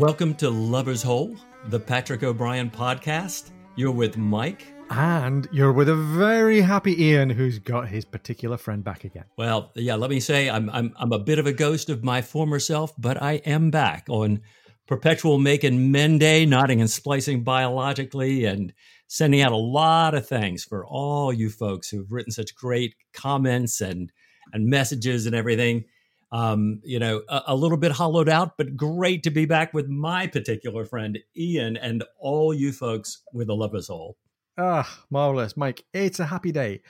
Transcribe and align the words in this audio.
Welcome 0.00 0.32
to 0.36 0.46
Lubber's 0.50 1.02
Hole, 1.02 1.36
the 1.66 1.78
Patrick 1.78 2.22
O'Brian 2.22 2.70
podcast. 2.70 3.50
You're 3.76 3.90
with 3.90 4.16
Mike. 4.16 4.72
And 4.88 5.46
you're 5.52 5.74
with 5.74 5.90
a 5.90 5.94
very 5.94 6.62
happy 6.62 7.04
Ian 7.04 7.28
who's 7.28 7.58
got 7.58 7.86
his 7.86 8.06
particular 8.06 8.56
friend 8.56 8.82
back 8.82 9.04
again. 9.04 9.26
Well, 9.36 9.72
yeah, 9.74 9.96
let 9.96 10.08
me 10.08 10.18
say 10.18 10.48
I'm 10.48 10.70
I'm 10.70 10.94
I'm 10.96 11.12
a 11.12 11.18
bit 11.18 11.38
of 11.38 11.46
a 11.46 11.52
ghost 11.52 11.90
of 11.90 12.02
my 12.02 12.22
former 12.22 12.58
self, 12.58 12.94
but 12.96 13.20
I 13.20 13.42
am 13.44 13.70
back 13.70 14.06
on 14.08 14.40
perpetual 14.86 15.38
making 15.38 15.92
men 15.92 16.16
day, 16.16 16.46
nodding 16.46 16.80
and 16.80 16.90
splicing 16.90 17.44
biologically, 17.44 18.46
and 18.46 18.72
sending 19.06 19.42
out 19.42 19.52
a 19.52 19.56
lot 19.56 20.14
of 20.14 20.26
thanks 20.26 20.64
for 20.64 20.82
all 20.86 21.30
you 21.30 21.50
folks 21.50 21.90
who've 21.90 22.10
written 22.10 22.32
such 22.32 22.54
great 22.54 22.94
comments 23.12 23.82
and 23.82 24.10
and 24.54 24.66
messages 24.66 25.26
and 25.26 25.34
everything. 25.34 25.84
Um, 26.32 26.80
you 26.84 26.98
know, 26.98 27.22
a, 27.28 27.42
a, 27.48 27.56
little 27.56 27.76
bit 27.76 27.90
hollowed 27.92 28.28
out, 28.28 28.56
but 28.56 28.76
great 28.76 29.24
to 29.24 29.30
be 29.30 29.46
back 29.46 29.74
with 29.74 29.88
my 29.88 30.28
particular 30.28 30.84
friend 30.84 31.18
Ian 31.36 31.76
and 31.76 32.04
all 32.18 32.54
you 32.54 32.72
folks 32.72 33.22
with 33.32 33.50
a 33.50 33.52
Lubber's 33.52 33.88
Hole. 33.88 34.16
Ah, 34.56 35.04
marvelous, 35.10 35.56
Mike. 35.56 35.84
It's 35.92 36.20
a 36.20 36.26
happy 36.26 36.52
day. 36.52 36.82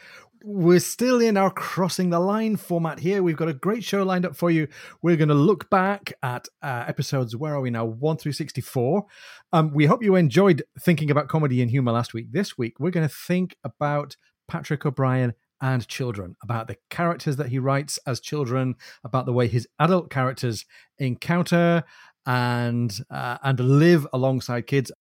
We're 0.42 0.80
still 0.80 1.20
in 1.20 1.36
our 1.36 1.50
crossing 1.50 2.10
the 2.10 2.18
line 2.18 2.56
format 2.56 2.98
here. 2.98 3.22
We've 3.22 3.36
got 3.36 3.48
a 3.48 3.54
great 3.54 3.84
show 3.84 4.02
lined 4.02 4.26
up 4.26 4.34
for 4.34 4.50
you. 4.50 4.68
We're 5.02 5.16
going 5.16 5.28
to 5.28 5.34
look 5.34 5.70
back 5.70 6.12
at 6.22 6.48
uh, 6.62 6.84
episodes. 6.88 7.36
Where 7.36 7.54
are 7.54 7.60
we 7.60 7.70
now? 7.70 7.84
One 7.84 8.16
through 8.16 8.32
sixty-four. 8.32 9.06
Um, 9.52 9.72
we 9.72 9.86
hope 9.86 10.02
you 10.02 10.16
enjoyed 10.16 10.62
thinking 10.80 11.10
about 11.10 11.28
comedy 11.28 11.62
and 11.62 11.70
humor 11.70 11.92
last 11.92 12.12
week. 12.12 12.32
This 12.32 12.58
week, 12.58 12.80
we're 12.80 12.90
going 12.90 13.08
to 13.08 13.14
think 13.14 13.56
about 13.64 14.16
Patrick 14.48 14.84
O'Brian 14.84 15.34
and 15.60 15.86
children, 15.88 16.36
about 16.42 16.68
the 16.68 16.76
characters 16.88 17.36
that 17.36 17.48
he 17.48 17.58
writes 17.58 17.98
as 18.06 18.20
children, 18.20 18.74
about 19.04 19.26
the 19.26 19.32
way 19.32 19.46
his 19.46 19.68
adult 19.78 20.10
characters 20.10 20.64
encounter 20.98 21.84
and 22.26 23.00
uh, 23.10 23.38
and 23.42 23.60
live 23.60 24.06
alongside 24.12 24.66
kids. 24.66 24.92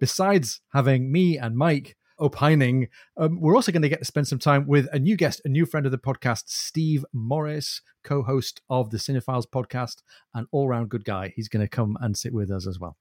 Besides 0.00 0.60
having 0.72 1.12
me 1.12 1.38
and 1.38 1.56
Mike 1.56 1.96
opining, 2.18 2.88
um, 3.16 3.40
we're 3.40 3.56
also 3.56 3.72
going 3.72 3.82
to 3.82 3.88
get 3.88 3.98
to 3.98 4.04
spend 4.04 4.28
some 4.28 4.38
time 4.38 4.66
with 4.66 4.86
a 4.92 4.98
new 4.98 5.16
guest, 5.16 5.40
a 5.44 5.48
new 5.48 5.66
friend 5.66 5.86
of 5.86 5.92
the 5.92 5.98
podcast, 5.98 6.44
Steve 6.46 7.04
Morris, 7.12 7.80
co-host 8.02 8.60
of 8.70 8.90
the 8.90 8.98
Cine 8.98 9.22
Files 9.22 9.46
podcast, 9.46 10.02
an 10.32 10.46
all-round 10.52 10.88
good 10.90 11.04
guy. 11.04 11.32
He's 11.34 11.48
going 11.48 11.64
to 11.64 11.68
come 11.68 11.96
and 12.00 12.16
sit 12.16 12.32
with 12.32 12.50
us 12.50 12.66
as 12.66 12.78
well. 12.78 12.96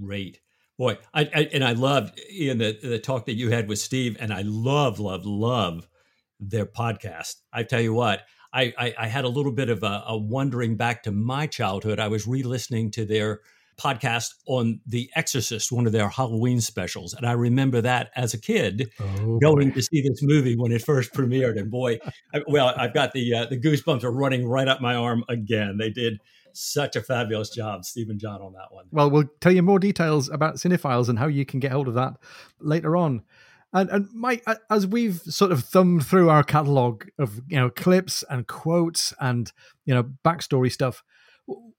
Great. 0.00 0.40
Boy, 0.76 0.98
I, 1.12 1.22
I 1.34 1.48
and 1.52 1.64
I 1.64 1.72
loved 1.72 2.20
Ian 2.30 2.58
the, 2.58 2.78
the 2.80 2.98
talk 2.98 3.26
that 3.26 3.34
you 3.34 3.50
had 3.50 3.68
with 3.68 3.78
Steve, 3.78 4.16
and 4.20 4.32
I 4.32 4.42
love, 4.42 5.00
love, 5.00 5.26
love 5.26 5.88
their 6.40 6.66
podcast. 6.66 7.36
I 7.52 7.62
tell 7.62 7.80
you 7.80 7.92
what, 7.92 8.22
I, 8.52 8.72
I, 8.78 8.94
I 8.98 9.06
had 9.08 9.24
a 9.24 9.28
little 9.28 9.52
bit 9.52 9.68
of 9.68 9.82
a, 9.82 10.04
a, 10.06 10.16
wandering 10.16 10.76
back 10.76 11.02
to 11.04 11.12
my 11.12 11.46
childhood. 11.46 12.00
I 12.00 12.08
was 12.08 12.26
re-listening 12.26 12.90
to 12.92 13.04
their 13.04 13.40
podcast 13.78 14.30
on 14.46 14.80
The 14.86 15.10
Exorcist, 15.14 15.70
one 15.70 15.86
of 15.86 15.92
their 15.92 16.08
Halloween 16.08 16.60
specials, 16.60 17.14
and 17.14 17.26
I 17.26 17.32
remember 17.32 17.80
that 17.80 18.10
as 18.16 18.34
a 18.34 18.40
kid 18.40 18.90
oh, 19.00 19.38
going 19.38 19.68
boy. 19.68 19.74
to 19.74 19.82
see 19.82 20.02
this 20.02 20.20
movie 20.22 20.56
when 20.56 20.72
it 20.72 20.82
first 20.82 21.12
premiered. 21.12 21.58
And 21.58 21.70
boy, 21.70 21.98
I, 22.34 22.40
well, 22.48 22.74
I've 22.76 22.94
got 22.94 23.12
the 23.12 23.34
uh, 23.34 23.46
the 23.46 23.58
goosebumps 23.58 24.02
are 24.02 24.10
running 24.10 24.48
right 24.48 24.66
up 24.66 24.80
my 24.80 24.94
arm 24.94 25.24
again. 25.28 25.76
They 25.78 25.90
did 25.90 26.18
such 26.52 26.96
a 26.96 27.02
fabulous 27.02 27.50
job, 27.50 27.84
Stephen 27.84 28.18
John, 28.18 28.42
on 28.42 28.52
that 28.54 28.68
one. 28.70 28.86
Well, 28.90 29.10
we'll 29.10 29.30
tell 29.40 29.52
you 29.52 29.62
more 29.62 29.78
details 29.78 30.28
about 30.28 30.56
Cine 30.56 30.78
Files 30.78 31.08
and 31.08 31.18
how 31.18 31.28
you 31.28 31.46
can 31.46 31.60
get 31.60 31.70
hold 31.70 31.88
of 31.88 31.94
that 31.94 32.14
later 32.60 32.96
on. 32.96 33.22
And, 33.72 33.90
and 33.90 34.08
Mike, 34.14 34.44
as 34.70 34.86
we've 34.86 35.20
sort 35.20 35.52
of 35.52 35.64
thumbed 35.64 36.06
through 36.06 36.30
our 36.30 36.42
catalog 36.42 37.04
of 37.18 37.40
you 37.48 37.56
know 37.56 37.70
clips 37.70 38.24
and 38.30 38.46
quotes 38.46 39.12
and 39.20 39.52
you 39.84 39.94
know 39.94 40.04
backstory 40.24 40.72
stuff, 40.72 41.02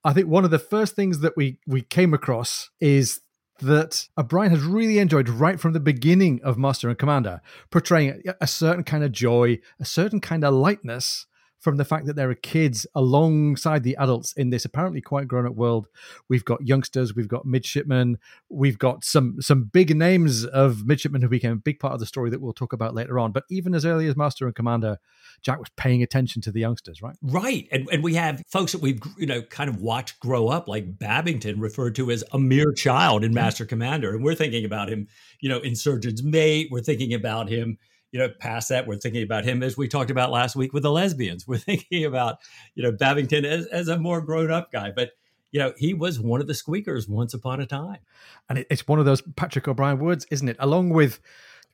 I 0.03 0.13
think 0.13 0.27
one 0.27 0.45
of 0.45 0.51
the 0.51 0.59
first 0.59 0.95
things 0.95 1.19
that 1.19 1.35
we 1.35 1.57
we 1.65 1.81
came 1.81 2.13
across 2.13 2.69
is 2.79 3.21
that 3.61 4.07
uh, 4.17 4.21
O'Brian 4.21 4.51
has 4.51 4.61
really 4.61 4.99
enjoyed 4.99 5.29
right 5.29 5.59
from 5.59 5.73
the 5.73 5.79
beginning 5.79 6.39
of 6.43 6.57
Master 6.57 6.89
and 6.89 6.97
Commander, 6.97 7.41
portraying 7.71 8.21
a 8.39 8.47
certain 8.47 8.83
kind 8.83 9.03
of 9.03 9.11
joy, 9.11 9.59
a 9.79 9.85
certain 9.85 10.21
kind 10.21 10.43
of 10.43 10.53
lightness 10.53 11.25
from 11.59 11.77
the 11.77 11.85
fact 11.85 12.05
that 12.05 12.15
there 12.15 12.29
are 12.29 12.35
kids 12.35 12.87
alongside 12.95 13.83
the 13.83 13.95
adults 13.97 14.33
in 14.33 14.49
this 14.49 14.65
apparently 14.65 15.01
quite 15.01 15.27
grown 15.27 15.45
up 15.45 15.55
world. 15.55 15.87
We've 16.29 16.45
got 16.45 16.65
youngsters, 16.65 17.15
we've 17.15 17.27
got 17.27 17.45
midshipmen, 17.45 18.17
we've 18.49 18.79
got 18.79 19.03
some 19.03 19.41
some 19.41 19.65
big 19.65 19.95
names 19.95 20.45
of 20.45 20.85
midshipmen 20.85 21.21
who 21.21 21.29
became 21.29 21.51
a 21.51 21.57
big 21.57 21.79
part 21.79 21.93
of 21.93 21.99
the 21.99 22.05
story 22.05 22.29
that 22.29 22.41
we'll 22.41 22.53
talk 22.53 22.73
about 22.73 22.95
later 22.95 23.19
on. 23.19 23.31
But 23.31 23.43
even 23.49 23.75
as 23.75 23.85
early 23.85 24.07
as 24.07 24.15
Master 24.15 24.45
and 24.45 24.55
Commander, 24.55 24.97
Jack 25.41 25.59
was 25.59 25.69
paying 25.75 26.03
attention 26.03 26.41
to 26.43 26.51
the 26.51 26.59
youngsters, 26.59 27.01
right? 27.01 27.15
Right. 27.21 27.67
And, 27.71 27.87
and 27.91 28.03
we 28.03 28.15
have 28.15 28.41
folks 28.47 28.71
that 28.71 28.81
we've, 28.81 29.01
you 29.17 29.25
know, 29.25 29.41
kind 29.41 29.69
of 29.69 29.81
watched 29.81 30.19
grow 30.19 30.47
up, 30.47 30.67
like 30.67 30.97
Babington, 30.97 31.59
referred 31.59 31.95
to 31.95 32.11
as 32.11 32.23
a 32.31 32.39
mere 32.39 32.73
child 32.73 33.23
in 33.23 33.33
Master 33.33 33.65
Commander. 33.65 34.13
And 34.13 34.23
we're 34.23 34.35
thinking 34.35 34.65
about 34.65 34.89
him, 34.89 35.07
you 35.39 35.49
know, 35.49 35.59
in 35.59 35.75
Surgeon's 35.75 36.23
Mate. 36.23 36.69
We're 36.71 36.81
thinking 36.81 37.13
about 37.13 37.49
him 37.49 37.77
you 38.11 38.19
know, 38.19 38.29
past 38.39 38.69
that, 38.69 38.87
we're 38.87 38.97
thinking 38.97 39.23
about 39.23 39.45
him 39.45 39.61
as 39.61 39.77
we 39.77 39.87
talked 39.87 40.11
about 40.11 40.31
last 40.31 40.55
week 40.55 40.73
with 40.73 40.83
the 40.83 40.91
lesbians. 40.91 41.47
We're 41.47 41.57
thinking 41.57 42.05
about, 42.05 42.39
you 42.75 42.83
know, 42.83 42.91
Babington 42.91 43.45
as, 43.45 43.67
as 43.67 43.87
a 43.87 43.99
more 43.99 44.21
grown 44.21 44.51
up 44.51 44.71
guy. 44.71 44.91
But, 44.91 45.11
you 45.51 45.59
know, 45.59 45.73
he 45.77 45.93
was 45.93 46.19
one 46.19 46.41
of 46.41 46.47
the 46.47 46.53
squeakers 46.53 47.07
once 47.07 47.33
upon 47.33 47.59
a 47.61 47.65
time. 47.65 47.99
And 48.49 48.65
it's 48.69 48.87
one 48.87 48.99
of 48.99 49.05
those 49.05 49.21
Patrick 49.21 49.67
O'Brian 49.67 49.99
words, 49.99 50.25
isn't 50.31 50.49
it? 50.49 50.57
Along 50.59 50.89
with 50.89 51.19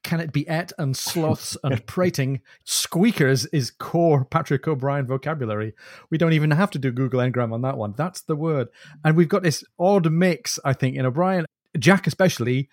can 0.03 0.19
it 0.19 0.31
be 0.31 0.47
et 0.47 0.71
and 0.77 0.95
sloths 0.95 1.57
and 1.63 1.85
prating, 1.87 2.41
squeakers 2.63 3.45
is 3.47 3.71
core 3.71 4.23
Patrick 4.23 4.67
O'Brian 4.67 5.07
vocabulary. 5.07 5.73
We 6.09 6.17
don't 6.17 6.33
even 6.33 6.51
have 6.51 6.69
to 6.71 6.79
do 6.79 6.91
Google 6.91 7.21
Ngram 7.21 7.51
on 7.51 7.61
that 7.63 7.77
one. 7.77 7.95
That's 7.97 8.21
the 8.21 8.35
word. 8.35 8.67
And 9.03 9.17
we've 9.17 9.29
got 9.29 9.41
this 9.41 9.63
odd 9.79 10.11
mix, 10.11 10.59
I 10.63 10.73
think, 10.73 10.95
in 10.95 11.05
O'Brian. 11.05 11.45
Jack 11.79 12.07
especially 12.07 12.69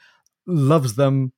loves 0.46 0.94
them 0.94 1.32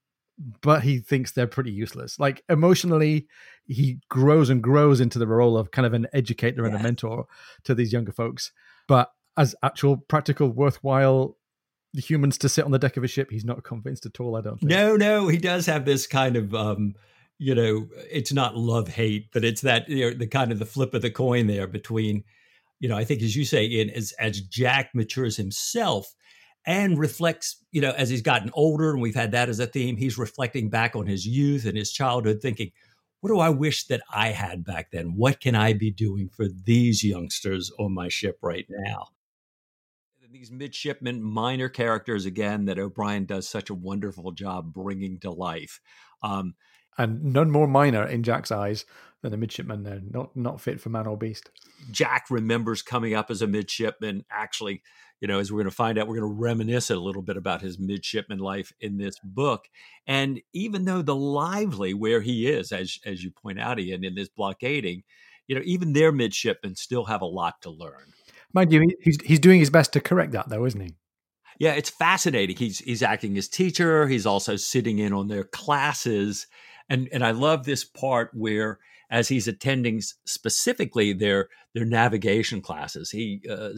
but 0.63 0.83
he 0.83 0.99
thinks 0.99 1.33
they're 1.33 1.47
pretty 1.47 1.71
useless. 1.71 2.19
Like 2.19 2.43
emotionally, 2.49 3.29
he 3.67 4.01
grows 4.09 4.51
and 4.51 4.63
grows 4.63 5.01
into 5.01 5.19
the 5.19 5.27
role 5.27 5.57
of 5.57 5.71
kind 5.71 5.87
of 5.87 5.95
an 5.95 6.07
educator 6.13 6.63
yeah. 6.63 6.69
and 6.69 6.77
a 6.77 6.83
mentor 6.83 7.27
to 7.65 7.75
these 7.75 7.93
younger 7.93 8.13
folks. 8.13 8.53
But 8.89 9.13
as 9.37 9.55
actual 9.63 9.97
practical, 9.97 10.49
worthwhile 10.49 11.37
humans 11.95 12.39
to 12.39 12.49
sit 12.49 12.65
on 12.65 12.73
the 12.73 12.79
deck 12.79 12.97
of 12.97 13.05
a 13.05 13.09
ship, 13.09 13.31
he's 13.31 13.45
not 13.45 13.63
convinced 13.63 14.07
at 14.07 14.21
all. 14.21 14.37
I 14.37 14.41
don't. 14.41 14.59
Think. 14.59 14.71
No, 14.71 14.97
no, 14.97 15.29
he 15.29 15.39
does 15.39 15.67
have 15.67 15.85
this 15.85 16.07
kind 16.07 16.37
of. 16.37 16.55
um 16.55 16.95
you 17.39 17.55
know, 17.55 17.89
it's 18.11 18.33
not 18.33 18.57
love 18.57 18.89
hate, 18.89 19.29
but 19.33 19.45
it's 19.45 19.63
that 19.63 19.89
you 19.89 20.11
know, 20.11 20.17
the 20.17 20.27
kind 20.27 20.53
of 20.53 20.59
the 20.59 20.67
flip 20.67 20.95
of 20.95 21.03
the 21.03 21.11
coin 21.11 21.47
there 21.47 21.67
between, 21.67 22.23
you 22.79 22.89
know, 22.89 22.97
I 22.97 23.05
think 23.05 23.23
as 23.23 23.35
you 23.35 23.45
say, 23.45 23.65
in 23.65 23.91
as 23.91 24.13
as 24.19 24.41
Jack 24.41 24.91
matures 24.95 25.37
himself, 25.37 26.15
and 26.67 26.99
reflects, 26.99 27.63
you 27.73 27.81
know, 27.81 27.91
as 27.93 28.09
he's 28.09 28.23
gotten 28.23 28.51
older, 28.55 28.91
and 28.91 29.01
we've 29.01 29.15
had 29.15 29.33
that 29.33 29.49
as 29.49 29.61
a 29.61 29.67
theme, 29.67 29.97
he's 29.97 30.19
reflecting 30.19 30.71
back 30.71 30.97
on 30.97 31.07
his 31.07 31.27
youth 31.27 31.67
and 31.67 31.77
his 31.77 31.93
childhood, 31.93 32.41
thinking, 32.41 32.73
what 33.21 33.29
do 33.29 33.39
I 33.39 33.51
wish 33.51 33.87
that 33.87 34.03
I 34.11 34.29
had 34.29 34.65
back 34.65 34.91
then? 34.91 35.15
What 35.17 35.41
can 35.41 35.55
I 35.55 35.73
be 35.73 35.91
doing 35.91 36.29
for 36.29 36.47
these 36.49 37.03
youngsters 37.03 37.71
on 37.79 37.95
my 37.95 38.09
ship 38.09 38.39
right 38.43 38.67
now? 38.69 39.09
These 40.31 40.51
midshipmen, 40.51 41.23
minor 41.23 41.69
characters, 41.69 42.27
again, 42.27 42.65
that 42.65 42.79
O'Brian 42.79 43.25
does 43.25 43.49
such 43.49 43.71
a 43.71 43.75
wonderful 43.75 44.33
job 44.33 44.73
bringing 44.73 45.21
to 45.21 45.31
life. 45.31 45.81
Um, 46.23 46.55
and 46.99 47.23
none 47.23 47.51
more 47.51 47.67
minor 47.67 48.07
in 48.07 48.23
Jack's 48.23 48.53
eyes 48.53 48.85
than 49.23 49.33
a 49.33 49.37
midshipman. 49.37 49.85
They're 49.85 50.03
not 50.11 50.37
not 50.37 50.61
fit 50.61 50.81
for 50.81 50.91
man 50.91 51.07
or 51.07 51.17
beast. 51.17 51.51
Jack 51.91 52.27
remembers 52.31 52.83
coming 52.83 53.15
up 53.15 53.31
as 53.31 53.43
a 53.43 53.47
midshipman, 53.47 54.25
actually 54.31 54.83
you 55.21 55.29
know, 55.29 55.39
as 55.39 55.51
we're 55.51 55.59
going 55.59 55.71
to 55.71 55.77
find 55.77 55.99
out, 55.99 56.07
we're 56.07 56.19
going 56.19 56.35
to 56.35 56.41
reminisce 56.41 56.91
a 56.91 56.97
little 56.97 57.23
bit 57.23 57.37
about 57.37 57.63
his 57.63 57.79
midshipman 57.79 58.39
life 58.39 58.73
in 58.81 58.99
this 58.99 59.19
book. 59.23 59.69
And 60.07 60.41
even 60.53 60.85
though 60.85 61.03
the 61.03 61.15
lively 61.15 61.95
where 61.95 62.21
he 62.21 62.49
is, 62.49 62.73
as 62.73 62.99
as 63.07 63.23
you 63.25 63.31
point 63.31 63.59
out, 63.59 63.79
Ian, 63.79 64.05
in 64.05 64.15
this 64.15 64.29
blockading, 64.29 65.03
you 65.47 65.55
know, 65.55 65.63
even 65.65 65.93
their 65.93 66.13
midshipmen 66.13 66.77
still 66.77 67.05
have 67.05 67.23
a 67.23 67.27
lot 67.27 67.63
to 67.63 67.71
learn. 67.71 68.13
Mind 68.53 68.73
you, 68.73 68.89
he's 69.01 69.19
he's 69.25 69.41
doing 69.41 69.61
his 69.61 69.71
best 69.71 69.93
to 69.95 70.01
correct 70.01 70.33
that, 70.33 70.49
though, 70.49 70.65
isn't 70.65 70.81
he? 70.81 70.95
Yeah, 71.59 71.73
it's 71.73 71.91
fascinating. 71.91 72.57
He's 72.57 72.81
he's 72.81 73.03
acting 73.03 73.37
as 73.39 73.49
teacher. 73.49 74.07
He's 74.07 74.27
also 74.27 74.57
sitting 74.57 74.99
in 74.99 75.13
on 75.13 75.29
their 75.29 75.45
classes, 75.45 76.47
and 76.89 77.09
and 77.13 77.25
I 77.25 77.31
love 77.31 77.65
this 77.65 77.85
part 77.85 78.31
where 78.33 78.79
as 79.11 79.29
he's 79.29 79.47
attending 79.47 80.01
specifically 80.25 81.13
their 81.13 81.49
their 81.75 81.85
navigation 81.85 82.61
classes, 82.61 83.11
he 83.11 83.43
uh, 83.49 83.71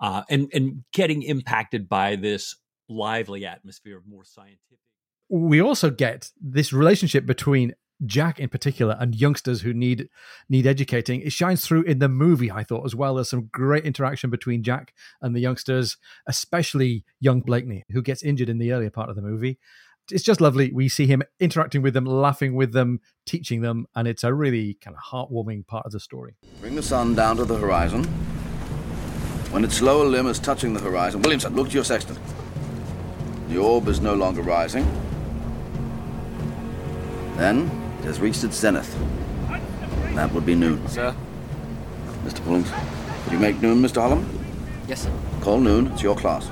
uh, 0.00 0.22
and 0.28 0.50
and 0.52 0.84
getting 0.92 1.22
impacted 1.22 1.88
by 1.88 2.16
this 2.16 2.56
lively 2.88 3.44
atmosphere 3.44 3.96
of 3.98 4.06
more 4.06 4.24
scientific. 4.24 4.78
We 5.28 5.60
also 5.60 5.90
get 5.90 6.30
this 6.40 6.72
relationship 6.72 7.26
between 7.26 7.74
Jack 8.04 8.38
in 8.38 8.48
particular 8.48 8.96
and 9.00 9.14
youngsters 9.14 9.62
who 9.62 9.72
need 9.72 10.08
need 10.48 10.66
educating. 10.66 11.22
It 11.22 11.32
shines 11.32 11.66
through 11.66 11.82
in 11.82 11.98
the 11.98 12.08
movie, 12.08 12.50
I 12.50 12.62
thought, 12.62 12.84
as 12.84 12.94
well. 12.94 13.14
There's 13.14 13.30
some 13.30 13.48
great 13.52 13.84
interaction 13.84 14.28
between 14.28 14.62
Jack 14.62 14.92
and 15.22 15.34
the 15.34 15.40
youngsters, 15.40 15.96
especially 16.26 17.04
young 17.20 17.40
Blakeney, 17.40 17.84
who 17.90 18.02
gets 18.02 18.22
injured 18.22 18.48
in 18.48 18.58
the 18.58 18.72
earlier 18.72 18.90
part 18.90 19.08
of 19.08 19.16
the 19.16 19.22
movie. 19.22 19.58
It's 20.10 20.22
just 20.22 20.40
lovely. 20.40 20.70
We 20.72 20.88
see 20.88 21.06
him 21.06 21.22
interacting 21.40 21.82
with 21.82 21.94
them, 21.94 22.04
laughing 22.04 22.54
with 22.54 22.72
them, 22.72 23.00
teaching 23.24 23.62
them, 23.62 23.86
and 23.96 24.06
it's 24.06 24.22
a 24.22 24.32
really 24.32 24.74
kind 24.74 24.96
of 24.96 25.02
heartwarming 25.02 25.66
part 25.66 25.84
of 25.84 25.92
the 25.92 25.98
story. 25.98 26.36
Bring 26.60 26.76
the 26.76 26.82
sun 26.82 27.14
down 27.14 27.36
to 27.38 27.44
the 27.44 27.56
horizon. 27.56 28.06
When 29.50 29.64
its 29.64 29.80
lower 29.80 30.04
limb 30.04 30.26
is 30.26 30.38
touching 30.38 30.74
the 30.74 30.80
horizon, 30.80 31.22
Williamson, 31.22 31.54
look 31.54 31.68
to 31.68 31.74
your 31.74 31.84
sextant. 31.84 32.18
The 33.48 33.58
orb 33.58 33.88
is 33.88 34.00
no 34.00 34.14
longer 34.14 34.42
rising. 34.42 34.84
Then 37.36 37.70
it 38.00 38.04
has 38.06 38.20
reached 38.20 38.44
its 38.44 38.56
zenith. 38.56 38.94
That 40.14 40.32
would 40.32 40.44
be 40.44 40.54
noon. 40.54 40.86
Sir? 40.88 41.14
Mr. 42.24 42.44
Pullings, 42.44 42.70
could 43.24 43.32
you 43.32 43.38
make 43.38 43.60
noon, 43.62 43.82
Mr. 43.82 44.00
Holland? 44.00 44.26
Yes, 44.88 45.02
sir. 45.02 45.12
Call 45.40 45.60
noon. 45.60 45.86
It's 45.88 46.02
your 46.02 46.16
class. 46.16 46.46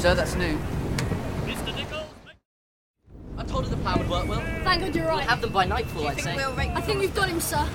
Sir, 0.00 0.14
that's 0.14 0.34
noon. 0.36 0.58
Mr. 1.44 1.74
Nichols? 1.74 2.04
I 3.36 3.44
told 3.44 3.64
her 3.64 3.70
the 3.70 3.76
plan 3.78 3.98
would 3.98 4.08
work 4.08 4.28
well. 4.28 4.40
Thank 4.64 4.82
God 4.82 4.94
you're 4.94 5.06
right. 5.06 5.16
We'll 5.16 5.28
have 5.28 5.40
them 5.40 5.52
by 5.52 5.64
nightfall, 5.64 6.08
I'd 6.08 6.20
say. 6.20 6.36
I 6.36 6.80
think 6.80 7.00
we've 7.00 7.14
got 7.14 7.28
him, 7.28 7.40
sir. 7.40 7.68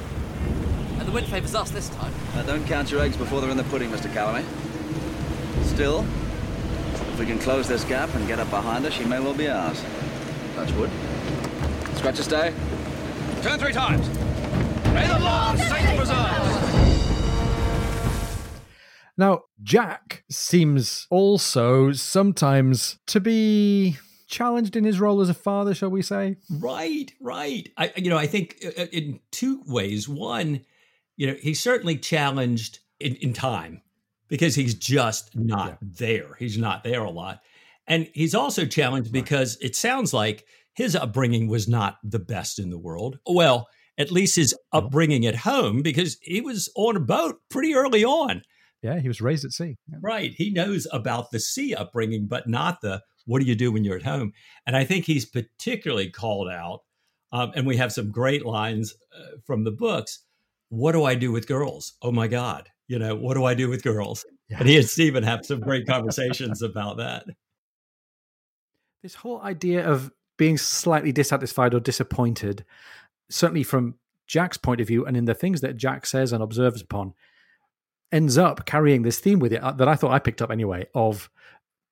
And 0.98 1.08
the 1.08 1.12
wind 1.12 1.28
favours 1.28 1.56
us 1.56 1.72
this 1.72 1.90
time. 1.90 2.14
Now, 2.36 2.44
don't 2.44 2.66
count 2.66 2.92
your 2.92 3.02
eggs 3.02 3.18
before 3.18 3.42
they're 3.42 3.50
in 3.50 3.58
the 3.58 3.64
pudding, 3.66 3.90
Mr. 3.90 4.12
Calamy. 4.14 4.44
Still, 5.66 6.06
if 7.14 7.20
we 7.20 7.26
can 7.26 7.40
close 7.40 7.68
this 7.68 7.84
gap 7.84 8.14
and 8.16 8.28
get 8.28 8.40
up 8.40 8.50
behind 8.50 8.86
her, 8.86 8.92
she 8.92 9.06
may 9.06 9.20
well 9.20 9.34
be 9.34 9.50
ours. 9.50 9.84
Touch 10.56 10.72
wood. 10.74 10.90
Scratch 11.96 12.20
a 12.20 12.24
stay. 12.24 12.54
Turn 13.42 13.60
three 13.60 13.74
times. 13.74 14.08
May 14.94 15.08
the 15.08 15.20
Lord 15.20 15.58
save 15.60 15.98
preserve. 15.98 16.66
Now, 19.18 19.44
Jack 19.64 20.24
seems 20.30 21.08
also 21.10 21.94
sometimes 21.94 23.00
to 23.08 23.20
be 23.22 23.98
challenged 24.28 24.76
in 24.76 24.84
his 24.84 25.00
role 25.00 25.22
as 25.22 25.30
a 25.30 25.34
father, 25.34 25.74
shall 25.74 25.90
we 25.90 26.02
say? 26.02 26.36
Right, 26.50 27.14
right. 27.22 27.70
I, 27.78 27.94
you 27.96 28.10
know, 28.10 28.18
I 28.18 28.28
think 28.28 28.58
uh, 28.66 28.82
uh, 28.82 28.86
in 28.92 29.20
two 29.32 29.64
ways. 29.68 30.10
One, 30.10 30.66
you 31.18 31.28
know, 31.28 31.36
he's 31.40 31.62
certainly 31.62 31.98
challenged 31.98 32.80
in, 33.00 33.16
in 33.16 33.34
time 33.34 33.82
because 34.28 34.56
he's 34.56 34.76
just 34.76 35.36
not 35.36 35.78
there. 35.82 36.36
He's 36.40 36.58
not 36.58 36.84
there 36.84 37.04
a 37.04 37.12
lot. 37.12 37.42
And 37.88 38.10
he's 38.14 38.36
also 38.36 38.66
challenged 38.66 39.12
because 39.12 39.58
it 39.62 39.76
sounds 39.76 40.14
like 40.14 40.46
his 40.74 40.96
upbringing 40.96 41.48
was 41.48 41.68
not 41.68 41.98
the 42.04 42.20
best 42.20 42.60
in 42.60 42.70
the 42.70 42.80
world. 42.80 43.20
Well, 43.26 43.68
at 43.98 44.12
least 44.12 44.36
his 44.36 44.56
upbringing 44.74 45.26
at 45.26 45.36
home, 45.36 45.82
because 45.82 46.18
he 46.22 46.42
was 46.42 46.70
on 46.76 46.98
a 46.98 47.00
boat 47.00 47.38
pretty 47.50 47.76
early 47.76 48.04
on. 48.04 48.42
Yeah, 48.82 49.00
he 49.00 49.08
was 49.08 49.22
raised 49.22 49.46
at 49.46 49.52
sea. 49.52 49.78
Yeah. 49.88 49.98
Right. 50.02 50.34
He 50.36 50.52
knows 50.52 50.86
about 50.92 51.32
the 51.32 51.40
sea 51.40 51.74
upbringing, 51.74 52.28
but 52.28 52.48
not 52.48 52.82
the 52.82 53.02
what 53.26 53.40
do 53.40 53.46
you 53.46 53.56
do 53.56 53.72
when 53.72 53.84
you're 53.84 53.96
at 53.96 54.04
home. 54.04 54.34
And 54.68 54.76
I 54.76 54.84
think 54.84 55.06
he's 55.06 55.26
particularly 55.26 56.10
called 56.10 56.50
out. 56.50 56.82
Um, 57.32 57.52
and 57.56 57.66
we 57.66 57.78
have 57.78 57.92
some 57.92 58.12
great 58.12 58.46
lines 58.46 58.94
uh, 59.18 59.38
from 59.46 59.64
the 59.64 59.72
books. 59.72 60.20
What 60.70 60.94
do 60.94 61.04
I 61.04 61.16
do 61.16 61.32
with 61.32 61.48
girls? 61.48 61.94
Oh 62.02 62.12
my 62.12 62.28
God. 62.28 62.70
You 62.88 63.00
know, 63.00 63.16
what 63.16 63.34
do 63.36 63.46
I 63.46 63.54
do 63.54 63.70
with 63.70 63.84
girls? 63.84 64.26
Yeah. 64.50 64.58
And 64.60 64.70
he 64.70 64.78
and 64.78 64.88
Stephen 64.88 65.24
have 65.24 65.46
some 65.46 65.60
great 65.60 65.88
conversations 65.88 66.62
about 66.62 66.98
that. 66.98 67.26
This 69.02 69.16
whole 69.16 69.42
idea 69.42 69.88
of 69.88 70.12
being 70.38 70.58
slightly 70.58 71.12
dissatisfied 71.12 71.74
or 71.74 71.80
disappointed, 71.80 72.66
certainly 73.30 73.64
from 73.64 73.96
Jack's 74.28 74.58
point 74.58 74.82
of 74.82 74.88
view, 74.88 75.06
and 75.06 75.16
in 75.16 75.26
the 75.26 75.34
things 75.34 75.62
that 75.62 75.78
Jack 75.78 76.06
says 76.06 76.32
and 76.32 76.44
observes 76.44 76.82
upon, 76.82 77.14
ends 78.12 78.38
up 78.38 78.66
carrying 78.66 79.04
this 79.04 79.20
theme 79.20 79.40
with 79.40 79.54
it 79.54 79.62
uh, 79.62 79.72
that 79.74 79.88
I 79.88 79.96
thought 79.96 80.12
I 80.12 80.20
picked 80.20 80.42
up 80.42 80.52
anyway 80.52 80.88
of 80.94 81.30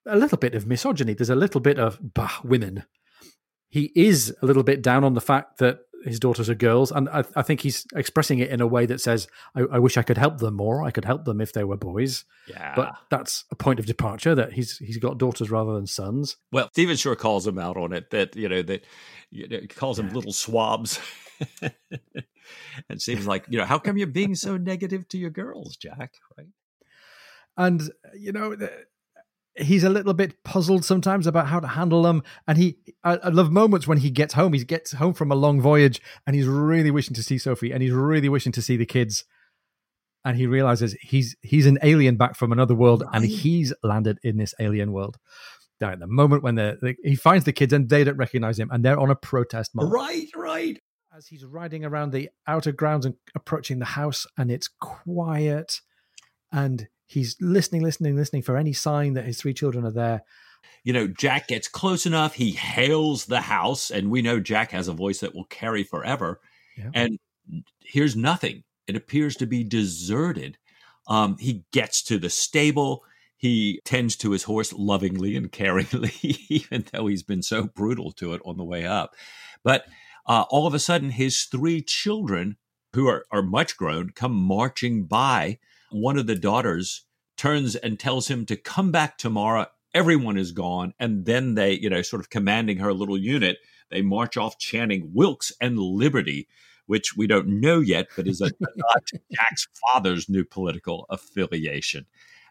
a 0.06 0.18
little 0.18 0.38
bit 0.38 0.56
of 0.56 0.68
misogyny. 0.68 1.14
There's 1.14 1.30
a 1.30 1.36
little 1.36 1.62
bit 1.62 1.80
of 1.80 2.00
bah, 2.02 2.40
women. 2.44 2.84
He 3.70 3.92
is 3.96 4.36
a 4.42 4.46
little 4.46 4.64
bit 4.64 4.82
down 4.82 5.04
on 5.04 5.14
the 5.14 5.22
fact 5.22 5.58
that 5.58 5.80
his 6.04 6.20
daughters 6.20 6.50
are 6.50 6.56
girls, 6.56 6.92
and 6.92 7.10
I, 7.10 7.24
I 7.36 7.42
think 7.42 7.62
he's 7.62 7.86
expressing 7.96 8.40
it 8.40 8.50
in 8.50 8.62
a 8.62 8.68
way 8.68 8.86
that 8.86 9.02
says, 9.02 9.28
I, 9.56 9.62
"I 9.72 9.80
wish 9.80 9.98
I 9.98 10.04
could 10.04 10.18
help 10.18 10.40
them 10.40 10.56
more. 10.56 10.84
I 10.84 10.92
could 10.92 11.06
help 11.06 11.26
them 11.26 11.42
if 11.42 11.54
they 11.54 11.64
were 11.64 11.78
boys." 11.78 12.26
Yeah. 12.48 12.74
But 12.76 12.96
that's 13.10 13.46
a 13.52 13.56
point 13.56 13.80
of 13.80 13.86
departure 13.86 14.36
that 14.36 14.54
he's 14.54 14.78
he's 14.78 14.98
got 14.98 15.18
daughters 15.18 15.50
rather 15.50 15.74
than 15.74 15.88
sons. 15.88 16.38
well, 16.52 16.70
Stephen 16.74 16.96
sure 16.98 17.16
calls 17.16 17.48
him 17.48 17.58
out 17.58 17.78
on 17.78 17.94
it 17.94 18.10
that, 18.12 18.36
you 18.36 18.50
know, 18.50 18.62
that 18.64 18.86
you 19.32 19.48
know, 19.48 19.60
he 19.60 19.68
calls 19.68 19.98
them 19.98 20.14
little 20.14 20.34
swabs. 20.34 21.00
and 22.90 23.02
seems 23.02 23.26
like, 23.28 23.46
you 23.50 23.58
know, 23.58 23.66
how 23.66 23.80
come 23.80 23.98
you're 23.98 24.08
being 24.08 24.36
so 24.36 24.58
negative 24.58 25.08
to 25.10 25.18
your 25.18 25.30
girls, 25.30 25.78
Jack? 25.78 26.16
Right. 26.38 26.48
and 27.58 27.82
you 28.18 28.32
know 28.32 28.56
he's 29.56 29.84
a 29.84 29.90
little 29.90 30.14
bit 30.14 30.44
puzzled 30.44 30.84
sometimes 30.84 31.28
about 31.28 31.48
how 31.48 31.60
to 31.60 31.68
handle 31.68 32.04
them. 32.04 32.24
And 32.48 32.58
he 32.58 32.78
I, 33.04 33.18
I 33.18 33.30
love 33.30 33.52
moments 33.52 33.88
when 33.88 34.00
he 34.00 34.10
gets 34.10 34.34
home. 34.34 34.54
He 34.54 34.64
gets 34.64 34.94
home 34.94 35.14
from 35.14 35.32
a 35.32 35.36
long 35.36 35.62
voyage 35.62 36.02
and 36.26 36.36
he's 36.36 36.48
really 36.48 36.92
wishing 36.92 37.14
to 37.16 37.24
see 37.24 37.38
sophie 37.38 37.72
and 37.72 37.82
he's 37.82 37.92
really 37.92 38.30
wishing 38.30 38.52
to 38.54 38.62
see 38.62 38.78
the 38.78 38.86
kids. 38.86 39.26
And 40.26 40.38
he 40.38 40.48
realizes 40.48 40.96
he's 41.02 41.36
he's 41.42 41.66
an 41.66 41.80
alien 41.84 42.16
back 42.16 42.36
from 42.36 42.52
another 42.52 42.76
world 42.76 43.04
and 43.12 43.26
he's 43.26 43.74
landed 43.84 44.20
in 44.24 44.38
this 44.38 44.54
alien 44.60 44.92
world. 44.92 45.18
Now 45.82 45.92
at 45.92 46.00
the 46.00 46.08
moment 46.08 46.44
when 46.44 46.56
the, 46.56 46.78
the 46.82 46.96
he 47.04 47.16
finds 47.16 47.46
the 47.46 47.54
kids 47.54 47.74
and 47.74 47.90
they 47.90 48.04
don't 48.04 48.18
recognize 48.18 48.58
him 48.58 48.70
and 48.72 48.84
they're 48.84 49.00
on 49.00 49.12
a 49.12 49.16
protest 49.16 49.76
march. 49.76 49.92
Right, 49.92 50.30
right. 50.36 50.80
as 51.16 51.28
he's 51.28 51.44
riding 51.44 51.84
around 51.84 52.12
the 52.12 52.30
outer 52.48 52.72
grounds 52.72 53.06
and 53.06 53.16
approaching 53.36 53.80
the 53.80 53.86
house 53.86 54.26
and 54.38 54.50
it's 54.50 54.70
quiet 54.80 55.82
and 56.54 56.88
he's 57.14 57.36
listening 57.40 57.82
listening 57.82 58.16
listening 58.16 58.42
for 58.42 58.58
any 58.58 58.74
sign 58.74 59.14
that 59.14 59.26
his 59.26 59.40
three 59.40 59.54
children 59.54 59.86
are 59.86 59.92
there 59.92 60.24
you 60.84 60.92
know, 60.92 61.08
Jack 61.08 61.48
gets 61.48 61.68
close 61.68 62.06
enough. 62.06 62.34
He 62.34 62.52
hails 62.52 63.26
the 63.26 63.42
house, 63.42 63.90
and 63.90 64.12
we 64.12 64.22
know 64.22 64.40
Jack 64.40 64.72
has 64.72 64.88
a 64.88 64.94
voice 64.94 65.22
that 65.22 65.34
will 65.34 65.46
carry 65.46 65.84
forever. 65.84 66.42
Yeah. 66.78 66.90
And 66.94 67.20
here's 67.80 68.16
nothing. 68.16 68.64
It 68.88 68.96
appears 68.96 69.36
to 69.38 69.46
be 69.46 69.64
deserted. 69.64 70.58
Um, 71.08 71.38
he 71.38 71.64
gets 71.72 72.02
to 72.04 72.18
the 72.18 72.30
stable. 72.30 73.04
He 73.38 73.80
tends 73.86 74.16
to 74.18 74.32
his 74.32 74.44
horse 74.44 74.74
lovingly 74.74 75.38
and 75.38 75.52
caringly, 75.52 76.38
even 76.50 76.86
though 76.92 77.08
he's 77.08 77.24
been 77.24 77.44
so 77.44 77.64
brutal 77.64 78.12
to 78.14 78.34
it 78.34 78.42
on 78.46 78.58
the 78.58 78.64
way 78.64 78.86
up. 78.86 79.16
But 79.64 79.86
uh, 80.26 80.46
all 80.50 80.68
of 80.68 80.74
a 80.74 80.80
sudden, 80.80 81.12
his 81.12 81.44
three 81.44 81.82
children, 81.82 82.58
who 82.94 83.08
are, 83.08 83.26
are 83.32 83.42
much 83.42 83.76
grown, 83.78 84.10
come 84.10 84.34
marching 84.34 85.06
by. 85.06 85.60
One 85.92 86.18
of 86.18 86.28
the 86.28 86.36
daughters 86.36 87.06
turns 87.44 87.76
and 87.76 88.00
tells 88.00 88.30
him 88.30 88.46
to 88.46 88.56
come 88.56 88.90
back 88.90 89.18
tomorrow. 89.18 89.66
Everyone 89.94 90.38
is 90.38 90.54
gone. 90.54 90.94
And 90.98 91.26
then 91.26 91.56
they, 91.56 91.74
you 91.74 91.90
know, 91.90 92.02
sort 92.02 92.22
of 92.22 92.30
commanding 92.30 92.78
her 92.78 92.94
little 92.94 93.18
unit, 93.18 93.58
they 93.92 94.02
march 94.02 94.38
off 94.38 94.58
chanting 94.58 95.12
Wilkes 95.14 95.52
and 95.60 95.78
Liberty, 95.78 96.48
which 96.86 97.18
we 97.18 97.28
don't 97.28 97.60
know 97.60 97.82
yet, 97.82 98.08
but 98.16 98.30
is 98.30 98.40
a 98.40 98.46
nod 98.62 99.02
to 99.08 99.20
Jack's 99.30 99.68
father's 99.92 100.30
new 100.30 100.46
political 100.46 101.06
affiliation. 101.10 102.06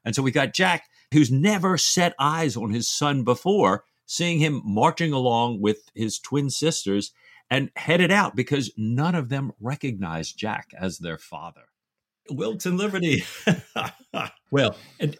And 0.05 0.15
so 0.15 0.23
we 0.23 0.31
got 0.31 0.53
Jack, 0.53 0.85
who's 1.11 1.33
never 1.33 1.79
set 1.79 2.15
eyes 2.19 2.55
on 2.55 2.71
his 2.71 2.87
son 2.87 3.25
before, 3.25 3.85
seeing 4.05 4.41
him 4.41 4.61
marching 4.63 5.15
along 5.15 5.63
with 5.63 5.91
his 5.95 6.19
twin 6.19 6.51
sisters 6.51 7.13
and 7.49 7.71
headed 7.77 8.13
out 8.13 8.37
because 8.37 8.71
none 8.77 9.15
of 9.15 9.31
them 9.31 9.53
recognized 9.59 10.37
Jack 10.37 10.73
as 10.79 10.99
their 10.99 11.17
father. 11.17 11.63
Wilkes 12.37 12.67
and 12.67 12.77
Liberty. 12.77 13.25
well, 14.51 14.77
and 15.01 15.17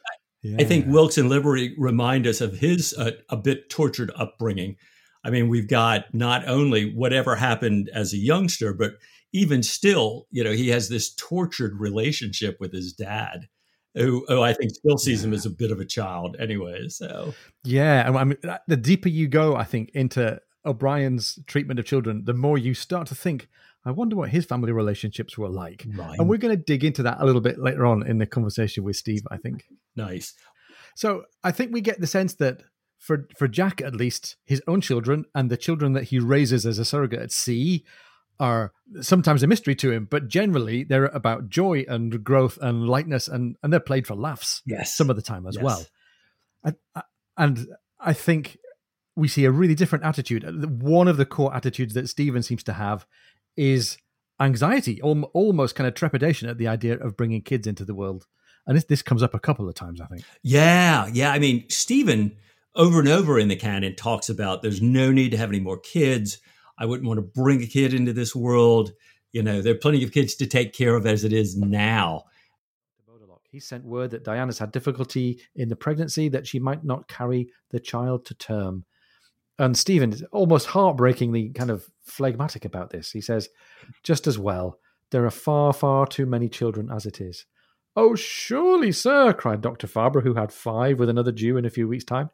I 0.59 0.65
think 0.65 0.87
Wilkes 0.87 1.19
and 1.19 1.29
Liberty 1.29 1.75
remind 1.79 2.27
us 2.27 2.41
of 2.41 2.55
his 2.55 2.95
uh, 2.99 3.13
a 3.29 3.37
bit 3.37 3.71
tortured 3.71 4.11
upbringing. 4.17 4.77
I 5.25 5.31
mean, 5.31 5.49
we've 5.49 5.69
got 5.69 6.13
not 6.13 6.49
only 6.49 6.93
whatever 6.93 7.37
happened 7.37 7.91
as 7.95 8.13
a 8.13 8.17
youngster, 8.19 8.73
but 8.73 8.95
even 9.33 9.63
still, 9.63 10.27
you 10.31 10.43
know, 10.43 10.53
he 10.53 10.69
has 10.69 10.89
this 10.89 11.15
tortured 11.15 11.79
relationship 11.79 12.57
with 12.59 12.73
his 12.73 12.93
dad, 12.93 13.49
who, 13.95 14.25
who 14.27 14.43
I 14.43 14.53
think 14.53 14.73
still 14.75 14.99
sees 14.99 15.25
him 15.25 15.33
as 15.33 15.47
a 15.47 15.51
bit 15.51 15.71
of 15.71 15.79
a 15.79 15.85
child 15.85 16.37
anyway. 16.41 16.89
So, 16.89 17.35
yeah 17.65 18.07
and 18.07 18.17
I 18.17 18.25
mean 18.25 18.39
the 18.67 18.77
deeper 18.77 19.09
you 19.09 19.29
go 19.29 19.57
i 19.57 19.65
think 19.65 19.91
into 19.95 20.41
o'brian's 20.65 21.39
treatment 21.47 21.79
of 21.79 21.87
children 21.87 22.25
the 22.25 22.35
more 22.35 22.59
you 22.59 22.75
start 22.75 23.07
to 23.09 23.15
think 23.15 23.49
i 23.85 23.91
wonder 23.91 24.17
what 24.17 24.29
his 24.31 24.45
family 24.45 24.73
relationships 24.73 25.37
were 25.39 25.49
like 25.49 25.87
right. 25.97 26.19
and 26.19 26.29
we're 26.29 26.37
going 26.39 26.57
to 26.57 26.63
dig 26.63 26.85
into 26.85 27.03
that 27.03 27.19
a 27.21 27.25
little 27.27 27.41
bit 27.41 27.59
later 27.59 27.85
on 27.87 28.07
in 28.07 28.19
the 28.19 28.27
conversation 28.27 28.85
with 28.85 28.97
steve 28.97 29.23
i 29.31 29.37
think 29.37 29.65
nice. 29.97 30.35
So 30.95 31.25
I 31.43 31.53
think 31.53 31.73
we 31.73 31.81
get 31.81 32.01
the 32.01 32.07
sense 32.07 32.35
that 32.35 32.63
for 32.99 33.27
for 33.37 33.49
Jack 33.49 33.81
at 33.81 33.97
least, 33.97 34.37
his 34.45 34.63
own 34.69 34.81
children 34.81 35.25
and 35.35 35.51
the 35.51 35.57
children 35.57 35.95
that 35.95 36.05
he 36.05 36.19
raises 36.19 36.67
as 36.67 36.79
a 36.79 36.85
surrogate 36.85 37.21
at 37.21 37.33
sea 37.33 37.85
are 38.39 38.73
sometimes 39.01 39.43
a 39.43 39.47
mystery 39.47 39.75
to 39.77 39.91
him, 39.91 40.07
but 40.11 40.29
generally 40.29 40.85
they're 40.85 41.07
about 41.07 41.49
joy 41.49 41.85
and 41.89 42.23
growth 42.23 42.59
and 42.61 42.87
lightness 42.87 43.27
and 43.27 43.57
and 43.63 43.73
they're 43.73 43.81
played 43.81 44.07
for 44.07 44.15
laughs 44.15 44.63
Yes. 44.67 44.95
some 44.95 45.11
of 45.11 45.17
the 45.17 45.23
time 45.23 45.47
as 45.47 45.57
Yes. 45.57 45.65
well. 45.65 45.87
I, 46.65 46.73
I, 46.95 47.03
and 47.39 47.67
I 47.99 48.13
think 48.13 48.59
we 49.17 49.29
see 49.29 49.45
a 49.47 49.51
really 49.51 49.75
different 49.75 50.05
attitude. 50.05 50.43
One 50.83 51.09
of 51.09 51.17
the 51.17 51.27
core 51.27 51.55
attitudes 51.55 51.95
that 51.95 52.09
Stephen 52.09 52.43
seems 52.43 52.63
to 52.65 52.73
have 52.75 53.07
is 53.57 53.99
anxiety, 54.41 55.01
al- 55.03 55.31
almost 55.35 55.75
kind 55.75 55.89
of 55.89 55.95
trepidation 55.95 56.49
at 56.49 56.59
the 56.59 56.69
idea 56.69 56.99
of 56.99 57.17
bringing 57.17 57.43
kids 57.43 57.67
into 57.67 57.85
the 57.85 57.95
world. 57.95 58.27
And 58.67 58.77
this, 58.77 58.85
this 58.85 59.03
comes 59.03 59.23
up 59.23 59.35
a 59.35 59.41
couple 59.41 59.69
of 59.69 59.75
times, 59.75 60.01
I 60.01 60.07
think. 60.07 60.23
Yeah, 60.43 61.09
yeah. 61.13 61.33
I 61.33 61.39
mean, 61.39 61.65
Stephen 61.69 62.37
over 62.75 63.01
and 63.01 63.09
over 63.09 63.39
in 63.39 63.49
the 63.49 63.57
canon 63.57 63.95
talks 63.97 64.29
about 64.29 64.63
there's 64.63 64.81
no 64.81 65.13
need 65.13 65.31
to 65.31 65.37
have 65.37 65.51
any 65.51 65.61
more 65.61 65.79
kids. 65.79 66.39
I 66.79 66.87
wouldn't 66.87 67.07
want 67.07 67.19
to 67.19 67.23
bring 67.23 67.63
a 67.63 67.67
kid 67.67 67.93
into 67.93 68.13
this 68.13 68.35
world. 68.35 68.93
You 69.33 69.43
know, 69.43 69.63
there 69.63 69.75
are 69.75 69.79
plenty 69.79 70.03
of 70.05 70.13
kids 70.13 70.35
to 70.37 70.47
take 70.47 70.73
care 70.73 70.95
of 70.95 71.07
as 71.07 71.25
it 71.25 71.33
is 71.33 71.57
now. 71.57 72.25
He 73.53 73.61
sent 73.61 73.85
word 73.85 74.13
that 74.13 74.25
Diana's 74.25 74.59
had 74.59 74.73
difficulty 74.73 75.43
in 75.55 75.69
the 75.69 75.77
pregnancy, 75.77 76.31
that 76.31 76.47
she 76.47 76.59
might 76.59 76.85
not 76.85 77.07
carry 77.07 77.51
the 77.71 77.81
child 77.81 78.25
to 78.27 78.35
term. 78.35 78.87
And 79.59 79.77
Stephen 79.77 80.11
is 80.11 80.23
almost 80.33 80.69
heartbreakingly 80.69 81.51
kind 81.51 81.71
of 81.71 81.87
phlegmatic 82.05 82.65
about 82.65 82.91
this. 82.91 83.11
He 83.13 83.21
says, 83.21 83.49
just 84.03 84.27
as 84.27 84.39
well, 84.39 84.79
there 85.11 85.25
are 85.25 85.31
far, 85.31 85.73
far 85.73 86.07
too 86.07 86.27
many 86.27 86.49
children 86.49 86.91
as 86.91 87.07
it 87.07 87.21
is. 87.21 87.47
Oh, 87.95 88.15
surely, 88.15 88.93
sir, 88.93 89.33
cried 89.35 89.61
Dr. 89.61 89.87
Fabre, 89.87 90.23
who 90.23 90.35
had 90.35 90.53
five 90.53 90.99
with 90.99 91.11
another 91.11 91.33
due 91.33 91.57
in 91.57 91.67
a 91.67 91.71
few 91.71 91.87
weeks' 91.87 92.05
time. 92.05 92.31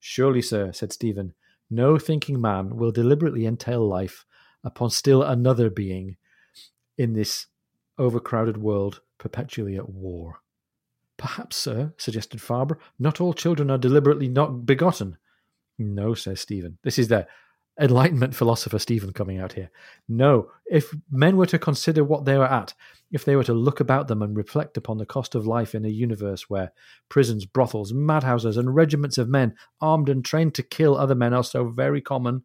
Surely, 0.00 0.40
sir, 0.40 0.72
said 0.72 0.92
Stephen, 0.92 1.34
no 1.70 1.98
thinking 1.98 2.40
man 2.40 2.76
will 2.76 2.92
deliberately 2.92 3.46
entail 3.46 3.86
life 3.86 4.24
upon 4.62 4.90
still 4.90 5.22
another 5.22 5.68
being 5.68 6.16
in 6.96 7.12
this 7.12 7.46
overcrowded 7.98 8.56
world 8.56 9.00
perpetually 9.18 9.76
at 9.76 9.88
war. 9.88 10.40
Perhaps, 11.16 11.56
sir, 11.56 11.92
suggested 11.96 12.40
Fabre, 12.40 12.78
not 12.98 13.20
all 13.20 13.34
children 13.34 13.70
are 13.70 13.78
deliberately 13.78 14.28
not 14.28 14.66
begotten. 14.66 15.16
No, 15.78 16.14
says 16.14 16.40
Stephen. 16.40 16.78
This 16.82 16.98
is 16.98 17.08
the 17.08 17.26
Enlightenment 17.78 18.34
philosopher 18.36 18.78
Stephen 18.78 19.12
coming 19.12 19.38
out 19.38 19.54
here. 19.54 19.70
No, 20.08 20.50
if 20.66 20.94
men 21.10 21.36
were 21.36 21.46
to 21.46 21.58
consider 21.58 22.04
what 22.04 22.24
they 22.24 22.36
were 22.36 22.50
at, 22.50 22.72
if 23.10 23.24
they 23.24 23.34
were 23.36 23.44
to 23.44 23.52
look 23.52 23.80
about 23.80 24.06
them 24.06 24.22
and 24.22 24.36
reflect 24.36 24.76
upon 24.76 24.98
the 24.98 25.06
cost 25.06 25.34
of 25.34 25.46
life 25.46 25.74
in 25.74 25.84
a 25.84 25.88
universe 25.88 26.48
where 26.48 26.72
prisons, 27.08 27.46
brothels, 27.46 27.92
madhouses, 27.92 28.56
and 28.56 28.74
regiments 28.74 29.18
of 29.18 29.28
men 29.28 29.54
armed 29.80 30.08
and 30.08 30.24
trained 30.24 30.54
to 30.54 30.62
kill 30.62 30.96
other 30.96 31.14
men 31.14 31.34
are 31.34 31.44
so 31.44 31.64
very 31.68 32.00
common, 32.00 32.44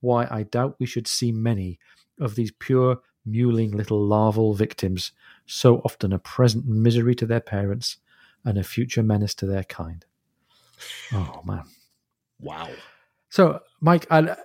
why, 0.00 0.28
I 0.30 0.44
doubt 0.44 0.76
we 0.78 0.86
should 0.86 1.08
see 1.08 1.32
many 1.32 1.78
of 2.20 2.36
these 2.36 2.52
pure, 2.52 3.00
mewling 3.28 3.74
little 3.74 4.00
larval 4.00 4.54
victims, 4.54 5.12
so 5.46 5.78
often 5.84 6.12
a 6.12 6.18
present 6.18 6.66
misery 6.66 7.14
to 7.16 7.26
their 7.26 7.40
parents 7.40 7.96
and 8.44 8.56
a 8.56 8.64
future 8.64 9.02
menace 9.02 9.34
to 9.34 9.46
their 9.46 9.64
kind. 9.64 10.04
Oh, 11.12 11.42
man. 11.44 11.64
Wow. 12.40 12.70
So, 13.28 13.60
Mike, 13.80 14.06
I, 14.10 14.36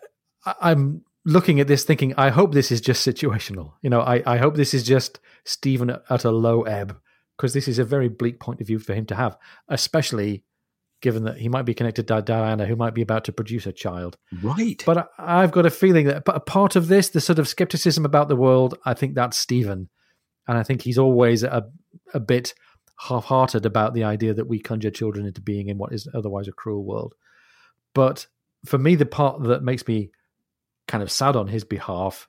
I'm 0.46 1.04
looking 1.26 1.60
at 1.60 1.68
this 1.68 1.84
thinking, 1.84 2.14
I 2.18 2.30
hope 2.30 2.54
this 2.54 2.72
is 2.72 2.82
just 2.82 3.08
situational. 3.08 3.74
You 3.82 3.90
know, 3.90 4.02
I, 4.02 4.22
I 4.26 4.38
hope 4.38 4.56
this 4.56 4.74
is 4.74 4.84
just 4.84 5.20
Stephen 5.46 5.90
at 6.10 6.26
a 6.26 6.32
low 6.32 6.64
ebb 6.64 6.98
because 7.38 7.54
this 7.54 7.68
is 7.68 7.80
a 7.80 7.86
very 7.86 8.10
bleak 8.10 8.40
point 8.40 8.62
of 8.62 8.68
view 8.68 8.80
for 8.80 8.94
him 8.94 9.06
to 9.08 9.16
have, 9.16 9.38
especially 9.70 10.44
given 11.02 11.26
that 11.26 11.38
he 11.38 11.50
might 11.50 11.66
be 11.66 11.74
connected 11.74 12.08
to 12.08 12.22
Diana, 12.22 12.66
who 12.66 12.78
might 12.78 12.94
be 12.94 13.02
about 13.02 13.26
to 13.26 13.34
produce 13.34 13.66
a 13.66 13.74
child. 13.74 14.18
Right. 14.42 14.82
But 14.86 15.10
I've 15.18 15.52
got 15.52 15.66
a 15.66 15.70
feeling 15.70 16.08
that 16.08 16.24
a 16.28 16.40
part 16.40 16.76
of 16.76 16.88
this, 16.88 17.10
the 17.10 17.20
sort 17.20 17.40
of 17.40 17.48
skepticism 17.48 18.06
about 18.06 18.30
the 18.30 18.38
world, 18.38 18.78
I 18.86 18.94
think 18.94 19.14
that's 19.14 19.38
Stephen. 19.38 19.90
And 20.48 20.58
I 20.58 20.64
think 20.64 20.82
he's 20.82 20.98
always 20.98 21.44
a, 21.44 21.70
a 22.14 22.20
bit 22.20 22.54
half 23.00 23.26
hearted 23.26 23.66
about 23.66 23.94
the 23.94 24.06
idea 24.06 24.34
that 24.34 24.48
we 24.48 24.60
conjure 24.60 24.92
children 24.92 25.26
into 25.26 25.42
being 25.42 25.68
in 25.68 25.78
what 25.78 25.92
is 25.92 26.08
otherwise 26.14 26.48
a 26.48 26.54
cruel 26.54 26.86
world. 26.86 27.16
But 27.94 28.28
for 28.66 28.78
me, 28.78 28.96
the 28.96 29.06
part 29.06 29.44
that 29.44 29.64
makes 29.64 29.86
me 29.88 30.12
kind 30.94 31.02
of 31.02 31.12
sad 31.12 31.36
on 31.36 31.48
his 31.48 31.64
behalf 31.64 32.28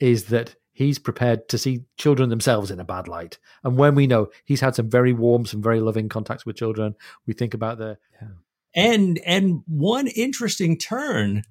is 0.00 0.24
that 0.24 0.56
he's 0.72 0.98
prepared 0.98 1.48
to 1.48 1.56
see 1.56 1.84
children 1.96 2.28
themselves 2.28 2.72
in 2.72 2.80
a 2.80 2.84
bad 2.84 3.06
light. 3.06 3.38
And 3.62 3.78
when 3.78 3.94
we 3.94 4.08
know 4.08 4.30
he's 4.44 4.60
had 4.60 4.74
some 4.74 4.90
very 4.90 5.12
warm, 5.12 5.46
some 5.46 5.62
very 5.62 5.78
loving 5.78 6.08
contacts 6.08 6.44
with 6.44 6.56
children, 6.56 6.96
we 7.24 7.34
think 7.34 7.54
about 7.54 7.78
the 7.78 7.98
yeah. 8.20 8.28
and 8.74 9.20
and 9.24 9.62
one 9.68 10.08
interesting 10.08 10.76
turn 10.76 11.44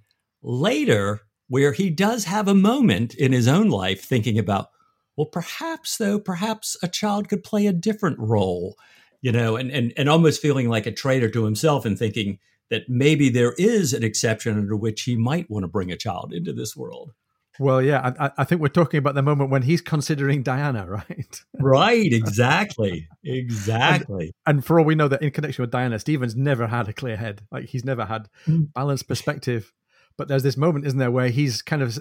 later 0.43 1.21
where 1.47 1.71
he 1.71 1.89
does 1.89 2.25
have 2.25 2.49
a 2.49 2.53
moment 2.53 3.15
in 3.15 3.31
his 3.31 3.47
own 3.47 3.69
life 3.69 4.03
thinking 4.03 4.37
about 4.37 4.67
well 5.15 5.27
perhaps 5.27 5.95
though 5.95 6.19
perhaps 6.19 6.75
a 6.83 6.89
child 6.89 7.29
could 7.29 7.43
play 7.43 7.67
a 7.67 7.73
different 7.73 8.19
role 8.19 8.75
you 9.21 9.31
know 9.31 9.55
and 9.57 9.71
and, 9.71 9.91
and 9.97 10.09
almost 10.09 10.41
feeling 10.41 10.69
like 10.69 10.85
a 10.85 10.91
traitor 10.91 11.29
to 11.29 11.43
himself 11.43 11.85
and 11.85 11.99
thinking 11.99 12.39
that 12.69 12.87
maybe 12.87 13.29
there 13.29 13.53
is 13.57 13.93
an 13.93 14.03
exception 14.03 14.57
under 14.57 14.75
which 14.75 15.01
he 15.03 15.15
might 15.15 15.49
want 15.49 15.63
to 15.63 15.67
bring 15.67 15.91
a 15.91 15.97
child 15.97 16.33
into 16.33 16.53
this 16.53 16.75
world. 16.75 17.13
Well, 17.59 17.81
yeah, 17.81 18.13
I, 18.17 18.31
I, 18.37 18.43
think 18.45 18.61
we're 18.61 18.69
talking 18.69 18.99
about 18.99 19.15
the 19.15 19.21
moment 19.21 19.49
when 19.49 19.63
he's 19.63 19.81
considering 19.81 20.43
Diana, 20.43 20.85
right? 20.89 21.41
right, 21.59 22.13
exactly, 22.13 23.09
exactly. 23.23 24.33
And, 24.45 24.57
and, 24.57 24.65
for 24.65 24.79
all 24.79 24.85
we 24.85 24.95
know, 24.95 25.09
that 25.09 25.21
in 25.21 25.31
connection 25.31 25.63
with 25.63 25.71
Diana, 25.71 25.99
Stephen's 25.99 26.37
never 26.37 26.67
had 26.67 26.87
a 26.87 26.93
clear 26.93 27.17
head. 27.17 27.41
Like 27.51 27.65
he's 27.65 27.83
never 27.83 28.05
had 28.05 28.29
hmm. 28.45 28.63
balanced 28.73 29.09
perspective. 29.09 29.73
But 30.17 30.29
there's 30.29 30.43
this 30.43 30.57
moment, 30.57 30.85
isn't 30.85 30.99
there, 30.99 31.11
where 31.11 31.29
he's 31.29 31.61
kind 31.61 31.81
of, 31.81 31.97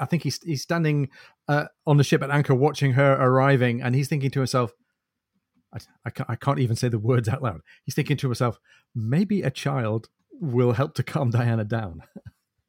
I 0.00 0.06
think 0.06 0.22
he's 0.22 0.40
he's 0.42 0.62
standing 0.62 1.08
uh, 1.48 1.66
on 1.86 1.96
the 1.96 2.04
ship 2.04 2.22
at 2.22 2.30
anchor, 2.30 2.54
watching 2.54 2.92
her 2.92 3.12
arriving, 3.12 3.82
and 3.82 3.94
he's 3.94 4.08
thinking 4.08 4.30
to 4.32 4.40
himself, 4.40 4.72
I, 5.74 5.78
I, 6.04 6.10
can't, 6.10 6.30
I 6.30 6.36
can't 6.36 6.58
even 6.58 6.76
say 6.76 6.88
the 6.88 6.98
words 6.98 7.28
out 7.28 7.42
loud. 7.42 7.60
He's 7.84 7.94
thinking 7.94 8.16
to 8.18 8.28
himself, 8.28 8.58
maybe 8.94 9.42
a 9.42 9.50
child 9.50 10.08
will 10.40 10.72
help 10.72 10.94
to 10.94 11.02
calm 11.02 11.30
Diana 11.32 11.64
down. 11.64 12.02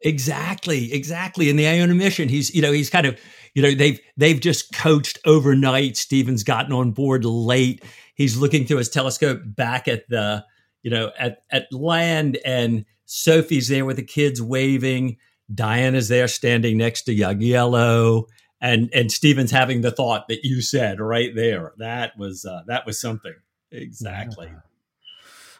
Exactly, 0.01 0.93
exactly. 0.93 1.49
In 1.49 1.55
the 1.55 1.67
Ionian 1.67 1.97
Mission, 1.97 2.27
he's 2.27 2.53
you 2.53 2.61
know 2.61 2.73
he's 2.73 2.89
kind 2.89 3.05
of 3.05 3.17
you 3.53 3.61
know 3.61 3.73
they've 3.73 3.99
they've 4.17 4.39
just 4.39 4.73
coached 4.73 5.17
overnight. 5.25 5.95
Stephen's 5.95 6.43
gotten 6.43 6.73
on 6.73 6.91
board 6.91 7.23
late. 7.23 7.83
He's 8.15 8.37
looking 8.37 8.65
through 8.65 8.77
his 8.77 8.89
telescope 8.89 9.41
back 9.45 9.87
at 9.87 10.07
the 10.09 10.43
you 10.81 10.91
know 10.91 11.11
at 11.17 11.43
at 11.51 11.71
land, 11.71 12.37
and 12.43 12.83
Sophie's 13.05 13.69
there 13.69 13.85
with 13.85 13.95
the 13.95 14.03
kids 14.03 14.41
waving. 14.41 15.17
Diana's 15.53 16.09
there 16.09 16.27
standing 16.27 16.77
next 16.77 17.03
to 17.03 17.15
Jagiello, 17.15 18.25
and 18.63 18.89
and 18.93 19.11
Stephen's 19.11 19.51
having 19.51 19.81
the 19.81 19.91
thought 19.91 20.29
that 20.29 20.45
you 20.45 20.61
said 20.61 20.99
right 20.99 21.35
there. 21.35 21.73
That 21.77 22.17
was 22.17 22.45
uh, 22.45 22.61
that 22.67 22.85
was 22.85 22.99
something 22.99 23.35
exactly. 23.71 24.47
Yeah. 24.47 24.59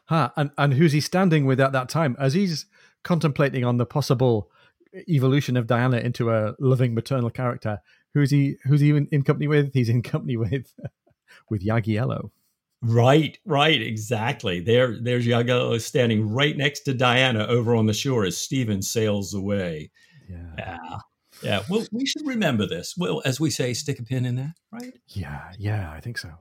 Huh. 0.06 0.30
And 0.38 0.52
and 0.58 0.74
who's 0.74 0.94
he 0.94 1.02
standing 1.02 1.46
with 1.46 1.60
at 1.60 1.74
that 1.74 1.90
time 1.90 2.16
as 2.18 2.34
he's 2.34 2.66
contemplating 3.04 3.66
on 3.66 3.78
the 3.78 3.86
possible 3.86 4.50
evolution 5.10 5.58
of 5.58 5.68
Diana 5.68 5.98
into 5.98 6.32
a 6.32 6.56
loving 6.60 6.96
maternal 6.96 7.30
character? 7.30 7.82
Who's 8.14 8.32
he? 8.32 8.56
Who's 8.64 8.80
he 8.80 8.92
in, 8.92 9.08
in 9.12 9.24
company 9.24 9.48
with? 9.48 9.74
He's 9.74 9.90
in 9.90 10.02
company 10.02 10.38
with 10.38 10.74
with 11.50 11.66
Jagiello. 11.66 12.32
Right, 12.86 13.38
right, 13.46 13.82
exactly. 13.82 14.60
There, 14.60 14.98
there's 15.00 15.26
Jagiello 15.26 15.80
standing 15.80 16.34
right 16.34 16.56
next 16.58 16.82
to 16.82 16.94
Diana 16.94 17.46
over 17.48 17.76
on 17.76 17.86
the 17.86 17.94
shore 17.94 18.26
as 18.26 18.38
Stephen 18.38 18.82
sails 18.82 19.34
away. 19.34 19.90
Yeah. 20.30 20.56
yeah. 20.58 20.98
Yeah, 21.44 21.64
well, 21.70 21.86
we 21.92 22.06
should 22.06 22.26
remember 22.26 22.66
this. 22.66 22.96
Well, 22.98 23.22
as 23.26 23.40
we 23.40 23.50
say, 23.50 23.74
stick 23.74 24.00
a 24.00 24.04
pin 24.04 24.26
in 24.26 24.36
that, 24.36 24.56
right? 24.72 24.94
Yeah, 25.10 25.52
yeah, 25.58 25.92
I 25.92 26.00
think 26.00 26.18
so. 26.18 26.32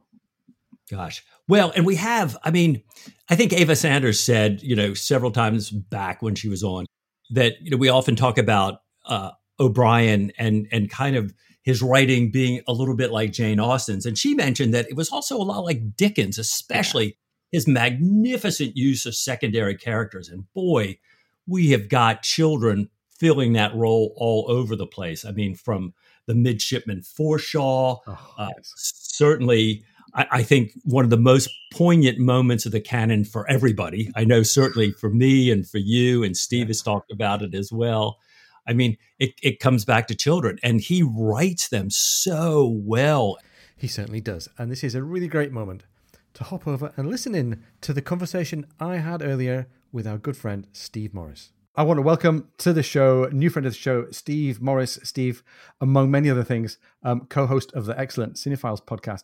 Gosh. 0.90 1.24
Well, 1.48 1.72
and 1.74 1.86
we 1.86 1.96
have, 1.96 2.36
I 2.44 2.50
mean, 2.50 2.82
I 3.28 3.36
think 3.36 3.52
Ava 3.52 3.76
Sanders 3.76 4.20
said, 4.20 4.62
you 4.62 4.76
know, 4.76 4.94
several 4.94 5.30
times 5.30 5.70
back 5.70 6.22
when 6.22 6.34
she 6.34 6.48
was 6.48 6.62
on 6.62 6.86
that, 7.30 7.54
you 7.62 7.70
know, 7.70 7.76
we 7.76 7.88
often 7.88 8.14
talk 8.14 8.36
about 8.36 8.82
uh, 9.06 9.30
O'Brian 9.58 10.32
and 10.38 10.68
and 10.70 10.90
kind 10.90 11.16
of 11.16 11.32
his 11.62 11.80
writing 11.80 12.30
being 12.30 12.60
a 12.66 12.72
little 12.72 12.96
bit 12.96 13.10
like 13.12 13.32
Jane 13.32 13.60
Austen's. 13.60 14.04
And 14.04 14.18
she 14.18 14.34
mentioned 14.34 14.74
that 14.74 14.88
it 14.88 14.96
was 14.96 15.10
also 15.10 15.36
a 15.36 15.44
lot 15.44 15.60
like 15.60 15.96
Dickens, 15.96 16.38
especially 16.38 17.06
yeah. 17.06 17.12
his 17.52 17.68
magnificent 17.68 18.76
use 18.76 19.06
of 19.06 19.14
secondary 19.14 19.76
characters. 19.76 20.28
And 20.28 20.52
boy, 20.52 20.98
we 21.46 21.70
have 21.70 21.88
got 21.88 22.22
children 22.22 22.90
filling 23.22 23.52
that 23.52 23.72
role 23.72 24.12
all 24.16 24.46
over 24.48 24.74
the 24.74 24.84
place. 24.84 25.24
I 25.24 25.30
mean, 25.30 25.54
from 25.54 25.94
the 26.26 26.34
midshipman 26.34 27.02
Forshaw, 27.02 28.00
oh, 28.04 28.34
uh, 28.36 28.48
certainly. 28.64 29.84
I, 30.12 30.26
I, 30.32 30.42
think 30.42 30.72
one 30.82 31.04
of 31.04 31.10
the 31.10 31.16
most 31.16 31.48
poignant 31.72 32.18
moments 32.18 32.66
of 32.66 32.72
the 32.72 32.80
canon 32.80 33.24
for 33.24 33.48
everybody. 33.48 34.10
I 34.16 34.24
know 34.24 34.42
certainly 34.42 34.90
for 34.90 35.08
me 35.08 35.52
and 35.52 35.66
for 35.66 35.78
you, 35.78 36.24
and 36.24 36.36
Steve 36.36 36.62
yeah. 36.62 36.70
has 36.70 36.82
talked 36.82 37.12
about 37.12 37.42
it 37.42 37.54
as 37.54 37.70
well. 37.72 38.18
I 38.66 38.72
mean, 38.72 38.98
it, 39.20 39.34
it 39.40 39.60
comes 39.60 39.84
back 39.84 40.08
to 40.08 40.16
children, 40.16 40.58
and 40.64 40.80
he 40.80 41.02
writes 41.02 41.68
them 41.68 41.90
so 41.90 42.76
well. 42.84 43.38
He 43.76 43.86
certainly 43.86 44.20
does. 44.20 44.48
And 44.58 44.70
this 44.70 44.82
is 44.82 44.96
a 44.96 45.02
really 45.02 45.28
great 45.28 45.52
moment 45.52 45.84
to 46.34 46.44
hop 46.44 46.66
over 46.66 46.92
and 46.96 47.08
listen 47.08 47.36
in 47.36 47.62
to 47.82 47.92
the 47.92 48.02
conversation 48.02 48.66
I 48.80 48.96
had 48.96 49.22
earlier 49.22 49.68
with 49.92 50.08
our 50.08 50.18
good 50.18 50.36
friend 50.36 50.66
Steve 50.72 51.14
Morris. 51.14 51.52
I 51.74 51.84
want 51.84 51.96
to 51.96 52.02
welcome 52.02 52.48
to 52.58 52.74
the 52.74 52.82
show, 52.82 53.30
new 53.32 53.48
friend 53.48 53.64
of 53.64 53.72
the 53.72 53.78
show, 53.78 54.06
Steve 54.10 54.60
Morris. 54.60 54.98
Steve, 55.04 55.42
among 55.80 56.10
many 56.10 56.28
other 56.28 56.44
things, 56.44 56.76
um, 57.02 57.24
co 57.30 57.46
host 57.46 57.72
of 57.72 57.86
the 57.86 57.98
excellent 57.98 58.34
Cine 58.34 58.58
Files 58.58 58.82
podcast 58.82 59.22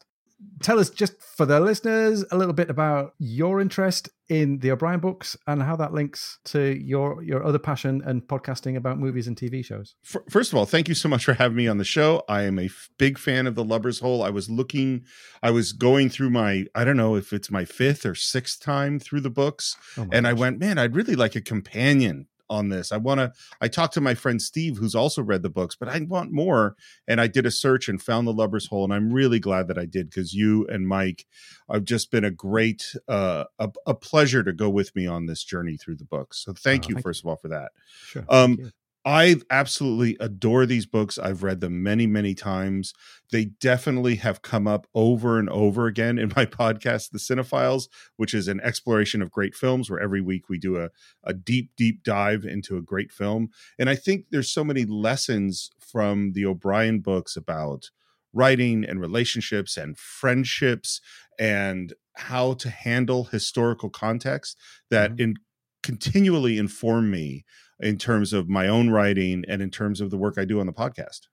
tell 0.62 0.78
us 0.78 0.90
just 0.90 1.20
for 1.20 1.46
the 1.46 1.58
listeners 1.58 2.24
a 2.30 2.36
little 2.36 2.52
bit 2.52 2.70
about 2.70 3.14
your 3.18 3.60
interest 3.60 4.08
in 4.28 4.58
the 4.58 4.70
O'Brian 4.70 5.00
books 5.00 5.36
and 5.46 5.62
how 5.62 5.74
that 5.76 5.92
links 5.92 6.38
to 6.44 6.76
your 6.80 7.22
your 7.22 7.44
other 7.44 7.58
passion 7.58 8.02
and 8.04 8.22
podcasting 8.22 8.76
about 8.76 8.98
movies 8.98 9.26
and 9.26 9.36
TV 9.36 9.64
shows. 9.64 9.96
First 10.02 10.52
of 10.52 10.58
all, 10.58 10.64
thank 10.64 10.88
you 10.88 10.94
so 10.94 11.08
much 11.08 11.24
for 11.24 11.34
having 11.34 11.56
me 11.56 11.66
on 11.66 11.78
the 11.78 11.84
show. 11.84 12.22
I 12.28 12.42
am 12.42 12.58
a 12.58 12.70
big 12.98 13.18
fan 13.18 13.46
of 13.46 13.54
the 13.54 13.64
Lubber's 13.64 14.00
Hole. 14.00 14.22
I 14.22 14.30
was 14.30 14.48
looking, 14.48 15.04
I 15.42 15.50
was 15.50 15.72
going 15.72 16.08
through 16.08 16.30
my, 16.30 16.66
I 16.74 16.84
don't 16.84 16.96
know 16.96 17.16
if 17.16 17.32
it's 17.32 17.50
my 17.50 17.64
fifth 17.64 18.06
or 18.06 18.14
sixth 18.14 18.60
time 18.60 18.98
through 18.98 19.22
the 19.22 19.30
books, 19.30 19.76
oh 19.96 20.02
and 20.12 20.24
gosh. 20.24 20.30
I 20.30 20.32
went, 20.34 20.58
man, 20.58 20.78
I'd 20.78 20.94
really 20.94 21.16
like 21.16 21.34
a 21.34 21.40
companion 21.40 22.26
on 22.50 22.68
this. 22.68 22.92
I 22.92 22.96
want 22.96 23.18
to. 23.18 23.32
I 23.60 23.68
talked 23.68 23.94
to 23.94 24.00
my 24.00 24.14
friend 24.14 24.40
Steve, 24.40 24.76
who's 24.76 24.94
also 24.94 25.22
read 25.22 25.42
the 25.42 25.50
books, 25.50 25.76
but 25.76 25.88
I 25.88 26.00
want 26.00 26.32
more. 26.32 26.76
And 27.06 27.20
I 27.20 27.26
did 27.26 27.46
a 27.46 27.50
search 27.50 27.88
and 27.88 28.00
found 28.00 28.26
the 28.26 28.34
Lubber's 28.34 28.66
Hole, 28.66 28.84
and 28.84 28.92
I'm 28.92 29.12
really 29.12 29.38
glad 29.38 29.68
that 29.68 29.78
I 29.78 29.84
did 29.84 30.10
because 30.10 30.34
you 30.34 30.66
and 30.68 30.86
Mike 30.86 31.26
have 31.70 31.84
just 31.84 32.10
been 32.10 32.24
a 32.24 32.30
great, 32.30 32.94
uh, 33.08 33.44
a, 33.58 33.70
a, 33.86 33.94
pleasure 33.94 34.42
to 34.42 34.52
go 34.52 34.70
with 34.70 34.94
me 34.96 35.06
on 35.06 35.26
this 35.26 35.44
journey 35.44 35.76
through 35.76 35.96
the 35.96 36.04
books. 36.04 36.38
So 36.38 36.54
thank 36.54 36.84
oh, 36.84 36.88
you 36.88 36.94
thank 36.94 37.04
first 37.04 37.24
you. 37.24 37.28
of 37.28 37.32
all 37.32 37.36
for 37.36 37.48
that. 37.48 37.72
Sure. 38.06 38.24
Um, 38.28 38.72
I 39.08 39.36
absolutely 39.48 40.18
adore 40.20 40.66
these 40.66 40.84
books. 40.84 41.16
I've 41.18 41.42
read 41.42 41.62
them 41.62 41.82
many, 41.82 42.06
many 42.06 42.34
times. 42.34 42.92
They 43.32 43.46
definitely 43.46 44.16
have 44.16 44.42
come 44.42 44.68
up 44.68 44.86
over 44.94 45.38
and 45.38 45.48
over 45.48 45.86
again 45.86 46.18
in 46.18 46.30
my 46.36 46.44
podcast, 46.60 47.10
The 47.10 47.18
Cine 47.18 47.42
Files, 47.46 47.88
which 48.18 48.34
is 48.34 48.48
an 48.48 48.60
exploration 48.60 49.22
of 49.22 49.30
great 49.30 49.54
films, 49.54 49.88
where 49.88 49.98
every 49.98 50.20
week 50.20 50.50
we 50.50 50.58
do 50.58 50.76
a, 50.76 50.90
a 51.24 51.32
deep, 51.32 51.70
deep 51.74 52.04
dive 52.04 52.44
into 52.44 52.76
a 52.76 52.82
great 52.82 53.10
film. 53.10 53.48
And 53.78 53.88
I 53.88 53.94
think 53.94 54.26
there's 54.30 54.50
so 54.50 54.62
many 54.62 54.84
lessons 54.84 55.70
from 55.80 56.32
the 56.32 56.44
O'Brian 56.44 57.00
books 57.00 57.34
about 57.34 57.88
writing 58.34 58.84
and 58.84 59.00
relationships 59.00 59.78
and 59.78 59.96
friendships 59.96 61.00
and 61.38 61.94
how 62.16 62.52
to 62.52 62.68
handle 62.68 63.24
historical 63.24 63.88
context 63.88 64.58
that 64.90 65.12
mm-hmm. 65.12 65.22
in 65.22 65.34
continually 65.82 66.58
inform 66.58 67.10
me 67.10 67.46
in 67.80 67.98
terms 67.98 68.32
of 68.32 68.48
my 68.48 68.66
own 68.68 68.90
writing 68.90 69.44
and 69.48 69.62
in 69.62 69.70
terms 69.70 70.00
of 70.00 70.10
the 70.10 70.16
work 70.16 70.36
I 70.38 70.44
do 70.44 70.60
on 70.60 70.66
the 70.66 70.72
podcast. 70.72 71.28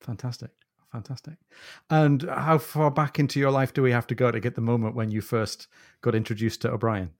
Fantastic. 0.00 0.50
Fantastic. 0.92 1.34
And 1.88 2.22
how 2.22 2.58
far 2.58 2.90
back 2.90 3.18
into 3.18 3.38
your 3.38 3.50
life 3.50 3.72
do 3.72 3.82
we 3.82 3.92
have 3.92 4.06
to 4.08 4.14
go 4.14 4.30
to 4.30 4.40
get 4.40 4.56
the 4.56 4.60
moment 4.60 4.96
when 4.96 5.10
you 5.10 5.20
first 5.20 5.68
got 6.00 6.14
introduced 6.14 6.62
to 6.62 6.70
O'Brian? 6.70 7.10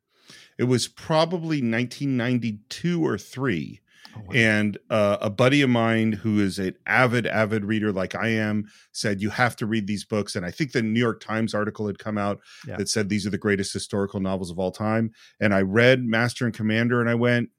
It 0.58 0.64
was 0.64 0.88
probably 0.88 1.58
1992 1.58 3.04
or 3.04 3.16
three. 3.16 3.80
Oh, 4.16 4.20
wow. 4.20 4.32
And 4.34 4.78
uh, 4.88 5.18
a 5.20 5.30
buddy 5.30 5.62
of 5.62 5.70
mine 5.70 6.12
who 6.12 6.40
is 6.40 6.58
an 6.58 6.74
avid, 6.86 7.26
avid 7.26 7.64
reader 7.64 7.92
like 7.92 8.16
I 8.16 8.28
am 8.28 8.66
said, 8.92 9.20
You 9.20 9.30
have 9.30 9.54
to 9.56 9.66
read 9.66 9.86
these 9.86 10.04
books. 10.04 10.34
And 10.34 10.44
I 10.44 10.50
think 10.50 10.72
the 10.72 10.82
New 10.82 10.98
York 10.98 11.20
Times 11.20 11.54
article 11.54 11.86
had 11.86 12.00
come 12.00 12.18
out 12.18 12.40
yeah. 12.66 12.76
that 12.76 12.88
said 12.88 13.08
these 13.08 13.24
are 13.24 13.30
the 13.30 13.38
greatest 13.38 13.72
historical 13.72 14.18
novels 14.18 14.50
of 14.50 14.58
all 14.58 14.72
time. 14.72 15.12
And 15.38 15.54
I 15.54 15.62
read 15.62 16.04
Master 16.04 16.44
and 16.44 16.54
Commander 16.54 17.00
and 17.00 17.08
I 17.08 17.14
went, 17.14 17.50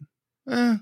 eh, 0.49 0.75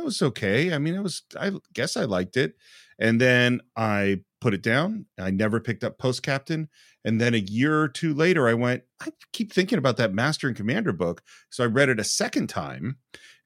that 0.00 0.04
was 0.04 0.22
okay. 0.22 0.72
I 0.72 0.78
mean, 0.78 0.94
it 0.94 1.02
was, 1.02 1.22
I 1.38 1.52
guess 1.74 1.94
I 1.96 2.04
liked 2.04 2.38
it. 2.38 2.54
And 2.98 3.20
then 3.20 3.60
I 3.76 4.20
put 4.40 4.54
it 4.54 4.62
down. 4.62 5.06
I 5.18 5.30
never 5.30 5.60
picked 5.60 5.84
up 5.84 5.98
Post 5.98 6.22
Captain. 6.22 6.68
And 7.04 7.20
then 7.20 7.34
a 7.34 7.38
year 7.38 7.80
or 7.80 7.88
two 7.88 8.14
later, 8.14 8.48
I 8.48 8.54
went, 8.54 8.82
I 9.00 9.10
keep 9.32 9.52
thinking 9.52 9.78
about 9.78 9.98
that 9.98 10.14
Master 10.14 10.48
and 10.48 10.56
Commander 10.56 10.92
book. 10.92 11.22
So 11.50 11.64
I 11.64 11.66
read 11.66 11.90
it 11.90 12.00
a 12.00 12.04
second 12.04 12.48
time. 12.48 12.96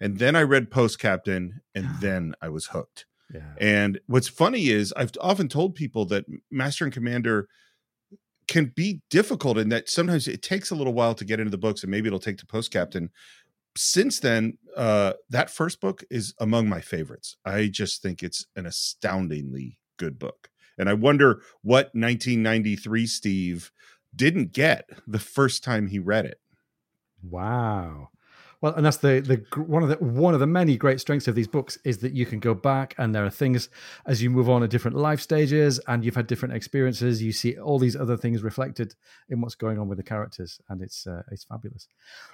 And 0.00 0.18
then 0.18 0.36
I 0.36 0.42
read 0.42 0.70
Post 0.70 1.00
Captain. 1.00 1.60
And 1.74 1.88
then 2.00 2.34
I 2.40 2.48
was 2.48 2.66
hooked. 2.66 3.06
Yeah. 3.32 3.54
And 3.60 4.00
what's 4.06 4.28
funny 4.28 4.68
is 4.68 4.92
I've 4.96 5.10
often 5.20 5.48
told 5.48 5.74
people 5.74 6.04
that 6.06 6.24
Master 6.52 6.84
and 6.84 6.94
Commander 6.94 7.48
can 8.46 8.72
be 8.76 9.00
difficult 9.10 9.58
and 9.58 9.72
that 9.72 9.88
sometimes 9.88 10.28
it 10.28 10.42
takes 10.42 10.70
a 10.70 10.74
little 10.74 10.92
while 10.92 11.14
to 11.14 11.24
get 11.24 11.40
into 11.40 11.50
the 11.50 11.58
books 11.58 11.82
and 11.82 11.90
maybe 11.90 12.06
it'll 12.06 12.18
take 12.18 12.36
to 12.38 12.46
post 12.46 12.70
captain 12.70 13.10
since 13.76 14.20
then, 14.20 14.58
uh, 14.76 15.14
that 15.30 15.50
first 15.50 15.80
book 15.80 16.04
is 16.10 16.34
among 16.38 16.68
my 16.68 16.80
favorites. 16.80 17.36
I 17.44 17.68
just 17.68 18.02
think 18.02 18.22
it's 18.22 18.46
an 18.56 18.66
astoundingly 18.66 19.78
good 19.96 20.18
book. 20.18 20.48
And 20.78 20.88
I 20.88 20.94
wonder 20.94 21.42
what 21.62 21.86
1993 21.94 23.06
Steve 23.06 23.72
didn't 24.14 24.52
get 24.52 24.88
the 25.06 25.18
first 25.18 25.62
time 25.64 25.88
he 25.88 25.98
read 25.98 26.24
it. 26.24 26.40
Wow. 27.22 28.10
Well, 28.64 28.72
and 28.76 28.86
that's 28.86 28.96
the 28.96 29.20
the 29.20 29.60
one 29.60 29.82
of 29.82 29.90
the 29.90 29.96
one 29.96 30.32
of 30.32 30.40
the 30.40 30.46
many 30.46 30.78
great 30.78 30.98
strengths 30.98 31.28
of 31.28 31.34
these 31.34 31.46
books 31.46 31.76
is 31.84 31.98
that 31.98 32.14
you 32.14 32.24
can 32.24 32.40
go 32.40 32.54
back 32.54 32.94
and 32.96 33.14
there 33.14 33.22
are 33.22 33.28
things 33.28 33.68
as 34.06 34.22
you 34.22 34.30
move 34.30 34.48
on 34.48 34.62
at 34.62 34.70
different 34.70 34.96
life 34.96 35.20
stages 35.20 35.78
and 35.86 36.02
you've 36.02 36.14
had 36.14 36.26
different 36.26 36.54
experiences. 36.54 37.22
You 37.22 37.32
see 37.32 37.58
all 37.58 37.78
these 37.78 37.94
other 37.94 38.16
things 38.16 38.42
reflected 38.42 38.94
in 39.28 39.42
what's 39.42 39.54
going 39.54 39.78
on 39.78 39.86
with 39.86 39.98
the 39.98 40.02
characters, 40.02 40.62
and 40.70 40.80
it's 40.80 41.06
uh, 41.06 41.24
it's 41.30 41.44
fabulous. 41.44 41.88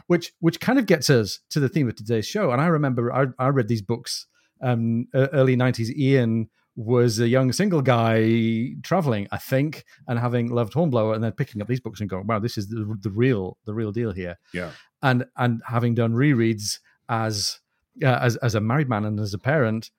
Which 0.06 0.32
which 0.38 0.60
kind 0.60 0.78
of 0.78 0.86
gets 0.86 1.10
us 1.10 1.40
to 1.50 1.58
the 1.58 1.68
theme 1.68 1.88
of 1.88 1.96
today's 1.96 2.28
show. 2.28 2.52
And 2.52 2.60
I 2.60 2.66
remember 2.66 3.12
I, 3.12 3.26
I 3.36 3.48
read 3.48 3.66
these 3.66 3.82
books 3.82 4.28
um, 4.62 5.08
early 5.12 5.56
'90s. 5.56 5.90
Ian 5.96 6.48
was 6.76 7.18
a 7.18 7.28
young 7.28 7.52
single 7.52 7.82
guy 7.82 8.74
traveling, 8.82 9.28
I 9.30 9.38
think, 9.38 9.84
and 10.06 10.18
having 10.18 10.48
loved 10.48 10.74
Hornblower, 10.74 11.14
and 11.14 11.22
then 11.22 11.32
picking 11.32 11.60
up 11.60 11.68
these 11.68 11.80
books 11.80 12.00
and 12.00 12.08
going, 12.08 12.26
"Wow, 12.26 12.38
this 12.38 12.56
is 12.56 12.68
the, 12.68 12.96
the 13.00 13.10
real, 13.10 13.58
the 13.64 13.74
real 13.74 13.92
deal 13.92 14.12
here." 14.12 14.38
Yeah, 14.54 14.70
and 15.02 15.24
and 15.36 15.62
having 15.66 15.94
done 15.94 16.12
rereads 16.12 16.78
as 17.08 17.60
uh, 18.02 18.18
as 18.20 18.36
as 18.36 18.54
a 18.54 18.60
married 18.60 18.88
man 18.88 19.04
and 19.04 19.18
as 19.20 19.34
a 19.34 19.38
parent, 19.38 19.90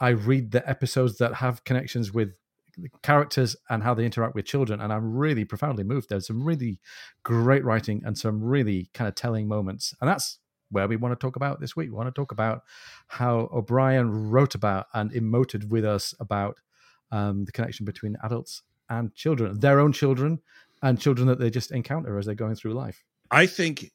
I 0.00 0.10
read 0.10 0.50
the 0.50 0.68
episodes 0.68 1.18
that 1.18 1.34
have 1.34 1.64
connections 1.64 2.12
with 2.12 2.30
characters 3.02 3.56
and 3.70 3.82
how 3.82 3.94
they 3.94 4.04
interact 4.04 4.34
with 4.34 4.44
children, 4.44 4.80
and 4.80 4.92
I'm 4.92 5.16
really 5.16 5.44
profoundly 5.44 5.84
moved. 5.84 6.08
There's 6.08 6.26
some 6.26 6.42
really 6.42 6.80
great 7.22 7.64
writing 7.64 8.02
and 8.04 8.18
some 8.18 8.42
really 8.42 8.90
kind 8.92 9.08
of 9.08 9.14
telling 9.14 9.48
moments, 9.48 9.94
and 10.00 10.10
that's 10.10 10.38
where 10.70 10.88
we 10.88 10.96
want 10.96 11.12
to 11.12 11.24
talk 11.24 11.36
about 11.36 11.60
this 11.60 11.76
week. 11.76 11.88
We 11.88 11.96
want 11.96 12.08
to 12.08 12.18
talk 12.20 12.32
about 12.32 12.62
how 13.08 13.48
O'Brian 13.52 14.30
wrote 14.30 14.54
about 14.54 14.86
and 14.94 15.12
emoted 15.12 15.68
with 15.68 15.84
us 15.84 16.14
about 16.20 16.58
um, 17.10 17.44
the 17.44 17.52
connection 17.52 17.84
between 17.84 18.16
adults 18.22 18.62
and 18.88 19.14
children, 19.14 19.58
their 19.60 19.80
own 19.80 19.92
children, 19.92 20.40
and 20.82 21.00
children 21.00 21.28
that 21.28 21.38
they 21.38 21.50
just 21.50 21.70
encounter 21.70 22.18
as 22.18 22.26
they're 22.26 22.34
going 22.34 22.54
through 22.54 22.74
life. 22.74 23.04
I 23.30 23.46
think 23.46 23.92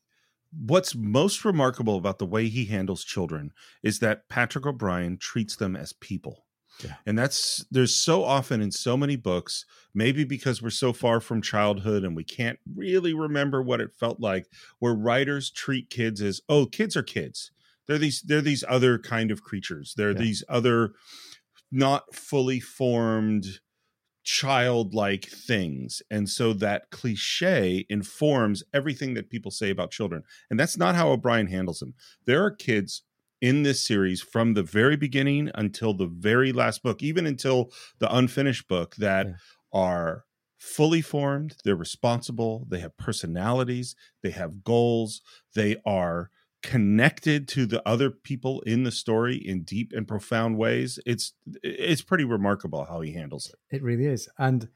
what's 0.52 0.96
most 0.96 1.46
remarkable 1.46 1.98
about 1.98 2.20
the 2.20 2.26
way 2.26 2.48
he 2.48 2.66
handles 2.66 3.04
children 3.04 3.52
is 3.84 4.00
that 4.00 4.28
Patrick 4.30 4.66
O'Brian 4.66 5.18
treats 5.18 5.56
them 5.56 5.76
as 5.76 5.94
people. 5.94 6.46
Yeah. 6.84 6.96
And 7.06 7.18
that's 7.18 7.66
there's 7.72 7.96
so 7.96 8.24
often 8.24 8.62
in 8.62 8.72
so 8.72 8.98
many 8.98 9.16
books, 9.16 9.66
maybe 9.94 10.24
because 10.24 10.62
we're 10.62 10.70
so 10.70 10.94
far 10.94 11.20
from 11.20 11.42
childhood 11.42 12.04
and 12.04 12.16
we 12.16 12.24
can't 12.24 12.60
really 12.76 13.14
remember 13.14 13.62
what 13.62 13.82
it 13.82 13.94
felt 13.94 14.20
like, 14.20 14.48
where 14.80 14.94
writers 14.94 15.52
treat 15.52 15.90
kids 15.90 16.22
as, 16.22 16.42
oh, 16.50 16.66
kids 16.66 16.96
are 16.96 17.04
kids. 17.04 17.52
They're 17.88 17.98
these 17.98 18.22
they're 18.22 18.42
these 18.42 18.64
other 18.68 18.98
kind 18.98 19.32
of 19.32 19.44
creatures. 19.44 19.94
They're 19.98 20.12
yeah. 20.12 20.20
these 20.20 20.44
other 20.48 20.94
not 21.72 22.14
fully 22.14 22.60
formed 22.60 23.60
childlike 24.24 25.26
things. 25.26 26.02
And 26.12 26.30
so 26.30 26.54
that 26.54 26.92
cliche 26.92 27.86
informs 27.90 28.64
everything 28.74 29.16
that 29.16 29.30
people 29.30 29.52
say 29.52 29.70
about 29.72 29.92
children. 29.92 30.24
And 30.50 30.60
that's 30.60 30.78
not 30.78 30.96
how 30.96 31.10
O'Brian 31.10 31.48
handles 31.48 31.80
them. 31.80 31.96
There 32.26 32.44
are 32.44 32.52
kids 32.52 33.04
in 33.42 33.64
this 33.64 33.86
series 33.86 34.22
from 34.22 34.54
the 34.54 34.64
very 34.64 34.96
beginning 34.96 35.52
until 35.56 35.94
the 35.94 36.08
very 36.08 36.54
last 36.54 36.84
book, 36.84 37.02
even 37.02 37.26
until 37.26 37.72
the 38.00 38.16
unfinished 38.16 38.68
book, 38.68 38.96
that 38.98 39.28
yeah. 39.28 39.34
are 39.74 40.26
fully 40.60 41.02
formed, 41.02 41.56
they're 41.64 41.76
responsible, 41.76 42.68
they 42.70 42.80
have 42.80 42.96
personalities, 42.96 43.96
they 44.22 44.30
have 44.30 44.64
goals, 44.64 45.22
they 45.56 45.76
are 45.86 46.30
connected 46.62 47.48
to 47.48 47.66
the 47.66 47.82
other 47.88 48.12
people 48.12 48.62
in 48.62 48.84
the 48.84 48.92
story 48.92 49.36
in 49.36 49.64
deep 49.64 49.92
and 49.96 50.08
profound 50.08 50.58
ways. 50.58 51.00
It's 51.06 51.34
it's 51.64 52.04
pretty 52.04 52.24
remarkable 52.24 52.86
how 52.86 53.02
he 53.02 53.14
handles 53.14 53.50
it. 53.50 53.76
It 53.76 53.82
really 53.82 54.06
is. 54.06 54.30
And 54.38 54.70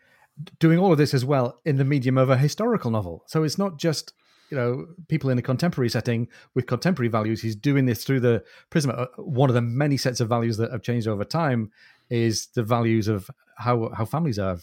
doing 0.59 0.79
all 0.79 0.91
of 0.91 0.97
this 0.97 1.13
as 1.13 1.23
well 1.23 1.61
in 1.63 1.77
the 1.77 1.85
medium 1.85 2.17
of 2.17 2.29
a 2.29 2.37
historical 2.37 2.91
novel. 2.91 3.23
So 3.27 3.43
it's 3.43 3.57
not 3.57 3.77
just 3.77 4.13
you 4.49 4.57
know 4.57 4.87
people 5.07 5.29
in 5.29 5.37
a 5.37 5.41
contemporary 5.41 5.89
setting 5.89 6.27
with 6.53 6.67
contemporary 6.67 7.09
values 7.09 7.41
he's 7.41 7.55
doing 7.55 7.85
this 7.85 8.03
through 8.03 8.19
the 8.19 8.43
prism 8.69 8.91
uh, 8.95 9.05
one 9.17 9.49
of 9.49 9.53
the 9.53 9.61
many 9.61 9.97
sets 9.97 10.19
of 10.19 10.29
values 10.29 10.57
that 10.57 10.71
have 10.71 10.81
changed 10.81 11.07
over 11.07 11.23
time 11.23 11.71
is 12.09 12.47
the 12.47 12.63
values 12.63 13.07
of 13.07 13.29
how 13.57 13.89
how 13.89 14.05
families 14.05 14.39
are 14.39 14.57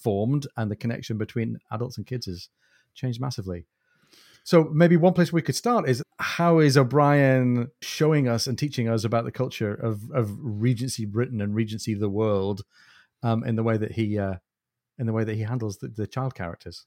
formed 0.00 0.46
and 0.56 0.70
the 0.70 0.76
connection 0.76 1.18
between 1.18 1.58
adults 1.70 1.96
and 1.96 2.06
kids 2.06 2.26
has 2.26 2.48
changed 2.94 3.20
massively 3.20 3.66
so 4.46 4.70
maybe 4.72 4.96
one 4.96 5.12
place 5.12 5.32
we 5.32 5.42
could 5.42 5.56
start 5.56 5.88
is 5.88 6.02
how 6.20 6.60
is 6.60 6.76
O'Brian 6.76 7.68
showing 7.82 8.28
us 8.28 8.46
and 8.46 8.56
teaching 8.56 8.88
us 8.88 9.02
about 9.02 9.24
the 9.24 9.32
culture 9.32 9.74
of, 9.74 10.08
of 10.12 10.36
Regency 10.38 11.04
Britain 11.04 11.40
and 11.40 11.52
Regency 11.52 11.94
the 11.94 12.08
world 12.08 12.62
um, 13.24 13.42
in 13.42 13.56
the 13.56 13.64
way 13.64 13.76
that 13.76 13.92
he 13.92 14.18
uh, 14.18 14.36
in 14.98 15.06
the 15.06 15.12
way 15.12 15.24
that 15.24 15.34
he 15.34 15.42
handles 15.42 15.78
the, 15.78 15.88
the 15.88 16.06
child 16.06 16.36
characters? 16.36 16.86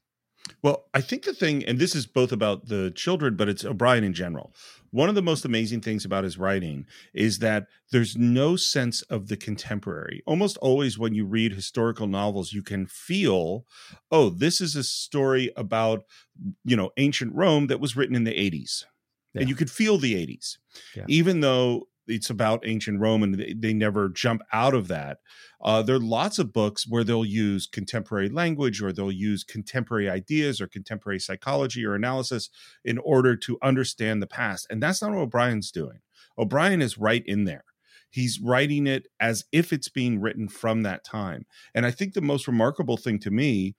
Well, 0.62 0.86
I 0.92 1.00
think 1.00 1.24
the 1.24 1.32
thing, 1.32 1.64
and 1.64 1.78
this 1.78 1.94
is 1.94 2.06
both 2.06 2.32
about 2.32 2.68
the 2.68 2.90
children, 2.90 3.36
but 3.36 3.48
it's 3.48 3.64
O'Brian 3.64 4.04
in 4.04 4.12
general. 4.12 4.54
One 4.90 5.08
of 5.08 5.14
the 5.14 5.22
most 5.22 5.44
amazing 5.44 5.80
things 5.80 6.04
about 6.04 6.24
his 6.24 6.36
writing 6.36 6.86
is 7.14 7.38
that 7.38 7.66
there's 7.92 8.16
no 8.16 8.56
sense 8.56 9.02
of 9.02 9.28
the 9.28 9.36
contemporary. 9.36 10.22
Almost 10.26 10.56
always, 10.58 10.98
when 10.98 11.14
you 11.14 11.24
read 11.24 11.52
historical 11.52 12.06
novels, 12.06 12.52
you 12.52 12.62
can 12.62 12.86
feel, 12.86 13.64
oh, 14.10 14.30
this 14.30 14.60
is 14.60 14.76
a 14.76 14.82
story 14.82 15.50
about, 15.56 16.04
you 16.64 16.76
know, 16.76 16.90
ancient 16.96 17.34
Rome 17.34 17.68
that 17.68 17.80
was 17.80 17.96
written 17.96 18.16
in 18.16 18.24
the 18.24 18.32
80s. 18.32 18.84
Yeah. 19.32 19.42
And 19.42 19.48
you 19.48 19.54
could 19.54 19.70
feel 19.70 19.96
the 19.96 20.14
80s, 20.14 20.58
yeah. 20.96 21.04
even 21.06 21.40
though 21.40 21.86
it's 22.10 22.30
about 22.30 22.66
ancient 22.66 23.00
Rome 23.00 23.22
and 23.22 23.34
they, 23.34 23.54
they 23.56 23.72
never 23.72 24.08
jump 24.08 24.42
out 24.52 24.74
of 24.74 24.88
that. 24.88 25.18
Uh, 25.62 25.82
there 25.82 25.96
are 25.96 26.00
lots 26.00 26.38
of 26.38 26.52
books 26.52 26.86
where 26.88 27.04
they'll 27.04 27.24
use 27.24 27.66
contemporary 27.66 28.28
language 28.28 28.82
or 28.82 28.92
they'll 28.92 29.12
use 29.12 29.44
contemporary 29.44 30.08
ideas 30.08 30.60
or 30.60 30.66
contemporary 30.66 31.18
psychology 31.18 31.84
or 31.84 31.94
analysis 31.94 32.50
in 32.84 32.98
order 32.98 33.36
to 33.36 33.58
understand 33.62 34.22
the 34.22 34.26
past. 34.26 34.66
And 34.70 34.82
that's 34.82 35.02
not 35.02 35.12
what 35.12 35.20
O'Brian's 35.20 35.70
doing. 35.70 36.00
O'Brian 36.38 36.82
is 36.82 36.98
right 36.98 37.22
in 37.26 37.44
there. 37.44 37.64
He's 38.10 38.40
writing 38.40 38.86
it 38.86 39.06
as 39.20 39.44
if 39.52 39.72
it's 39.72 39.88
being 39.88 40.20
written 40.20 40.48
from 40.48 40.82
that 40.82 41.04
time. 41.04 41.46
And 41.74 41.86
I 41.86 41.92
think 41.92 42.14
the 42.14 42.20
most 42.20 42.48
remarkable 42.48 42.96
thing 42.96 43.20
to 43.20 43.30
me, 43.30 43.76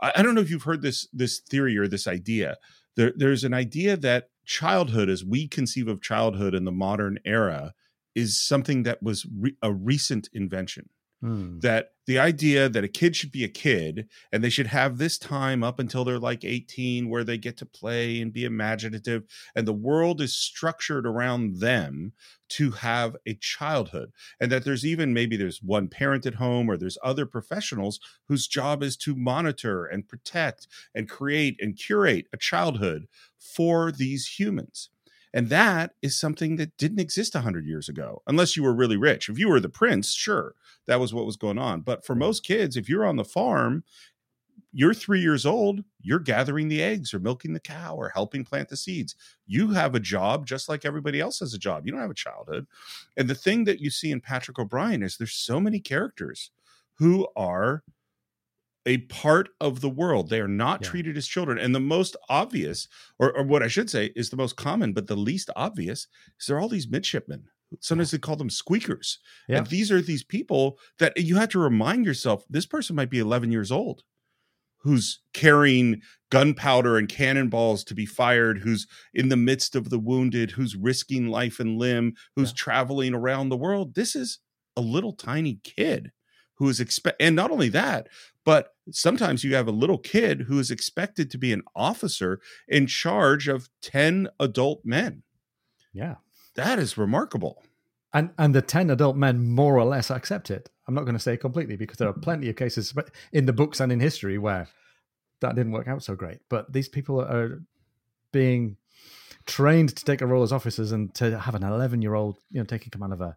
I, 0.00 0.12
I 0.16 0.22
don't 0.22 0.34
know 0.34 0.40
if 0.40 0.50
you've 0.50 0.62
heard 0.62 0.82
this 0.82 1.06
this 1.12 1.38
theory 1.38 1.76
or 1.76 1.86
this 1.86 2.06
idea. 2.06 2.56
There, 2.96 3.12
there's 3.16 3.44
an 3.44 3.54
idea 3.54 3.96
that 3.96 4.28
childhood, 4.44 5.08
as 5.08 5.24
we 5.24 5.48
conceive 5.48 5.88
of 5.88 6.02
childhood 6.02 6.54
in 6.54 6.64
the 6.64 6.72
modern 6.72 7.18
era, 7.24 7.74
is 8.14 8.40
something 8.40 8.84
that 8.84 9.02
was 9.02 9.26
re- 9.36 9.56
a 9.62 9.72
recent 9.72 10.28
invention. 10.32 10.88
Hmm. 11.20 11.58
That 11.60 11.92
the 12.06 12.18
idea 12.18 12.68
that 12.68 12.84
a 12.84 12.88
kid 12.88 13.16
should 13.16 13.32
be 13.32 13.44
a 13.44 13.48
kid 13.48 14.08
and 14.30 14.44
they 14.44 14.50
should 14.50 14.66
have 14.66 14.98
this 14.98 15.16
time 15.16 15.64
up 15.64 15.78
until 15.78 16.04
they're 16.04 16.18
like 16.18 16.44
18 16.44 17.08
where 17.08 17.24
they 17.24 17.38
get 17.38 17.56
to 17.58 17.66
play 17.66 18.20
and 18.20 18.32
be 18.32 18.44
imaginative 18.44 19.22
and 19.54 19.66
the 19.66 19.72
world 19.72 20.20
is 20.20 20.36
structured 20.36 21.06
around 21.06 21.60
them 21.60 22.12
to 22.50 22.72
have 22.72 23.16
a 23.26 23.34
childhood 23.34 24.12
and 24.38 24.52
that 24.52 24.64
there's 24.64 24.84
even 24.84 25.14
maybe 25.14 25.36
there's 25.36 25.62
one 25.62 25.88
parent 25.88 26.26
at 26.26 26.34
home 26.34 26.68
or 26.68 26.76
there's 26.76 26.98
other 27.02 27.24
professionals 27.24 28.00
whose 28.28 28.46
job 28.46 28.82
is 28.82 28.96
to 28.98 29.14
monitor 29.14 29.86
and 29.86 30.06
protect 30.06 30.68
and 30.94 31.08
create 31.08 31.56
and 31.60 31.76
curate 31.76 32.26
a 32.34 32.36
childhood 32.36 33.06
for 33.38 33.90
these 33.90 34.26
humans 34.38 34.90
and 35.34 35.48
that 35.48 35.94
is 36.00 36.16
something 36.16 36.54
that 36.56 36.76
didn't 36.76 37.00
exist 37.00 37.34
100 37.34 37.66
years 37.66 37.88
ago, 37.88 38.22
unless 38.28 38.56
you 38.56 38.62
were 38.62 38.72
really 38.72 38.96
rich. 38.96 39.28
If 39.28 39.36
you 39.36 39.48
were 39.48 39.58
the 39.58 39.68
prince, 39.68 40.12
sure, 40.12 40.54
that 40.86 41.00
was 41.00 41.12
what 41.12 41.26
was 41.26 41.36
going 41.36 41.58
on. 41.58 41.80
But 41.80 42.06
for 42.06 42.14
most 42.14 42.46
kids, 42.46 42.76
if 42.76 42.88
you're 42.88 43.04
on 43.04 43.16
the 43.16 43.24
farm, 43.24 43.82
you're 44.72 44.94
three 44.94 45.20
years 45.20 45.44
old, 45.44 45.82
you're 46.00 46.20
gathering 46.20 46.68
the 46.68 46.80
eggs 46.80 47.12
or 47.12 47.18
milking 47.18 47.52
the 47.52 47.58
cow 47.58 47.96
or 47.96 48.10
helping 48.10 48.44
plant 48.44 48.68
the 48.68 48.76
seeds. 48.76 49.16
You 49.44 49.72
have 49.72 49.96
a 49.96 50.00
job 50.00 50.46
just 50.46 50.68
like 50.68 50.84
everybody 50.84 51.20
else 51.20 51.40
has 51.40 51.52
a 51.52 51.58
job. 51.58 51.84
You 51.84 51.90
don't 51.90 52.00
have 52.00 52.10
a 52.10 52.14
childhood. 52.14 52.68
And 53.16 53.28
the 53.28 53.34
thing 53.34 53.64
that 53.64 53.80
you 53.80 53.90
see 53.90 54.12
in 54.12 54.20
Patrick 54.20 54.60
O'Brian 54.60 55.02
is 55.02 55.16
there's 55.16 55.34
so 55.34 55.58
many 55.58 55.80
characters 55.80 56.52
who 56.98 57.26
are 57.34 57.82
a 58.86 58.98
part 58.98 59.48
of 59.60 59.80
the 59.80 59.88
world. 59.88 60.28
They 60.28 60.40
are 60.40 60.48
not 60.48 60.82
Yeah. 60.82 60.88
treated 60.90 61.16
as 61.16 61.26
children. 61.26 61.58
And 61.58 61.74
the 61.74 61.80
most 61.80 62.16
obvious, 62.28 62.86
or, 63.18 63.32
or 63.36 63.42
what 63.44 63.62
I 63.62 63.68
should 63.68 63.88
say, 63.90 64.12
is 64.14 64.30
the 64.30 64.36
most 64.36 64.56
common, 64.56 64.92
but 64.92 65.06
the 65.06 65.16
least 65.16 65.50
obvious, 65.56 66.06
is 66.40 66.46
there 66.46 66.56
are 66.56 66.60
all 66.60 66.68
these 66.68 66.88
midshipmen. 66.88 67.44
Sometimes 67.80 68.10
they 68.12 68.18
call 68.18 68.36
them 68.36 68.50
squeakers. 68.50 69.18
Yeah. 69.48 69.58
And 69.58 69.66
these 69.66 69.90
are 69.90 70.00
these 70.00 70.22
people 70.22 70.78
that 70.98 71.16
you 71.16 71.36
have 71.36 71.48
to 71.50 71.58
remind 71.58 72.04
yourself 72.04 72.44
this 72.48 72.66
person 72.66 72.94
might 72.94 73.10
be 73.10 73.18
11 73.18 73.50
years 73.50 73.72
old 73.72 74.02
who's 74.82 75.22
carrying 75.32 76.02
gunpowder 76.30 76.98
and 76.98 77.08
cannonballs 77.08 77.82
to 77.84 77.94
be 77.94 78.04
fired, 78.04 78.58
who's 78.58 78.86
in 79.14 79.30
the 79.30 79.36
midst 79.36 79.74
of 79.74 79.88
the 79.88 79.98
wounded, 79.98 80.50
who's 80.52 80.76
risking 80.76 81.28
life 81.28 81.58
and 81.58 81.78
limb, 81.78 82.12
who's 82.36 82.52
traveling 82.52 83.14
around 83.14 83.48
the 83.48 83.56
world. 83.56 83.94
This 83.94 84.14
is 84.14 84.40
a 84.76 84.82
little 84.82 85.14
tiny 85.14 85.58
kid 85.64 86.10
who 86.56 86.68
is 86.68 86.80
expect 86.80 87.20
and 87.20 87.34
not 87.34 87.50
only 87.50 87.68
that, 87.70 88.08
but 88.44 88.74
sometimes 88.90 89.44
you 89.44 89.54
have 89.54 89.68
a 89.68 89.72
little 89.72 89.98
kid 89.98 90.42
who 90.42 90.58
is 90.58 90.70
expected 90.70 91.30
to 91.30 91.38
be 91.38 91.52
an 91.52 91.62
officer 91.74 92.40
in 92.68 92.86
charge 92.86 93.48
of 93.48 93.68
10 93.82 94.28
adult 94.38 94.82
men. 94.84 95.22
Yeah. 95.92 96.16
That 96.56 96.78
is 96.78 96.98
remarkable. 96.98 97.62
And 98.12 98.30
and 98.38 98.54
the 98.54 98.62
ten 98.62 98.90
adult 98.90 99.16
men 99.16 99.44
more 99.44 99.76
or 99.76 99.84
less 99.84 100.10
accept 100.10 100.50
it. 100.50 100.70
I'm 100.86 100.94
not 100.94 101.02
going 101.02 101.16
to 101.16 101.20
say 101.20 101.36
completely 101.36 101.76
because 101.76 101.98
there 101.98 102.08
are 102.08 102.12
plenty 102.12 102.48
of 102.48 102.56
cases, 102.56 102.92
but 102.92 103.10
in 103.32 103.46
the 103.46 103.52
books 103.52 103.80
and 103.80 103.90
in 103.90 103.98
history 103.98 104.38
where 104.38 104.68
that 105.40 105.56
didn't 105.56 105.72
work 105.72 105.88
out 105.88 106.02
so 106.02 106.14
great. 106.14 106.38
But 106.48 106.72
these 106.72 106.88
people 106.88 107.20
are 107.20 107.60
being 108.30 108.76
trained 109.46 109.96
to 109.96 110.04
take 110.04 110.20
a 110.20 110.26
role 110.26 110.44
as 110.44 110.52
officers 110.52 110.92
and 110.92 111.12
to 111.16 111.38
have 111.38 111.56
an 111.56 111.64
11 111.64 112.02
year 112.02 112.14
old, 112.14 112.38
you 112.50 112.60
know, 112.60 112.64
taking 112.64 112.90
command 112.90 113.12
of 113.12 113.20
a 113.20 113.36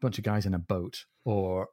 bunch 0.00 0.18
of 0.18 0.24
guys 0.24 0.46
in 0.46 0.54
a 0.54 0.58
boat 0.58 1.04
or 1.24 1.68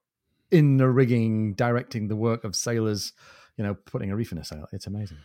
in 0.51 0.77
the 0.77 0.87
rigging, 0.89 1.53
directing 1.53 2.07
the 2.07 2.15
work 2.15 2.43
of 2.43 2.55
sailors, 2.55 3.13
you 3.57 3.63
know, 3.63 3.73
putting 3.73 4.11
a 4.11 4.15
reef 4.15 4.31
in 4.31 4.37
a 4.37 4.43
sail. 4.43 4.67
It's 4.71 4.87
amazing. 4.87 5.17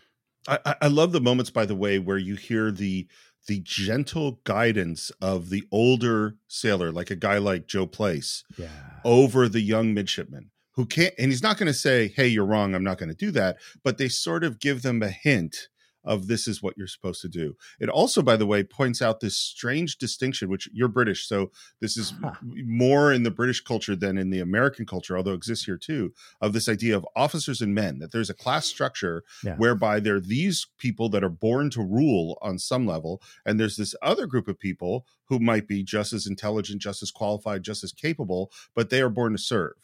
I, 0.49 0.75
I- 0.83 0.87
love 0.89 1.13
the 1.13 1.21
moments, 1.21 1.51
by 1.51 1.67
the 1.67 1.75
way, 1.75 1.99
where 1.99 2.19
you 2.19 2.37
hear 2.37 2.71
the 2.71 3.07
the 3.49 3.61
gentle 3.65 4.41
guidance 4.45 5.11
of 5.23 5.49
the 5.49 5.65
older 5.73 6.37
sailor, 6.47 6.93
like 6.93 7.11
a 7.11 7.17
guy 7.17 7.39
like 7.39 7.67
Joe 7.67 7.87
Plaice, 7.87 8.45
Yeah. 8.59 8.69
over 9.05 9.49
the 9.49 9.63
young 9.63 9.95
midshipman 9.95 10.51
who 10.75 10.85
can't 10.87 11.15
and 11.19 11.31
he's 11.31 11.43
not 11.43 11.57
going 11.59 11.67
to 11.67 11.75
say 11.75 12.09
hey 12.15 12.29
you're 12.29 12.45
wrong 12.47 12.75
i'm 12.77 12.85
not 12.85 12.97
going 12.97 13.09
to 13.09 13.15
do 13.15 13.31
that 13.33 13.57
but 13.83 13.99
they 13.99 14.09
sort 14.09 14.45
of 14.45 14.61
give 14.61 14.83
them 14.83 15.03
a 15.03 15.09
hint 15.09 15.69
of 16.05 16.27
this 16.29 16.49
is 16.49 16.63
what 16.63 16.77
you're 16.79 16.87
supposed 16.87 17.21
to 17.21 17.29
do 17.29 17.55
it 17.79 17.89
also 17.89 18.23
by 18.23 18.37
the 18.37 18.47
way 18.47 18.63
points 18.63 19.03
out 19.03 19.21
this 19.21 19.37
strange 19.37 19.99
distinction 19.99 20.49
which 20.49 20.69
you're 20.73 20.89
british 20.89 21.27
so 21.29 21.51
this 21.81 21.97
is 21.97 22.13
Huh. 22.23 22.33
more 22.43 23.13
in 23.13 23.23
the 23.23 23.31
british 23.31 23.61
culture 23.63 23.95
than 23.95 24.17
in 24.19 24.31
the 24.31 24.41
american 24.41 24.87
culture 24.87 25.17
although 25.17 25.33
it 25.33 25.37
exists 25.37 25.65
here 25.65 25.77
too 25.77 26.13
of 26.41 26.53
this 26.53 26.69
idea 26.69 26.97
of 26.97 27.07
officers 27.17 27.61
and 27.61 27.75
men 27.75 27.99
that 27.99 28.13
there's 28.13 28.31
a 28.31 28.35
class 28.35 28.67
structure 28.67 29.23
Yeah. 29.45 29.57
whereby 29.57 30.01
there 30.01 30.17
are 30.17 30.21
these 30.21 30.67
people 30.79 31.09
that 31.11 31.23
are 31.25 31.29
born 31.29 31.71
to 31.71 31.83
rule 31.83 32.39
on 32.43 32.59
some 32.59 32.87
level 32.87 33.21
and 33.45 33.59
there's 33.61 33.77
this 33.77 33.95
other 34.03 34.27
group 34.27 34.49
of 34.49 34.59
people 34.59 35.07
who 35.25 35.39
might 35.39 35.69
be 35.69 35.83
just 35.85 36.13
as 36.13 36.27
intelligent 36.27 36.81
just 36.83 37.03
as 37.03 37.11
qualified 37.11 37.63
just 37.63 37.85
as 37.85 37.93
capable 37.93 38.51
but 38.75 38.91
they 38.91 39.01
are 39.03 39.11
born 39.11 39.33
to 39.33 39.39
serve 39.39 39.75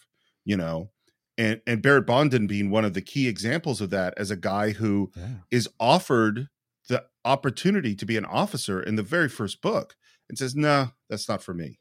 you 0.45 0.57
know 0.57 0.91
and 1.39 1.61
and 1.67 1.83
Barret 1.83 2.07
Bonden 2.07 2.47
being 2.49 2.71
one 2.71 2.85
of 2.85 2.95
the 2.95 3.03
key 3.03 3.29
examples 3.29 3.81
of 3.81 3.91
that 3.91 4.15
as 4.17 4.31
a 4.31 4.37
guy 4.37 4.71
who 4.71 5.11
Yeah. 5.17 5.29
is 5.51 5.69
offered 5.79 6.49
the 6.89 7.05
opportunity 7.25 7.95
to 7.97 8.07
be 8.07 8.17
an 8.17 8.25
officer 8.25 8.81
in 8.83 8.97
the 8.97 9.03
very 9.03 9.29
first 9.29 9.61
book 9.61 9.97
and 10.29 10.39
says 10.39 10.55
no 10.55 10.91
that's 11.09 11.29
not 11.29 11.43
for 11.43 11.53
me 11.55 11.79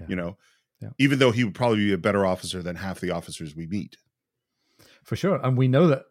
Yeah. 0.00 0.06
you 0.08 0.16
know 0.16 0.36
Yeah. 0.80 0.90
even 0.98 1.18
though 1.18 1.30
he 1.32 1.44
would 1.44 1.54
probably 1.54 1.78
be 1.78 1.92
a 1.92 1.98
better 1.98 2.26
officer 2.26 2.62
than 2.62 2.76
half 2.76 3.00
the 3.00 3.10
officers 3.10 3.56
we 3.56 3.66
meet 3.66 3.96
For 5.04 5.16
sure. 5.16 5.40
And 5.42 5.56
we 5.58 5.66
know 5.66 5.88
that 5.88 6.04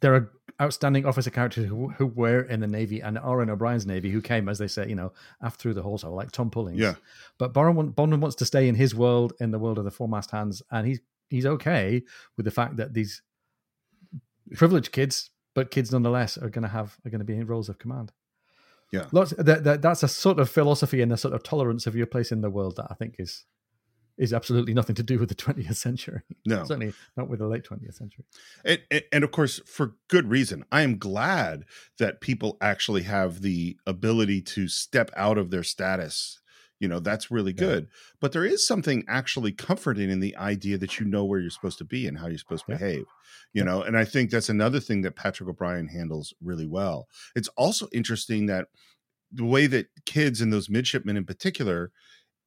there 0.00 0.14
are 0.14 0.30
outstanding 0.60 1.06
officer 1.06 1.30
characters 1.30 1.66
who, 1.66 1.88
who 1.88 2.06
were 2.06 2.42
in 2.42 2.60
the 2.60 2.66
Navy 2.66 3.00
and 3.00 3.18
are 3.18 3.40
in 3.42 3.48
O'Brian's 3.48 3.86
Navy 3.86 4.10
who 4.10 4.20
came, 4.20 4.46
as 4.46 4.58
they 4.58 4.68
say, 4.68 4.86
you 4.86 4.94
know, 4.94 5.12
after 5.40 5.58
through 5.62 5.74
the 5.74 5.82
hole, 5.82 5.98
like 6.14 6.30
Tom 6.30 6.50
Pullings. 6.50 6.78
Yeah. 6.78 6.96
But 7.38 7.54
Bond, 7.54 7.96
Bond 7.96 8.20
wants 8.20 8.36
to 8.36 8.44
stay 8.44 8.68
in 8.68 8.74
his 8.74 8.94
world, 8.94 9.32
in 9.40 9.52
the 9.52 9.58
world 9.58 9.78
of 9.78 9.84
the 9.84 9.90
foremast 9.90 10.32
hands, 10.32 10.62
and 10.70 10.86
he's 10.86 11.00
he's 11.30 11.46
okay 11.46 12.02
with 12.36 12.44
the 12.44 12.50
fact 12.50 12.76
that 12.76 12.92
these 12.92 13.22
privileged 14.54 14.92
kids, 14.92 15.30
but 15.54 15.70
kids 15.70 15.90
nonetheless, 15.92 16.36
are 16.36 16.50
going 16.50 16.62
to 16.62 16.68
have 16.68 16.98
are 17.04 17.10
going 17.10 17.20
to 17.20 17.24
be 17.24 17.36
in 17.36 17.46
roles 17.46 17.68
of 17.68 17.78
command. 17.78 18.12
Yeah. 18.92 19.06
Lots. 19.12 19.32
That, 19.38 19.64
that 19.64 19.82
that's 19.82 20.02
a 20.02 20.08
sort 20.08 20.38
of 20.40 20.50
philosophy 20.50 21.00
and 21.00 21.12
a 21.12 21.16
sort 21.16 21.32
of 21.34 21.42
tolerance 21.42 21.86
of 21.86 21.94
your 21.94 22.06
place 22.06 22.32
in 22.32 22.40
the 22.40 22.50
world 22.50 22.76
that 22.76 22.88
I 22.90 22.94
think 22.94 23.16
is 23.18 23.44
is 24.18 24.34
absolutely 24.34 24.74
nothing 24.74 24.94
to 24.96 25.02
do 25.02 25.18
with 25.18 25.28
the 25.30 25.34
20th 25.46 25.76
century. 25.76 26.20
no 26.44 26.64
Certainly 26.64 26.92
not 27.16 27.28
with 27.30 27.38
the 27.38 27.46
late 27.46 27.64
20th 27.64 27.94
century. 27.94 28.24
and, 28.64 28.80
and, 28.90 29.02
and 29.12 29.24
of 29.24 29.30
course 29.30 29.60
for 29.64 29.94
good 30.08 30.28
reason 30.28 30.64
i 30.70 30.82
am 30.82 30.98
glad 30.98 31.64
that 31.98 32.20
people 32.20 32.58
actually 32.60 33.02
have 33.02 33.40
the 33.40 33.78
ability 33.86 34.42
to 34.42 34.68
step 34.68 35.10
out 35.16 35.38
of 35.38 35.50
their 35.50 35.62
status 35.62 36.39
you 36.80 36.88
know 36.88 36.98
that's 36.98 37.30
really 37.30 37.52
Yeah. 37.52 37.58
good 37.66 37.88
but 38.20 38.32
there 38.32 38.44
is 38.44 38.66
something 38.66 39.04
actually 39.06 39.52
comforting 39.52 40.10
in 40.10 40.20
the 40.20 40.36
idea 40.36 40.78
that 40.78 40.98
you 40.98 41.06
know 41.06 41.24
where 41.24 41.38
you're 41.38 41.50
supposed 41.50 41.78
to 41.78 41.84
be 41.84 42.06
and 42.08 42.18
how 42.18 42.26
you're 42.26 42.38
supposed 42.38 42.66
to 42.66 42.72
Yeah. 42.72 42.78
behave 42.78 43.04
you 43.52 43.62
know 43.62 43.82
and 43.82 43.96
i 43.96 44.04
think 44.04 44.30
that's 44.30 44.48
another 44.48 44.80
thing 44.80 45.02
that 45.02 45.14
patrick 45.16 45.48
o'brian 45.48 45.88
handles 45.88 46.34
really 46.42 46.66
well 46.66 47.06
it's 47.36 47.48
also 47.56 47.86
interesting 47.92 48.46
that 48.46 48.66
the 49.32 49.44
way 49.44 49.66
that 49.68 49.86
kids 50.06 50.40
and 50.40 50.52
those 50.52 50.68
midshipmen 50.68 51.16
in 51.16 51.24
particular 51.24 51.92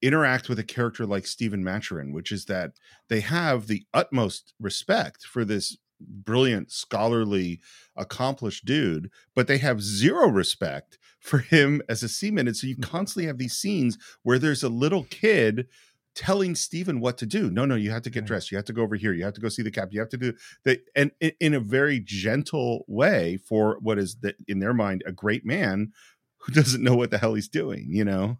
interact 0.02 0.50
with 0.50 0.60
a 0.60 0.64
character 0.66 1.06
like 1.06 1.26
Stephen 1.26 1.64
Maturin, 1.64 2.12
which 2.12 2.30
is 2.30 2.44
that 2.46 2.74
they 3.08 3.22
have 3.22 3.68
the 3.68 3.86
utmost 3.94 4.54
respect 4.60 5.24
for 5.24 5.46
this 5.46 5.78
brilliant, 6.08 6.72
scholarly, 6.72 7.60
accomplished 7.96 8.66
dude, 8.66 9.10
but 9.36 9.48
they 9.48 9.58
have 9.58 9.82
zero 9.82 10.28
respect 10.28 10.98
for 11.20 11.40
him 11.40 11.82
as 11.88 12.04
a 12.04 12.10
seaman. 12.10 12.48
And 12.48 12.56
so 12.56 12.68
you 12.68 12.78
mm. 12.78 12.84
constantly 12.84 13.28
have 13.28 13.38
these 13.38 13.56
scenes 13.56 13.98
where 14.24 14.40
there's 14.40 14.64
a 14.64 14.70
little 14.70 15.04
kid 15.06 15.68
telling 16.16 16.54
Stephen 16.54 17.00
what 17.00 17.18
to 17.18 17.26
do. 17.26 17.50
No, 17.50 17.66
no, 17.66 17.76
you 17.76 17.92
have 17.92 18.04
to 18.04 18.10
get 18.10 18.26
dressed. 18.26 18.52
You 18.52 18.58
have 18.58 18.66
to 18.66 18.74
go 18.74 18.84
over 18.84 18.96
here. 18.96 19.14
You 19.14 19.24
have 19.24 19.34
to 19.34 19.42
go 19.42 19.50
see 19.50 19.64
the 19.64 19.72
captain. 19.72 19.94
You 19.94 20.02
have 20.02 20.10
to 20.10 20.18
do 20.18 20.34
that. 20.64 20.82
And 20.96 21.12
in, 21.20 21.32
in 21.40 21.54
a 21.54 21.60
very 21.60 22.00
gentle 22.00 22.86
way 22.88 23.38
for 23.38 23.78
what 23.82 23.98
is 23.98 24.18
the, 24.22 24.36
in 24.48 24.60
their 24.60 24.74
mind 24.74 25.04
a 25.06 25.12
great 25.12 25.46
man 25.46 25.92
who 26.38 26.54
doesn't 26.54 26.84
know 26.84 26.96
what 26.96 27.10
the 27.10 27.18
hell 27.18 27.34
he's 27.34 27.48
doing, 27.48 27.88
you 27.90 28.06
know? 28.06 28.38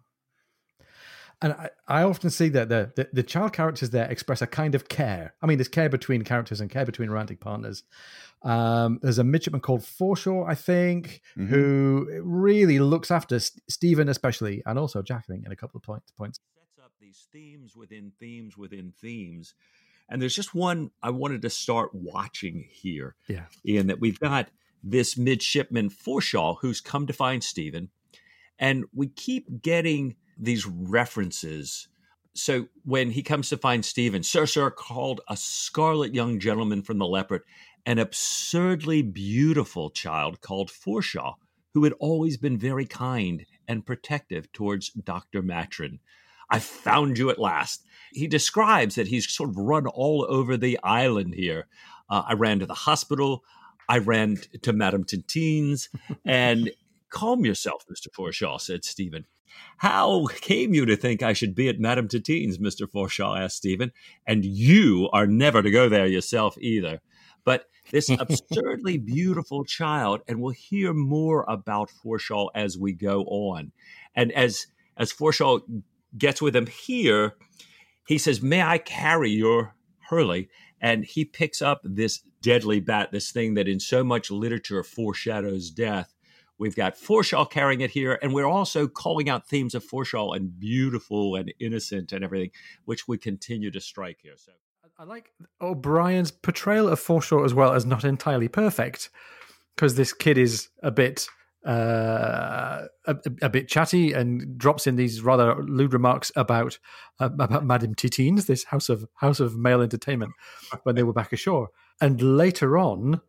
And 1.44 1.52
I, 1.52 1.68
I 1.86 2.02
often 2.04 2.30
see 2.30 2.48
that 2.50 2.70
the, 2.70 2.90
the 2.96 3.08
the 3.12 3.22
child 3.22 3.52
characters 3.52 3.90
there 3.90 4.10
express 4.10 4.40
a 4.40 4.46
kind 4.46 4.74
of 4.74 4.88
care. 4.88 5.34
I 5.42 5.46
mean, 5.46 5.58
there's 5.58 5.68
care 5.68 5.90
between 5.90 6.22
characters 6.24 6.58
and 6.60 6.70
care 6.70 6.86
between 6.86 7.10
romantic 7.10 7.38
partners. 7.40 7.84
Um, 8.42 8.98
there's 9.02 9.18
a 9.18 9.24
midshipman 9.24 9.60
called 9.60 9.82
Forshaw, 9.82 10.48
I 10.48 10.54
think, 10.54 11.20
Mhm. 11.36 11.48
who 11.48 12.08
really 12.24 12.78
looks 12.78 13.10
after 13.10 13.36
S- 13.36 13.60
Stephen, 13.68 14.08
especially, 14.08 14.62
and 14.64 14.78
also 14.78 15.02
Jack. 15.02 15.24
I 15.28 15.32
think 15.34 15.44
in 15.46 15.52
a 15.52 15.56
couple 15.56 15.76
of 15.76 15.82
points. 15.82 16.10
Points. 16.12 16.40
sets 16.54 16.78
up 16.82 16.92
these 16.98 17.26
themes 17.30 17.76
within 17.76 18.12
themes 18.18 18.56
within 18.56 18.92
themes. 18.98 19.54
And 20.08 20.22
there's 20.22 20.34
just 20.36 20.54
one 20.54 20.92
I 21.02 21.10
wanted 21.10 21.42
to 21.42 21.50
start 21.50 21.90
watching 21.94 22.66
here. 22.70 23.16
Yeah. 23.28 23.46
In 23.64 23.86
that 23.88 24.00
we've 24.00 24.18
got 24.20 24.48
this 24.82 25.16
midshipman 25.18 25.90
Forshaw 25.90 26.56
who's 26.62 26.80
come 26.80 27.06
to 27.06 27.12
find 27.12 27.44
Stephen. 27.44 27.90
And 28.58 28.84
we 28.94 29.08
keep 29.08 29.62
getting 29.62 30.16
these 30.38 30.66
references. 30.66 31.88
So 32.34 32.66
when 32.84 33.10
he 33.10 33.22
comes 33.22 33.48
to 33.50 33.56
find 33.56 33.84
Stephen, 33.84 34.22
Sir 34.22 34.46
Sir 34.46 34.70
called 34.70 35.20
a 35.28 35.36
scarlet 35.36 36.14
young 36.14 36.40
gentleman 36.40 36.82
from 36.82 36.98
the 36.98 37.06
leopard 37.06 37.42
an 37.86 37.98
absurdly 37.98 39.02
beautiful 39.02 39.90
child 39.90 40.40
called 40.40 40.70
Forshaw, 40.70 41.34
who 41.74 41.84
had 41.84 41.92
always 41.98 42.36
been 42.36 42.56
very 42.56 42.86
kind 42.86 43.44
and 43.68 43.84
protective 43.84 44.50
towards 44.52 44.90
Dr. 44.90 45.42
Maturin. 45.42 45.98
I 46.50 46.58
found 46.58 47.18
you 47.18 47.30
at 47.30 47.38
last. 47.38 47.84
He 48.12 48.26
describes 48.26 48.94
that 48.94 49.08
he's 49.08 49.30
sort 49.30 49.50
of 49.50 49.56
run 49.56 49.86
all 49.86 50.26
over 50.28 50.56
the 50.56 50.78
island 50.82 51.34
here. 51.34 51.66
Uh, 52.08 52.22
I 52.26 52.34
ran 52.34 52.60
to 52.60 52.66
the 52.66 52.74
hospital. 52.74 53.44
I 53.88 53.98
ran 53.98 54.38
to 54.62 54.72
Madame 54.72 55.04
Tintine's. 55.04 55.88
And 56.24 56.70
calm 57.10 57.44
yourself, 57.44 57.84
Mr. 57.90 58.08
Forshaw, 58.10 58.60
said 58.60 58.84
Stephen. 58.84 59.26
How 59.78 60.26
came 60.40 60.74
you 60.74 60.86
to 60.86 60.96
think 60.96 61.22
I 61.22 61.32
should 61.32 61.54
be 61.54 61.68
at 61.68 61.78
Madame 61.78 62.08
Tintine's, 62.08 62.58
Mr. 62.58 62.86
Forshaw 62.86 63.38
asked 63.38 63.56
Stephen. 63.56 63.92
And 64.26 64.44
you 64.44 65.08
are 65.12 65.26
never 65.26 65.62
to 65.62 65.70
go 65.70 65.88
there 65.88 66.06
yourself 66.06 66.56
either. 66.58 67.00
But 67.44 67.66
this 67.90 68.08
absurdly 68.18 68.98
beautiful 68.98 69.64
child, 69.64 70.22
and 70.26 70.40
we'll 70.40 70.52
hear 70.52 70.92
more 70.92 71.44
about 71.48 71.90
Forshaw 71.90 72.48
as 72.54 72.78
we 72.78 72.92
go 72.92 73.22
on. 73.24 73.72
And 74.14 74.32
as 74.32 74.66
as 74.96 75.12
Forshaw 75.12 75.60
gets 76.16 76.40
with 76.40 76.54
him 76.54 76.66
here, 76.66 77.36
he 78.06 78.18
says, 78.18 78.42
May 78.42 78.62
I 78.62 78.78
carry 78.78 79.30
your 79.30 79.74
Hurley? 80.08 80.48
And 80.80 81.04
he 81.04 81.24
picks 81.24 81.62
up 81.62 81.80
this 81.82 82.22
deadly 82.42 82.78
bat, 82.80 83.10
this 83.10 83.30
thing 83.30 83.54
that 83.54 83.68
in 83.68 83.80
so 83.80 84.04
much 84.04 84.30
literature 84.30 84.82
foreshadows 84.82 85.70
death. 85.70 86.13
We've 86.58 86.76
got 86.76 86.94
Forshaw 86.96 87.50
carrying 87.50 87.80
it 87.80 87.90
here, 87.90 88.18
and 88.22 88.32
we're 88.32 88.46
also 88.46 88.86
calling 88.86 89.28
out 89.28 89.48
themes 89.48 89.74
of 89.74 89.84
Forshaw 89.84 90.36
and 90.36 90.58
beautiful 90.58 91.34
and 91.34 91.52
innocent 91.58 92.12
and 92.12 92.24
everything, 92.24 92.50
which 92.84 93.08
we 93.08 93.18
continue 93.18 93.70
to 93.72 93.80
strike 93.80 94.18
here. 94.22 94.34
So 94.36 94.52
I 94.98 95.04
like 95.04 95.32
O'Brian's 95.60 96.30
portrayal 96.30 96.88
of 96.88 97.00
Forshaw 97.00 97.44
as 97.44 97.52
well 97.52 97.72
as 97.72 97.84
not 97.84 98.04
entirely 98.04 98.48
perfect, 98.48 99.10
because 99.74 99.96
this 99.96 100.12
kid 100.12 100.38
is 100.38 100.68
a 100.82 100.92
bit 100.92 101.26
uh, 101.66 102.86
a, 103.06 103.16
a, 103.40 103.48
bit 103.48 103.68
chatty 103.68 104.12
and 104.12 104.58
drops 104.58 104.86
in 104.86 104.96
these 104.96 105.22
rather 105.22 105.56
lewd 105.62 105.94
remarks 105.94 106.30
about 106.36 106.78
uh, 107.20 107.30
about 107.32 107.64
Madame 107.64 107.94
Titines, 107.94 108.46
this 108.46 108.64
house 108.64 108.88
of 108.88 109.06
house 109.14 109.40
of 109.40 109.56
male 109.56 109.80
entertainment, 109.80 110.32
when 110.82 110.94
they 110.94 111.02
were 111.02 111.12
back 111.12 111.32
ashore. 111.32 111.70
And 112.00 112.36
later 112.36 112.76
on, 112.76 113.22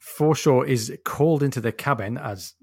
Forshaw 0.00 0.66
is 0.66 0.96
called 1.04 1.42
into 1.42 1.60
the 1.60 1.72
cabin 1.72 2.18
as 2.18 2.54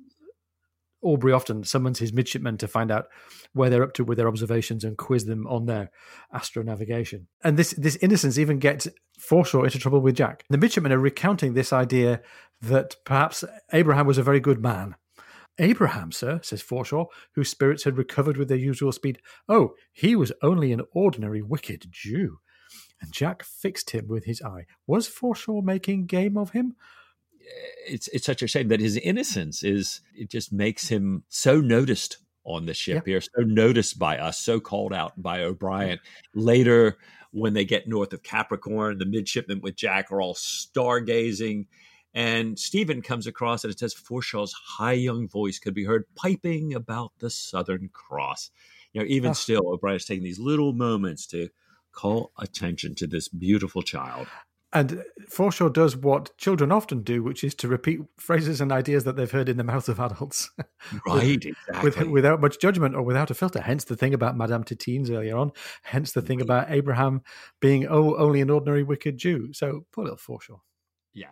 Aubrey 1.07 1.33
often 1.33 1.63
summons 1.63 1.99
his 1.99 2.13
midshipmen 2.13 2.57
to 2.57 2.67
find 2.67 2.91
out 2.91 3.07
where 3.53 3.69
they're 3.69 3.83
up 3.83 3.93
to 3.93 4.03
with 4.03 4.17
their 4.17 4.27
observations 4.27 4.83
and 4.83 4.97
quiz 4.97 5.25
them 5.25 5.47
on 5.47 5.65
their 5.65 5.89
astronavigation. 6.33 7.25
And 7.43 7.57
this 7.57 7.71
this 7.71 7.95
innocence 7.97 8.37
even 8.37 8.59
gets 8.59 8.87
Forshaw 9.19 9.63
into 9.63 9.79
trouble 9.79 10.01
with 10.01 10.15
Jack. 10.15 10.43
The 10.49 10.57
midshipmen 10.57 10.93
are 10.93 10.99
recounting 10.99 11.53
this 11.53 11.73
idea 11.73 12.21
that 12.61 12.95
perhaps 13.05 13.43
Abraham 13.73 14.07
was 14.07 14.17
a 14.17 14.23
very 14.23 14.39
good 14.39 14.61
man 14.61 14.95
Abraham, 15.59 16.11
sir, 16.11 16.39
says 16.43 16.61
Forshaw, 16.61 17.07
whose 17.33 17.49
spirits 17.49 17.83
had 17.83 17.97
recovered 17.97 18.37
with 18.37 18.47
their 18.47 18.57
usual 18.57 18.91
speed. 18.91 19.19
Oh, 19.49 19.73
he 19.91 20.15
was 20.15 20.31
only 20.43 20.71
an 20.71 20.81
ordinary 20.93 21.41
wicked 21.41 21.87
Jew. 21.89 22.39
And 23.01 23.11
Jack 23.11 23.43
fixed 23.43 23.91
him 23.91 24.07
with 24.07 24.25
his 24.25 24.41
eye. 24.41 24.65
Was 24.85 25.09
Forshaw 25.09 25.63
making 25.63 26.05
game 26.05 26.37
of 26.37 26.51
him? 26.51 26.75
It's 27.87 28.07
it's 28.09 28.25
such 28.25 28.41
a 28.41 28.47
shame 28.47 28.67
that 28.69 28.79
his 28.79 28.97
innocence 28.97 29.63
is 29.63 30.01
it 30.15 30.29
just 30.29 30.51
makes 30.51 30.89
him 30.89 31.23
so 31.29 31.61
noticed 31.61 32.17
on 32.43 32.65
the 32.65 32.73
ship 32.73 33.03
yeah. 33.05 33.13
here, 33.13 33.21
so 33.21 33.41
noticed 33.41 33.99
by 33.99 34.17
us, 34.17 34.39
so 34.39 34.59
called 34.59 34.93
out 34.93 35.21
by 35.21 35.41
O'Brian. 35.41 35.99
Later, 36.33 36.97
when 37.31 37.53
they 37.53 37.65
get 37.65 37.87
north 37.87 38.13
of 38.13 38.23
Capricorn, 38.23 38.97
the 38.97 39.05
midshipmen 39.05 39.59
with 39.61 39.75
Jack 39.75 40.11
are 40.11 40.21
all 40.21 40.33
stargazing 40.33 41.65
and 42.17 42.57
Stephen 42.57 43.03
comes 43.03 43.27
across 43.27 43.63
and 43.63 43.71
it 43.71 43.77
says 43.77 43.93
Forshaw's 43.93 44.51
high 44.53 44.93
young 44.93 45.27
voice 45.27 45.59
could 45.59 45.75
be 45.75 45.85
heard 45.85 46.05
piping 46.15 46.73
about 46.73 47.11
the 47.19 47.29
Southern 47.29 47.89
Cross. 47.93 48.49
You 48.91 49.01
know, 49.01 49.07
even 49.07 49.29
oh. 49.29 49.33
still, 49.33 49.79
is 49.89 50.05
taking 50.05 50.23
these 50.23 50.39
little 50.39 50.73
moments 50.73 51.27
to 51.27 51.49
call 51.91 52.31
attention 52.39 52.95
to 52.95 53.05
this 53.05 53.27
beautiful 53.27 53.83
child. 53.83 54.25
And 54.73 55.03
Forshaw 55.29 55.71
does 55.71 55.95
what 55.95 56.37
children 56.37 56.73
often 56.73 57.01
do, 57.01 57.23
which 57.23 57.43
is 57.43 57.55
to 57.55 57.69
repeat 57.69 58.01
phrases 58.17 58.59
and 58.59 58.71
ideas 58.71 59.05
that 59.05 59.15
they've 59.15 59.31
heard 59.31 59.47
in 59.47 59.55
the 59.55 59.63
mouth 59.63 59.87
of 59.87 59.99
adults. 59.99 60.49
Right, 61.05 61.43
exactly. 61.43 61.81
With, 61.83 61.97
without 62.07 62.39
much 62.39 62.59
judgment 62.59 62.95
or 62.95 63.01
without 63.01 63.31
a 63.31 63.33
filter. 63.33 63.59
Hence 63.59 63.83
the 63.83 63.95
thing 63.95 64.13
about 64.13 64.37
Madame 64.37 64.63
Titines 64.63 65.09
earlier 65.09 65.35
on. 65.35 65.51
Hence 65.83 66.11
the 66.11 66.21
thing 66.21 66.39
about 66.39 66.69
Abraham 66.69 67.23
being 67.59 67.87
oh, 67.87 68.15
only 68.15 68.41
an 68.41 68.49
ordinary 68.49 68.83
wicked 68.83 69.17
Jew. 69.17 69.51
So 69.53 69.85
poor 69.91 70.05
little 70.05 70.17
Forshaw. 70.17 70.59
Yeah. 71.13 71.27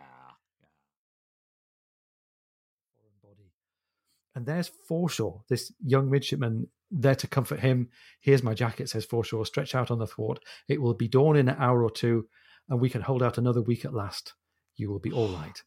And 4.35 4.45
there's 4.45 4.69
Forshaw, 4.89 5.41
this 5.47 5.71
young 5.85 6.09
midshipman 6.09 6.67
there 6.91 7.15
to 7.15 7.27
comfort 7.27 7.61
him. 7.61 7.89
Here's 8.19 8.43
my 8.43 8.53
jacket, 8.53 8.89
says 8.89 9.05
Forshaw. 9.05 9.47
Stretch 9.47 9.73
out 9.73 9.91
on 9.91 9.99
the 9.99 10.07
thwart. 10.07 10.39
It 10.67 10.81
will 10.81 10.93
be 10.93 11.07
dawn 11.07 11.37
in 11.37 11.47
an 11.47 11.55
hour 11.57 11.83
or 11.83 11.89
two, 11.89 12.27
and 12.69 12.79
we 12.79 12.89
can 12.89 13.01
hold 13.01 13.23
out 13.23 13.37
another 13.37 13.61
week 13.61 13.85
at 13.85 13.93
last. 13.93 14.33
You 14.75 14.89
will 14.89 14.99
be 14.99 15.11
all 15.11 15.27
right. 15.41 15.61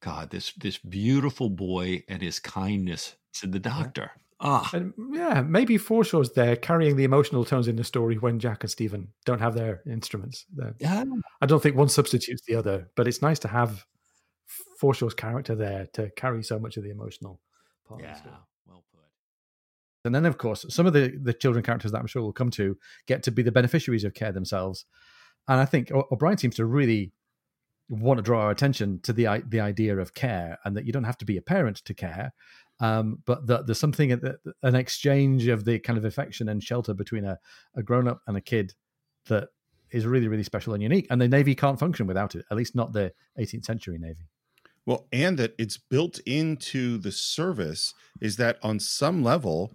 God, 0.00 0.30
this 0.30 0.52
this 0.52 0.78
beautiful 0.78 1.50
boy 1.50 2.04
and 2.08 2.22
his 2.22 2.38
kindness, 2.38 3.16
said 3.32 3.52
the 3.52 3.58
doctor. 3.58 4.12
Ah, 4.40 4.70
and 4.72 4.94
yeah, 5.12 5.42
maybe 5.42 5.76
Forshaw's 5.76 6.32
there 6.32 6.54
carrying 6.54 6.94
the 6.94 7.02
emotional 7.02 7.44
tones 7.44 7.66
in 7.66 7.74
the 7.74 7.82
story 7.82 8.16
when 8.16 8.38
Jack 8.38 8.62
and 8.62 8.70
Stephen 8.70 9.08
don't 9.24 9.40
have 9.40 9.54
their 9.54 9.82
instruments. 9.90 10.46
Yeah, 10.78 11.04
I 11.40 11.46
don't 11.46 11.60
think 11.60 11.74
one 11.74 11.88
substitutes 11.88 12.42
the 12.46 12.54
other, 12.54 12.88
but 12.94 13.08
it's 13.08 13.20
nice 13.20 13.40
to 13.40 13.48
have 13.48 13.84
Forshaw's 14.80 15.14
character 15.14 15.56
there 15.56 15.88
to 15.94 16.10
carry 16.10 16.44
so 16.44 16.58
much 16.60 16.76
of 16.76 16.84
the 16.84 16.90
emotional 16.90 17.40
part 17.88 18.00
yeah, 18.00 18.20
well 18.66 18.84
put. 18.92 19.02
And 20.04 20.14
then, 20.14 20.24
of 20.24 20.38
course, 20.38 20.64
some 20.68 20.86
of 20.86 20.92
the, 20.92 21.18
the 21.20 21.32
children 21.32 21.64
characters 21.64 21.90
that 21.90 21.98
I'm 21.98 22.06
sure 22.06 22.22
we'll 22.22 22.32
come 22.32 22.50
to 22.50 22.76
get 23.06 23.24
to 23.24 23.32
be 23.32 23.42
the 23.42 23.50
beneficiaries 23.50 24.04
of 24.04 24.14
care 24.14 24.30
themselves. 24.30 24.84
And 25.48 25.60
I 25.60 25.64
think 25.64 25.90
O'Brian 25.90 26.38
seems 26.38 26.56
to 26.56 26.66
really 26.66 27.12
want 27.88 28.18
to 28.18 28.22
draw 28.22 28.42
our 28.42 28.50
attention 28.50 29.00
to 29.02 29.12
the 29.12 29.42
the 29.48 29.60
idea 29.60 29.96
of 29.96 30.14
care 30.14 30.58
and 30.64 30.76
that 30.76 30.84
you 30.84 30.92
don't 30.92 31.04
have 31.04 31.18
to 31.18 31.24
be 31.24 31.36
a 31.36 31.42
parent 31.42 31.78
to 31.86 31.94
care, 31.94 32.32
um, 32.80 33.22
but 33.24 33.46
that 33.46 33.66
there's 33.66 33.80
something 33.80 34.12
an 34.62 34.74
exchange 34.74 35.46
of 35.46 35.64
the 35.64 35.78
kind 35.78 35.98
of 35.98 36.04
affection 36.04 36.48
and 36.48 36.62
shelter 36.62 36.94
between 36.94 37.24
a, 37.24 37.38
a 37.74 37.82
grown 37.82 38.06
up 38.06 38.20
and 38.26 38.36
a 38.36 38.42
kid 38.42 38.74
that 39.26 39.48
is 39.90 40.04
really 40.04 40.28
really 40.28 40.42
special 40.42 40.74
and 40.74 40.82
unique. 40.82 41.06
And 41.10 41.20
the 41.20 41.28
navy 41.28 41.54
can't 41.54 41.80
function 41.80 42.06
without 42.06 42.34
it. 42.34 42.44
At 42.50 42.56
least 42.56 42.74
not 42.74 42.92
the 42.92 43.12
18th 43.38 43.64
century 43.64 43.98
navy. 43.98 44.28
Well, 44.84 45.06
and 45.12 45.38
that 45.38 45.54
it's 45.58 45.76
built 45.76 46.18
into 46.20 46.98
the 46.98 47.12
service 47.12 47.92
is 48.20 48.36
that 48.36 48.58
on 48.62 48.80
some 48.80 49.22
level, 49.22 49.74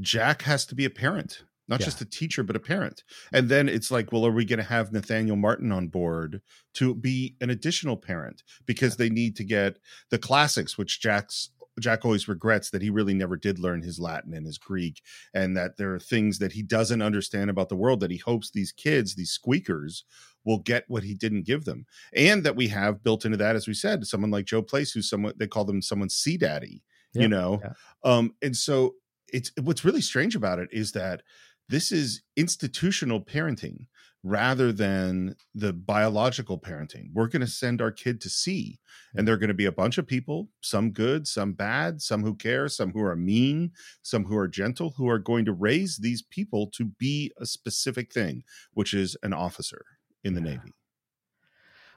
Jack 0.00 0.42
has 0.42 0.64
to 0.66 0.74
be 0.74 0.84
a 0.84 0.90
parent, 0.90 1.42
not 1.68 1.80
yeah. 1.80 1.86
just 1.86 2.00
a 2.00 2.04
teacher, 2.04 2.42
but 2.42 2.56
a 2.56 2.60
parent. 2.60 3.02
And 3.32 3.48
then 3.48 3.68
it's 3.68 3.90
like, 3.90 4.12
well, 4.12 4.26
are 4.26 4.32
we 4.32 4.44
going 4.44 4.58
to 4.58 4.64
have 4.64 4.92
Nathaniel 4.92 5.36
Martin 5.36 5.72
on 5.72 5.88
board 5.88 6.40
to 6.74 6.94
be 6.94 7.36
an 7.40 7.50
additional 7.50 7.96
parent 7.96 8.42
because 8.66 8.96
they 8.96 9.08
need 9.08 9.36
to 9.36 9.44
get 9.44 9.78
the 10.10 10.18
classics, 10.18 10.78
which 10.78 11.00
Jack's 11.00 11.50
Jack 11.78 12.04
always 12.04 12.26
regrets 12.26 12.70
that 12.70 12.80
he 12.80 12.90
really 12.90 13.14
never 13.14 13.36
did 13.36 13.58
learn 13.58 13.82
his 13.82 13.98
Latin 13.98 14.32
and 14.32 14.46
his 14.46 14.58
Greek, 14.58 15.02
and 15.34 15.56
that 15.56 15.76
there 15.76 15.94
are 15.94 16.00
things 16.00 16.38
that 16.38 16.52
he 16.52 16.62
doesn't 16.62 17.02
understand 17.02 17.50
about 17.50 17.68
the 17.68 17.76
world 17.76 18.00
that 18.00 18.10
he 18.10 18.16
hopes 18.16 18.50
these 18.50 18.72
kids, 18.72 19.14
these 19.14 19.30
squeakers, 19.30 20.04
will 20.44 20.58
get 20.58 20.84
what 20.88 21.02
he 21.02 21.14
didn't 21.14 21.44
give 21.44 21.64
them. 21.64 21.84
And 22.14 22.44
that 22.44 22.56
we 22.56 22.68
have 22.68 23.02
built 23.02 23.24
into 23.24 23.36
that, 23.38 23.56
as 23.56 23.66
we 23.66 23.74
said, 23.74 24.06
someone 24.06 24.30
like 24.30 24.46
Joe 24.46 24.62
Plaice, 24.62 24.92
who's 24.92 25.10
someone 25.10 25.34
they 25.36 25.46
call 25.46 25.64
them 25.64 25.82
someone's 25.82 26.14
sea 26.14 26.38
daddy, 26.38 26.82
yeah, 27.12 27.22
you 27.22 27.28
know? 27.28 27.60
Yeah. 27.62 27.72
Um, 28.04 28.34
and 28.40 28.56
so 28.56 28.94
it's 29.32 29.50
what's 29.60 29.84
really 29.84 30.00
strange 30.00 30.36
about 30.36 30.58
it 30.58 30.68
is 30.72 30.92
that 30.92 31.22
this 31.68 31.92
is 31.92 32.22
institutional 32.36 33.20
parenting 33.20 33.86
rather 34.22 34.72
than 34.72 35.36
the 35.54 35.72
biological 35.72 36.58
parenting. 36.58 37.10
We're 37.12 37.28
going 37.28 37.42
to 37.42 37.46
send 37.46 37.80
our 37.80 37.92
kid 37.92 38.20
to 38.22 38.28
sea, 38.28 38.80
and 39.14 39.26
they're 39.26 39.36
going 39.36 39.48
to 39.48 39.54
be 39.54 39.66
a 39.66 39.72
bunch 39.72 39.98
of 39.98 40.06
people, 40.06 40.48
some 40.60 40.90
good, 40.90 41.28
some 41.28 41.52
bad, 41.52 42.02
some 42.02 42.24
who 42.24 42.34
care, 42.34 42.68
some 42.68 42.90
who 42.90 43.02
are 43.02 43.14
mean, 43.14 43.70
some 44.02 44.24
who 44.24 44.36
are 44.36 44.48
gentle, 44.48 44.94
who 44.96 45.08
are 45.08 45.20
going 45.20 45.44
to 45.44 45.52
raise 45.52 45.98
these 45.98 46.22
people 46.22 46.68
to 46.74 46.84
be 46.84 47.32
a 47.38 47.46
specific 47.46 48.12
thing, 48.12 48.42
which 48.72 48.92
is 48.92 49.16
an 49.22 49.32
officer 49.32 49.84
in 50.24 50.34
the 50.34 50.40
yeah. 50.40 50.50
Navy. 50.50 50.74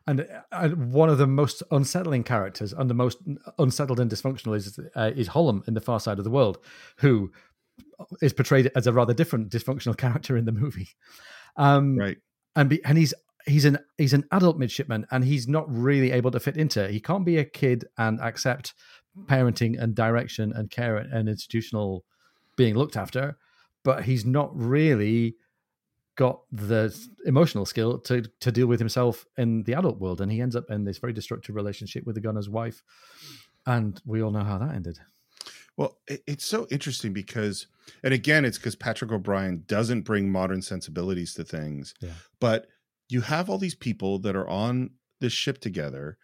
And, 0.08 0.28
uh, 0.52 0.70
one 0.70 1.10
of 1.10 1.20
the 1.20 1.28
most 1.28 1.62
unsettling 1.70 2.24
characters 2.24 2.74
and 2.74 2.90
the 2.90 2.96
most 2.96 3.20
unsettled 3.60 4.00
and 4.00 4.10
dysfunctional 4.10 4.56
is 4.56 4.80
uh, 4.96 5.12
is 5.16 5.30
Hollom 5.30 5.68
in 5.68 5.76
the 5.76 5.82
Far 5.82 6.00
Side 6.00 6.18
of 6.18 6.24
the 6.24 6.32
World, 6.32 6.58
who 6.98 7.32
is 8.22 8.34
portrayed 8.34 8.72
as 8.76 8.88
a 8.88 8.94
rather 8.94 9.14
different 9.14 9.50
dysfunctional 9.50 9.98
character 9.98 10.38
in 10.38 10.46
the 10.46 10.52
movie. 10.52 10.90
Um, 11.58 11.98
right. 11.98 12.18
And 12.56 12.70
be, 12.70 12.84
and 12.84 12.98
he's 12.98 13.14
he's 13.46 13.66
an 13.66 13.80
he's 13.98 14.14
an 14.14 14.26
adult 14.32 14.58
midshipman 14.58 15.08
and 15.12 15.24
he's 15.24 15.48
not 15.48 15.66
really 15.70 16.12
able 16.12 16.32
to 16.32 16.40
fit 16.40 16.58
into. 16.58 16.84
it. 16.84 16.92
He 16.92 17.00
can't 17.00 17.26
be 17.26 17.38
a 17.38 17.46
kid 17.46 17.86
and 17.98 18.20
accept 18.20 18.74
parenting 19.26 19.80
and 19.82 19.96
direction 19.96 20.54
and 20.54 20.70
care 20.70 20.98
and 20.98 21.28
institutional 21.28 22.06
being 22.56 22.76
looked 22.76 22.96
after 22.96 23.38
but 23.84 24.04
he's 24.04 24.26
not 24.26 24.50
really 24.54 25.36
got 26.16 26.42
the 26.52 26.96
emotional 27.26 27.66
skill 27.66 27.98
to 27.98 28.24
to 28.40 28.52
deal 28.52 28.68
with 28.68 28.80
himself 28.80 29.26
in 29.38 29.64
the 29.64 29.74
adult 29.74 30.00
world, 30.00 30.22
and 30.22 30.32
he 30.32 30.42
ends 30.42 30.56
up 30.56 30.66
in 30.70 30.84
this 30.84 30.98
very 30.98 31.14
destructive 31.14 31.56
relationship 31.56 32.06
with 32.06 32.16
the 32.16 32.22
gunner's 32.22 32.50
wife, 32.50 32.84
and 33.66 34.02
we 34.06 34.22
all 34.22 34.32
know 34.32 34.44
how 34.44 34.58
that 34.58 34.76
ended. 34.76 35.00
Well, 35.80 35.98
it, 36.10 36.22
it's 36.28 36.46
so 36.46 36.68
interesting 36.70 37.14
because, 37.14 37.68
and 38.04 38.14
again, 38.14 38.44
it's 38.44 38.58
because 38.58 38.76
Patrick 38.76 39.14
O'Brian 39.14 39.64
doesn't 39.66 40.02
bring 40.02 40.30
modern 40.30 40.62
sensibilities 40.62 41.34
to 41.36 41.46
things, 41.46 41.94
Yeah. 42.02 42.12
but 42.42 42.68
you 43.08 43.22
have 43.22 43.50
all 43.50 43.58
these 43.58 43.76
people 43.76 44.20
that 44.20 44.36
are 44.36 44.48
on 44.50 44.90
this 45.22 45.32
ship 45.32 45.60
together, 45.60 46.18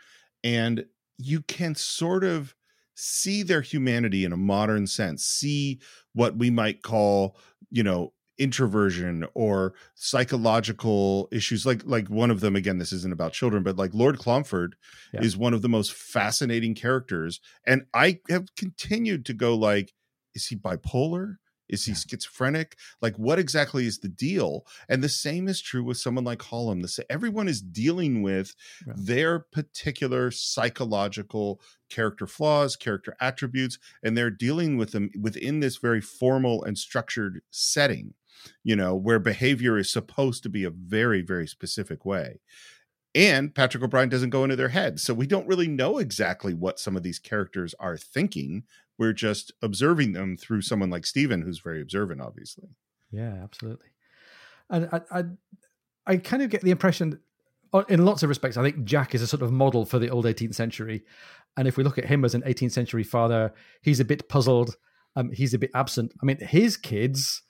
and 0.43 0.85
you 1.17 1.41
can 1.41 1.73
sort 1.73 2.25
of 2.25 2.53
see 2.95 3.43
their 3.43 3.61
humanity 3.61 4.25
in 4.25 4.33
a 4.33 4.37
modern 4.37 4.87
sense, 4.87 5.23
see 5.23 5.79
what 6.13 6.37
we 6.37 6.49
might 6.49 6.83
call, 6.83 7.37
you 7.71 7.81
know, 7.81 8.11
introversion 8.37 9.25
or 9.33 9.73
psychological 9.93 11.27
issues 11.31 11.65
like 11.65 11.81
like 11.85 12.09
one 12.09 12.31
of 12.31 12.39
them 12.41 12.55
again 12.55 12.77
this 12.77 12.91
isn't 12.91 13.13
about 13.13 13.31
children 13.33 13.63
but 13.63 13.77
like 13.77 13.93
lord 13.93 14.17
clonfert 14.17 14.71
Yeah. 15.13 15.21
is 15.21 15.37
one 15.37 15.53
of 15.53 15.61
the 15.61 15.69
most 15.69 15.93
fascinating 15.93 16.75
characters 16.75 17.39
and 17.65 17.85
i 17.93 18.19
have 18.29 18.47
continued 18.57 19.25
to 19.25 19.33
go 19.33 19.55
like 19.55 19.93
is 20.33 20.47
he 20.47 20.55
bipolar 20.55 21.35
is 21.69 21.85
he 21.85 21.91
Yeah. 21.93 21.97
schizophrenic 22.09 22.77
like 23.01 23.15
what 23.17 23.39
exactly 23.39 23.87
is 23.87 23.99
the 23.99 24.09
deal 24.09 24.65
and 24.89 25.03
the 25.03 25.09
same 25.09 25.47
is 25.47 25.61
true 25.61 25.83
with 25.83 25.97
someone 25.97 26.23
like 26.23 26.39
Hollom. 26.39 26.81
the 26.81 26.87
sa- 26.87 27.03
everyone 27.09 27.47
is 27.47 27.61
dealing 27.61 28.21
with 28.21 28.53
Yeah. 28.85 28.93
their 28.97 29.39
particular 29.39 30.29
psychological 30.31 31.61
character 31.89 32.27
flaws 32.27 32.75
character 32.75 33.15
attributes 33.19 33.79
and 34.03 34.15
they're 34.17 34.29
dealing 34.29 34.77
with 34.77 34.91
them 34.91 35.09
within 35.19 35.59
this 35.59 35.77
very 35.77 36.01
formal 36.01 36.63
and 36.63 36.77
structured 36.77 37.41
setting 37.51 38.13
you 38.63 38.75
know 38.75 38.95
where 38.95 39.19
behavior 39.19 39.77
is 39.77 39.91
supposed 39.91 40.43
to 40.43 40.49
be 40.49 40.63
a 40.63 40.69
very 40.69 41.21
very 41.21 41.47
specific 41.47 42.05
way 42.05 42.39
and 43.13 43.55
patrick 43.55 43.83
o'brian 43.83 44.09
doesn't 44.09 44.29
go 44.29 44.43
into 44.43 44.55
their 44.55 44.69
head 44.69 44.99
so 44.99 45.13
we 45.13 45.27
don't 45.27 45.47
really 45.47 45.67
know 45.67 45.97
exactly 45.97 46.53
what 46.53 46.79
some 46.79 46.95
of 46.95 47.03
these 47.03 47.19
characters 47.19 47.73
are 47.79 47.97
thinking 47.97 48.63
we're 48.97 49.13
just 49.13 49.51
observing 49.61 50.13
them 50.13 50.37
through 50.37 50.61
someone 50.61 50.89
like 50.89 51.05
Stephen, 51.05 51.41
who's 51.41 51.59
very 51.59 51.81
observant, 51.81 52.21
obviously. 52.21 52.69
Yeah, 53.11 53.39
absolutely. 53.43 53.87
And 54.69 54.89
I, 54.91 55.01
I, 55.11 55.23
I 56.07 56.17
kind 56.17 56.43
of 56.43 56.49
get 56.49 56.61
the 56.61 56.71
impression, 56.71 57.19
in 57.89 58.05
lots 58.05 58.23
of 58.23 58.29
respects, 58.29 58.57
I 58.57 58.63
think 58.63 58.85
Jack 58.85 59.13
is 59.13 59.21
a 59.21 59.27
sort 59.27 59.41
of 59.41 59.51
model 59.51 59.85
for 59.85 59.99
the 59.99 60.09
old 60.09 60.25
18th 60.25 60.55
century. 60.55 61.03
And 61.57 61.67
if 61.67 61.77
we 61.77 61.83
look 61.83 61.97
at 61.97 62.05
him 62.05 62.23
as 62.23 62.35
an 62.35 62.41
18th 62.43 62.71
century 62.71 63.03
father, 63.03 63.53
he's 63.81 63.99
a 63.99 64.05
bit 64.05 64.29
puzzled. 64.29 64.75
Um, 65.15 65.31
he's 65.31 65.53
a 65.53 65.59
bit 65.59 65.71
absent. 65.73 66.13
I 66.21 66.25
mean, 66.25 66.37
his 66.39 66.77
kids, 66.77 67.43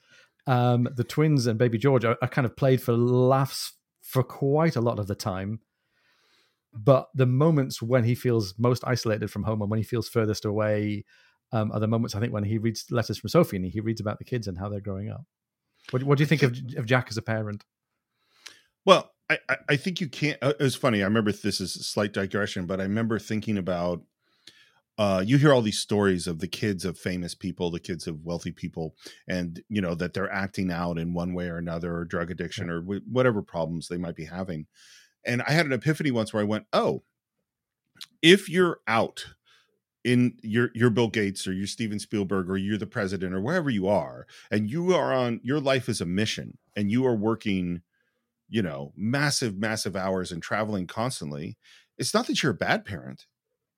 um, 0.47 0.87
the 0.95 1.03
twins 1.03 1.47
and 1.47 1.57
baby 1.57 1.77
George, 1.77 2.05
are, 2.05 2.17
are 2.21 2.27
kind 2.27 2.45
of 2.45 2.55
played 2.55 2.81
for 2.81 2.93
laughs 2.93 3.73
for 4.01 4.23
quite 4.23 4.75
a 4.75 4.81
lot 4.81 4.99
of 4.99 5.07
the 5.07 5.15
time. 5.15 5.59
But 6.73 7.07
the 7.15 7.25
moments 7.25 7.81
when 7.81 8.03
he 8.03 8.15
feels 8.15 8.53
most 8.57 8.83
isolated 8.85 9.31
from 9.31 9.43
home 9.43 9.61
and 9.61 9.71
when 9.71 9.77
he 9.77 9.83
feels 9.83 10.09
furthest 10.09 10.43
away 10.45 11.05
um, 11.51 11.71
are 11.71 11.79
the 11.79 11.87
moments 11.87 12.15
I 12.15 12.19
think 12.19 12.33
when 12.33 12.43
he 12.43 12.57
reads 12.57 12.85
letters 12.91 13.17
from 13.17 13.29
Sophie 13.29 13.55
and 13.57 13.65
he 13.65 13.79
reads 13.79 14.01
about 14.01 14.19
the 14.19 14.25
kids 14.25 14.47
and 14.47 14.57
how 14.57 14.67
they're 14.67 14.81
growing 14.81 15.09
up. 15.09 15.25
What, 15.91 16.03
what 16.03 16.17
do 16.17 16.23
you 16.23 16.27
think 16.27 16.43
of, 16.43 16.57
of 16.77 16.85
Jack 16.85 17.07
as 17.09 17.17
a 17.17 17.21
parent? 17.21 17.63
Well, 18.83 19.11
I, 19.29 19.39
I- 19.49 19.57
I 19.69 19.75
think 19.77 20.01
you 20.01 20.07
can't. 20.09 20.37
uh, 20.41 20.53
It 20.59 20.63
was 20.63 20.75
funny. 20.75 21.01
I 21.01 21.05
remember 21.05 21.31
this 21.31 21.61
is 21.61 21.75
a 21.75 21.83
slight 21.83 22.13
digression, 22.13 22.65
but 22.65 22.79
I 22.79 22.83
remember 22.83 23.19
thinking 23.19 23.57
about. 23.57 24.03
Uh, 24.97 25.21
you 25.25 25.37
hear 25.37 25.53
all 25.53 25.61
these 25.61 25.79
stories 25.79 26.25
of 26.25 26.39
the 26.39 26.47
kids 26.47 26.85
of 26.85 26.97
famous 26.97 27.35
people, 27.35 27.69
the 27.69 27.79
kids 27.79 28.07
of 28.07 28.23
wealthy 28.23 28.51
people, 28.51 28.95
and 29.27 29.61
you 29.67 29.81
know 29.81 29.93
that 29.93 30.13
they're 30.13 30.31
acting 30.31 30.71
out 30.71 30.97
in 30.97 31.13
one 31.13 31.33
way 31.33 31.47
or 31.49 31.57
another, 31.57 31.97
or 31.97 32.05
drug 32.05 32.31
addiction, 32.31 32.69
or 32.69 32.81
wh- 32.81 33.07
whatever 33.11 33.41
problems 33.41 33.87
they 33.87 33.97
might 33.97 34.15
be 34.15 34.25
having. 34.25 34.67
And 35.25 35.41
I 35.43 35.51
had 35.53 35.65
an 35.67 35.73
epiphany 35.73 36.11
once 36.11 36.33
where 36.33 36.41
I 36.43 36.47
went, 36.47 36.67
"Oh, 36.73 37.03
if 38.21 38.49
you're 38.49 38.79
out 38.87 39.25
in 40.03 40.37
you're 40.43 40.71
you're 40.75 40.91
Bill 40.91 41.09
Gates 41.09 41.47
or 41.47 41.53
you're 41.53 41.67
Steven 41.67 41.99
Spielberg 41.99 42.49
or 42.49 42.57
you're 42.57 42.77
the 42.77 42.87
president 42.87 43.35
or 43.35 43.41
wherever 43.41 43.69
you 43.69 43.87
are, 43.87 44.27
and 44.51 44.69
you 44.69 44.93
are 44.95 45.13
on 45.13 45.41
your 45.43 45.59
life 45.59 45.89
is 45.89 46.01
a 46.01 46.05
mission, 46.07 46.57
and 46.75 46.91
you 46.91 47.05
are 47.05 47.15
working." 47.15 47.81
you 48.49 48.61
know, 48.61 48.93
massive, 48.95 49.57
massive 49.57 49.95
hours 49.95 50.31
and 50.31 50.43
traveling 50.43 50.87
constantly, 50.87 51.57
it's 51.97 52.13
not 52.13 52.27
that 52.27 52.43
you're 52.43 52.51
a 52.51 52.55
bad 52.55 52.85
parent. 52.85 53.25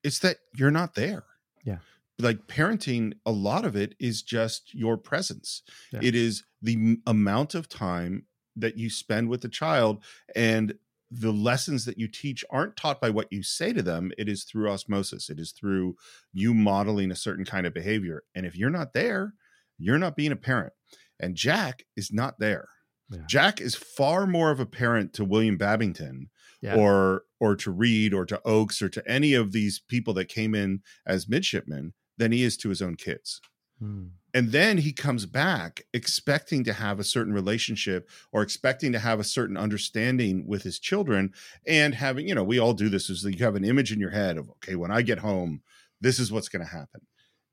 It's 0.03 0.19
that 0.19 0.37
you're 0.55 0.71
not 0.71 0.95
there. 0.95 1.23
Yeah. 1.63 1.77
Like 2.19 2.47
parenting, 2.47 3.13
a 3.25 3.31
lot 3.31 3.65
of 3.65 3.75
it 3.75 3.95
is 3.99 4.21
just 4.21 4.73
your 4.73 4.97
presence. 4.97 5.61
Yeah. 5.91 5.99
It 6.01 6.15
is 6.15 6.43
the 6.61 6.97
amount 7.05 7.53
of 7.55 7.69
time 7.69 8.25
that 8.55 8.77
you 8.77 8.89
spend 8.89 9.29
with 9.29 9.41
the 9.41 9.49
child 9.49 10.03
and 10.35 10.73
the 11.11 11.31
lessons 11.31 11.85
that 11.85 11.97
you 11.97 12.07
teach 12.07 12.43
aren't 12.49 12.75
taught 12.75 12.99
by 12.99 13.09
what 13.09 13.31
you 13.31 13.43
say 13.43 13.71
to 13.71 13.81
them. 13.81 14.11
It 14.17 14.27
is 14.27 14.43
through 14.43 14.69
osmosis. 14.69 15.29
It 15.29 15.39
is 15.39 15.51
through 15.51 15.95
you 16.33 16.53
modeling 16.53 17.11
a 17.11 17.15
certain 17.15 17.45
kind 17.45 17.65
of 17.67 17.73
behavior. 17.73 18.23
And 18.35 18.45
if 18.45 18.57
you're 18.57 18.69
not 18.69 18.93
there, 18.93 19.33
you're 19.77 19.99
not 19.99 20.15
being 20.15 20.31
a 20.31 20.35
parent. 20.37 20.73
And 21.19 21.35
Jack 21.35 21.85
is 21.95 22.11
not 22.11 22.39
there. 22.39 22.67
Yeah. 23.09 23.21
Jack 23.27 23.61
is 23.61 23.75
far 23.75 24.27
more 24.27 24.51
of 24.51 24.59
a 24.59 24.65
parent 24.65 25.13
to 25.13 25.23
William 25.23 25.55
Babington 25.57 26.29
Yeah. 26.61 26.75
or 26.75 27.23
or 27.39 27.55
to 27.55 27.71
Reade 27.71 28.13
or 28.13 28.25
to 28.25 28.41
Oakes 28.45 28.81
or 28.81 28.89
to 28.89 29.07
any 29.09 29.33
of 29.33 29.51
these 29.51 29.79
people 29.79 30.13
that 30.15 30.25
came 30.25 30.55
in 30.55 30.81
as 31.05 31.29
midshipmen 31.29 31.93
than 32.17 32.31
he 32.31 32.43
is 32.43 32.57
to 32.57 32.69
his 32.69 32.81
own 32.81 32.95
kids. 32.95 33.41
Hmm. 33.79 34.07
And 34.33 34.51
then 34.51 34.77
he 34.77 34.91
comes 34.93 35.25
back 35.25 35.83
expecting 35.93 36.63
to 36.65 36.73
have 36.73 36.99
a 36.99 37.03
certain 37.03 37.33
relationship 37.33 38.09
or 38.31 38.41
expecting 38.41 38.91
to 38.91 38.99
have 38.99 39.19
a 39.19 39.23
certain 39.23 39.57
understanding 39.57 40.45
with 40.47 40.63
his 40.63 40.79
children 40.79 41.33
and 41.65 41.95
having, 41.95 42.27
you 42.27 42.35
know, 42.35 42.43
we 42.43 42.59
all 42.59 42.73
do 42.73 42.89
this 42.89 43.09
is 43.09 43.21
that 43.23 43.37
you 43.37 43.43
have 43.45 43.55
an 43.55 43.65
image 43.65 43.91
in 43.91 43.99
your 43.99 44.11
head 44.11 44.37
of, 44.37 44.49
okay, 44.49 44.75
when 44.75 44.91
I 44.91 45.01
get 45.01 45.19
home, 45.19 45.61
this 46.01 46.19
is 46.19 46.31
what's 46.31 46.49
going 46.49 46.63
to 46.63 46.71
happen. 46.71 47.01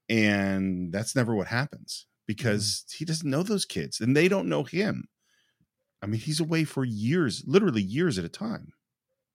And 0.08 0.92
that's 0.92 1.16
never 1.16 1.34
what 1.34 1.46
happens 1.46 2.06
because 2.26 2.84
he 2.94 3.04
doesn't 3.04 3.30
know 3.30 3.42
those 3.42 3.64
kids 3.64 4.00
and 4.00 4.16
they 4.16 4.28
don't 4.28 4.48
know 4.48 4.64
him. 4.64 5.08
I 6.02 6.06
mean, 6.06 6.20
he's 6.20 6.40
away 6.40 6.64
for 6.64 6.84
years, 6.84 7.44
literally 7.46 7.82
years 7.82 8.18
at 8.18 8.26
a 8.26 8.28
time. 8.28 8.74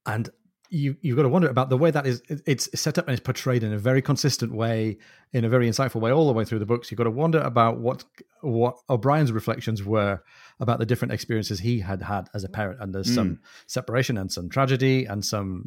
and 0.05 0.29
you 0.69 0.95
you've 1.01 1.15
got 1.15 1.23
to 1.23 1.29
wonder 1.29 1.47
about 1.47 1.69
the 1.69 1.77
way 1.77 1.89
that 1.89 2.05
is 2.05 2.21
it's 2.45 2.69
set 2.79 2.97
up 2.97 3.07
and 3.07 3.13
it's 3.13 3.23
portrayed 3.23 3.63
in 3.63 3.73
a 3.73 3.77
very 3.77 4.01
consistent 4.01 4.53
way 4.53 4.97
in 5.33 5.43
a 5.43 5.49
very 5.49 5.67
insightful 5.67 5.99
way 5.99 6.11
all 6.11 6.27
the 6.27 6.33
way 6.33 6.45
through 6.45 6.59
the 6.59 6.65
books. 6.65 6.91
You've 6.91 6.97
got 6.97 7.05
to 7.05 7.11
wonder 7.11 7.39
about 7.39 7.79
what 7.79 8.03
what 8.41 8.77
o'brian's 8.89 9.31
reflections 9.31 9.83
were 9.83 10.21
about 10.59 10.79
the 10.79 10.85
different 10.85 11.13
experiences 11.13 11.59
he 11.59 11.79
had 11.79 12.01
had 12.03 12.29
as 12.33 12.43
a 12.43 12.49
parent 12.49 12.81
and 12.81 12.93
there's 12.93 13.13
some 13.13 13.39
separation 13.67 14.17
and 14.17 14.31
some 14.31 14.49
tragedy 14.49 15.05
and 15.05 15.25
some 15.25 15.63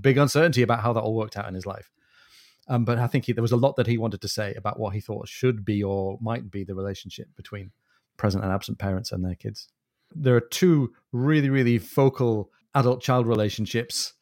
big 0.00 0.18
uncertainty 0.18 0.62
about 0.62 0.80
how 0.80 0.92
that 0.92 1.00
all 1.00 1.14
worked 1.14 1.36
out 1.36 1.48
in 1.48 1.54
his 1.54 1.66
life. 1.66 1.90
Um, 2.68 2.84
but 2.84 2.98
i 2.98 3.06
think 3.06 3.26
he, 3.26 3.32
there 3.32 3.42
was 3.42 3.52
a 3.52 3.56
lot 3.56 3.76
that 3.76 3.86
he 3.86 3.96
wanted 3.96 4.20
to 4.22 4.28
say 4.28 4.52
about 4.54 4.78
what 4.78 4.92
he 4.92 5.00
thought 5.00 5.28
should 5.28 5.64
be 5.64 5.84
or 5.84 6.18
might 6.20 6.50
be 6.50 6.64
the 6.64 6.74
relationship 6.74 7.28
between 7.36 7.70
present 8.16 8.42
and 8.42 8.52
absent 8.52 8.78
parents 8.78 9.12
and 9.12 9.24
their 9.24 9.36
kids. 9.36 9.68
There 10.14 10.34
are 10.34 10.40
two 10.40 10.92
really 11.12 11.48
really 11.48 11.78
focal 11.78 12.50
adult 12.74 13.00
child 13.02 13.26
relationships 13.26 14.12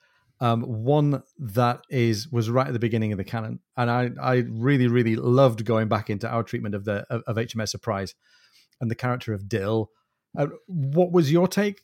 um, 0.40 0.62
one 0.62 1.22
that 1.38 1.82
is 1.90 2.28
was 2.30 2.50
right 2.50 2.66
at 2.66 2.72
the 2.72 2.78
beginning 2.78 3.12
of 3.12 3.18
the 3.18 3.24
canon. 3.24 3.60
And 3.76 3.90
i 3.90 4.10
i 4.20 4.44
really 4.48 4.88
really 4.88 5.16
loved 5.16 5.64
going 5.64 5.88
back 5.88 6.10
into 6.10 6.28
our 6.28 6.42
treatment 6.42 6.74
of 6.74 6.84
the 6.84 7.06
of, 7.10 7.22
of 7.26 7.36
hms 7.36 7.68
surprise 7.68 8.14
and 8.80 8.90
the 8.90 8.94
character 8.94 9.32
of 9.32 9.48
dill. 9.48 9.90
Uh, 10.36 10.48
what 10.66 11.12
was 11.12 11.30
your 11.30 11.48
take 11.48 11.82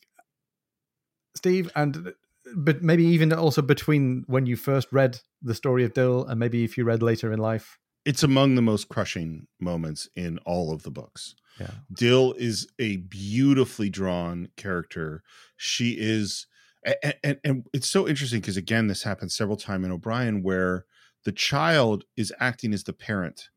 steve? 1.37 1.71
And 1.77 2.13
but 2.57 2.83
maybe 2.83 3.05
even 3.05 3.33
also 3.33 3.63
between 3.63 4.25
when 4.27 4.47
you 4.47 4.57
first 4.57 4.89
read 4.93 5.21
the 5.43 5.55
story 5.55 5.85
of 5.85 5.95
dill 5.95 6.25
and 6.25 6.39
maybe 6.39 6.65
if 6.65 6.77
you 6.77 6.85
read 6.85 7.03
later 7.03 7.33
in 7.33 7.39
life? 7.39 7.79
It's 8.05 8.23
among 8.23 8.55
the 8.55 8.63
most 8.63 8.89
crushing 8.89 9.47
moments 9.61 10.09
in 10.17 10.39
all 10.39 10.73
of 10.73 10.83
the 10.83 10.91
books. 10.91 11.35
yeah. 11.61 11.71
Dill 11.93 12.33
is 12.39 12.67
a 12.79 12.97
beautifully 12.97 13.91
drawn 13.91 14.49
character. 14.57 15.23
She 15.57 15.97
is, 15.99 16.47
and, 16.85 17.15
and, 17.23 17.39
and 17.45 17.67
it's 17.73 17.89
so 17.89 18.09
interesting 18.09 18.41
because 18.41 18.57
again, 18.57 18.87
this 18.87 19.03
happens 19.03 19.35
several 19.35 19.57
times 19.57 19.85
in 19.85 19.93
O'Brian 19.93 20.43
where 20.43 20.87
the 21.25 21.33
child 21.33 22.05
is 22.17 22.33
acting 22.41 22.73
as 22.73 22.85
the 22.85 22.93
parent, 22.93 23.49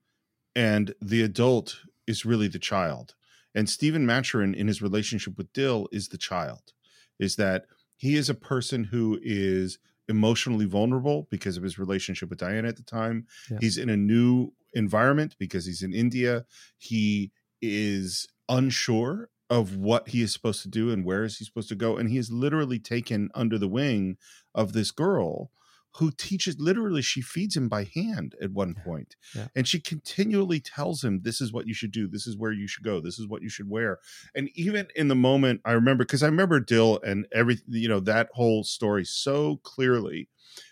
and 0.56 0.94
the 1.02 1.22
adult 1.22 1.78
is 2.08 2.26
really 2.26 2.48
the 2.48 2.60
child. 2.60 3.16
And 3.56 3.70
Stephen 3.70 4.06
Maturin, 4.06 4.54
in 4.54 4.68
his 4.68 4.82
relationship 4.82 5.38
with 5.38 5.54
Dill, 5.54 5.88
is 5.92 6.10
the 6.10 6.18
child. 6.18 6.74
Is 7.20 7.36
that 7.38 7.66
he 7.96 8.16
is 8.16 8.30
a 8.30 8.34
person 8.34 8.86
who 8.86 9.20
is 9.22 9.78
emotionally 10.10 10.66
vulnerable 10.66 11.28
because 11.32 11.56
of 11.56 11.64
his 11.64 11.80
relationship 11.80 12.30
with 12.30 12.40
Diana 12.40 12.68
at 12.68 12.76
the 12.76 12.84
time. 12.84 13.26
Yeah. 13.50 13.58
He's 13.62 13.78
in 13.78 13.90
a 13.90 13.98
new 13.98 14.52
environment 14.74 15.36
because 15.40 15.66
he's 15.66 15.82
in 15.82 15.94
India. 15.94 16.46
He 16.78 17.32
is 17.62 18.28
unsure 18.50 19.30
of 19.50 19.76
what 19.76 20.10
he 20.10 20.22
is 20.22 20.34
supposed 20.34 20.62
to 20.64 20.70
do 20.70 20.92
and 20.92 21.06
where 21.06 21.24
is 21.24 21.38
he 21.38 21.46
supposed 21.46 21.70
to 21.70 21.76
go 21.76 21.98
and 21.98 22.10
he 22.10 22.18
is 22.18 22.32
literally 22.32 22.80
taken 22.80 23.30
under 23.36 23.58
the 23.58 23.68
wing 23.68 24.18
of 24.56 24.74
this 24.74 24.92
girl 24.92 25.52
who 25.98 26.12
teaches 26.12 26.60
literally 26.60 27.02
she 27.02 27.22
feeds 27.22 27.56
him 27.56 27.70
by 27.70 27.88
hand 27.94 28.36
at 28.42 28.52
one 28.52 28.74
point. 28.74 29.16
Yeah. 29.36 29.48
and 29.56 29.68
she 29.68 29.80
continually 29.80 30.60
tells 30.60 31.04
him 31.04 31.22
this 31.22 31.40
is 31.40 31.54
what 31.54 31.68
you 31.68 31.74
should 31.74 31.92
do 31.92 32.08
this 32.08 32.26
is 32.26 32.38
where 32.38 32.52
you 32.52 32.68
should 32.68 32.84
go 32.84 33.00
this 33.00 33.20
is 33.20 33.28
what 33.28 33.42
you 33.42 33.50
should 33.50 33.70
wear 33.70 34.00
and 34.36 34.50
even 34.56 34.88
in 34.96 35.08
the 35.08 35.16
moment 35.16 35.62
i 35.66 35.72
remember 35.72 36.04
because 36.04 36.24
i 36.24 36.28
remember 36.28 36.60
dill 36.60 37.00
and 37.06 37.28
every 37.34 37.60
you 37.68 37.88
know 37.88 38.00
that 38.00 38.30
whole 38.34 38.64
story 38.64 39.06
so 39.06 39.60
clearly 39.64 40.30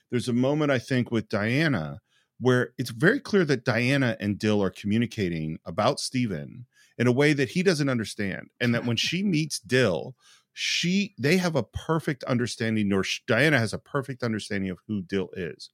there's 0.10 0.28
a 0.28 0.34
moment 0.34 0.72
i 0.72 0.80
think 0.80 1.12
with 1.12 1.30
diana 1.30 2.02
where 2.40 2.74
it's 2.78 2.92
very 2.92 3.20
clear 3.20 3.46
that 3.46 3.66
diana 3.66 4.18
and 4.20 4.40
dill 4.40 4.62
are 4.64 4.70
communicating 4.72 5.58
about 5.66 6.00
stephen 6.00 6.66
in 7.02 7.08
a 7.08 7.12
way 7.12 7.34
that 7.34 7.50
he 7.50 7.64
doesn't 7.64 7.90
understand 7.90 8.48
and 8.62 8.74
that 8.76 8.86
when 8.86 8.96
she 9.08 9.24
meets 9.24 9.60
dill 9.60 10.16
she 10.54 11.16
they 11.18 11.38
have 11.38 11.56
a 11.56 11.64
perfect 11.64 12.24
understanding 12.26 12.94
or 12.94 13.04
diana 13.28 13.58
has 13.58 13.74
a 13.74 13.80
perfect 13.80 14.22
understanding 14.22 14.70
of 14.70 14.78
who 14.88 15.02
dill 15.02 15.30
is. 15.34 15.70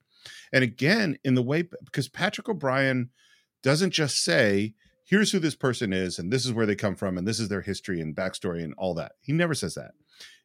And 0.53 0.63
again 0.63 1.17
in 1.23 1.35
the 1.35 1.43
way 1.43 1.63
because 1.83 2.07
patrick 2.07 2.47
o'brian 2.47 3.09
doesn't 3.63 3.91
just 3.91 4.23
say 4.23 4.73
here's 5.03 5.31
who 5.31 5.39
this 5.39 5.55
person 5.55 5.91
is 5.93 6.19
and 6.19 6.31
this 6.31 6.45
is 6.45 6.53
where 6.53 6.65
they 6.65 6.75
come 6.75 6.95
from 6.95 7.17
and 7.17 7.27
this 7.27 7.39
is 7.39 7.49
their 7.49 7.61
history 7.61 7.99
and 8.01 8.15
backstory 8.15 8.63
and 8.63 8.73
all 8.77 8.93
that. 8.93 9.13
He 9.21 9.33
never 9.33 9.53
says 9.53 9.73
that. 9.75 9.91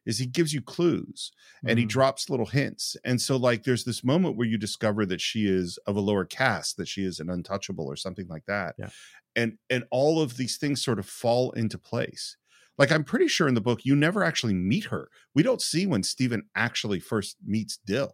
Is 0.05 0.17
he 0.19 0.25
gives 0.25 0.53
you 0.53 0.61
clues 0.61 1.31
and 1.65 1.79
he 1.79 1.85
Mhm. 1.85 1.89
drops 1.89 2.29
little 2.29 2.47
hints. 2.47 2.97
And 3.05 3.21
so 3.21 3.37
like 3.37 3.63
there's 3.63 3.85
this 3.85 4.03
moment 4.03 4.35
where 4.35 4.47
you 4.47 4.57
discover 4.57 5.05
that 5.05 5.21
she 5.21 5.45
is 5.45 5.77
of 5.85 5.95
a 5.95 6.01
lower 6.01 6.25
caste 6.25 6.75
that 6.77 6.87
she 6.89 7.03
is 7.05 7.19
an 7.19 7.29
untouchable 7.29 7.85
or 7.85 7.95
something 7.95 8.27
like 8.27 8.45
that. 8.47 8.75
Yeah. 8.77 8.89
And 9.35 9.57
and 9.69 9.83
all 9.91 10.21
of 10.21 10.37
these 10.37 10.57
things 10.57 10.83
sort 10.83 10.99
of 10.99 11.05
fall 11.05 11.51
into 11.51 11.77
place 11.77 12.37
like 12.77 12.91
i'm 12.91 13.03
pretty 13.03 13.27
sure 13.27 13.47
in 13.47 13.53
the 13.55 13.61
book 13.61 13.81
you 13.83 13.95
never 13.95 14.23
actually 14.23 14.53
meet 14.53 14.85
her 14.85 15.09
we 15.35 15.43
don't 15.43 15.61
see 15.61 15.85
when 15.85 16.03
stephen 16.03 16.43
actually 16.55 16.99
first 16.99 17.37
meets 17.45 17.77
dill 17.85 18.13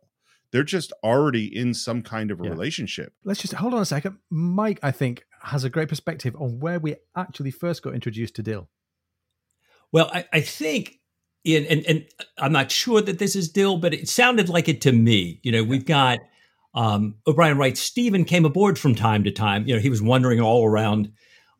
they're 0.52 0.64
just 0.64 0.92
already 1.04 1.46
in 1.56 1.74
some 1.76 2.02
kind 2.02 2.32
of 2.32 2.40
a 2.42 2.44
Yeah. 2.44 2.50
relationship 2.50 3.14
Let's 3.24 3.42
just 3.42 3.54
hold 3.54 3.74
on 3.76 3.82
a 3.82 3.86
second. 3.86 4.18
Mike, 4.32 4.80
I 4.82 4.90
think, 4.90 5.24
has 5.44 5.64
a 5.64 5.70
great 5.70 5.90
perspective 5.90 6.36
on 6.36 6.60
where 6.60 6.80
we 6.80 6.96
actually 7.16 7.52
first 7.52 7.84
got 7.84 7.94
introduced 7.94 8.36
to 8.38 8.42
Dill. 8.42 8.68
Well, 9.92 10.10
I, 10.12 10.26
I 10.34 10.42
think, 10.42 11.00
in, 11.44 11.66
and, 11.66 11.86
and 11.86 12.06
uh, 12.20 12.24
I'm 12.40 12.52
not 12.52 12.72
sure 12.72 13.00
that 13.00 13.20
this 13.20 13.36
is 13.36 13.50
Dill, 13.50 13.78
but 13.78 13.94
it 13.94 14.10
sounded 14.10 14.50
like 14.50 14.68
it 14.68 14.82
to 14.82 14.92
me. 14.92 15.40
You 15.44 15.52
know, 15.52 15.64
we've 15.64 15.86
got 15.86 16.18
um, 16.74 17.16
O'Brian 17.26 17.58
writes, 17.58 17.80
Stephen 17.80 18.26
came 18.26 18.46
aboard 18.46 18.78
from 18.78 18.96
time 18.96 19.24
to 19.24 19.32
time. 19.32 19.68
You 19.68 19.76
know, 19.76 19.82
he 19.82 19.90
was 19.90 20.02
wandering 20.02 20.40
all 20.40 20.66
around 20.66 21.12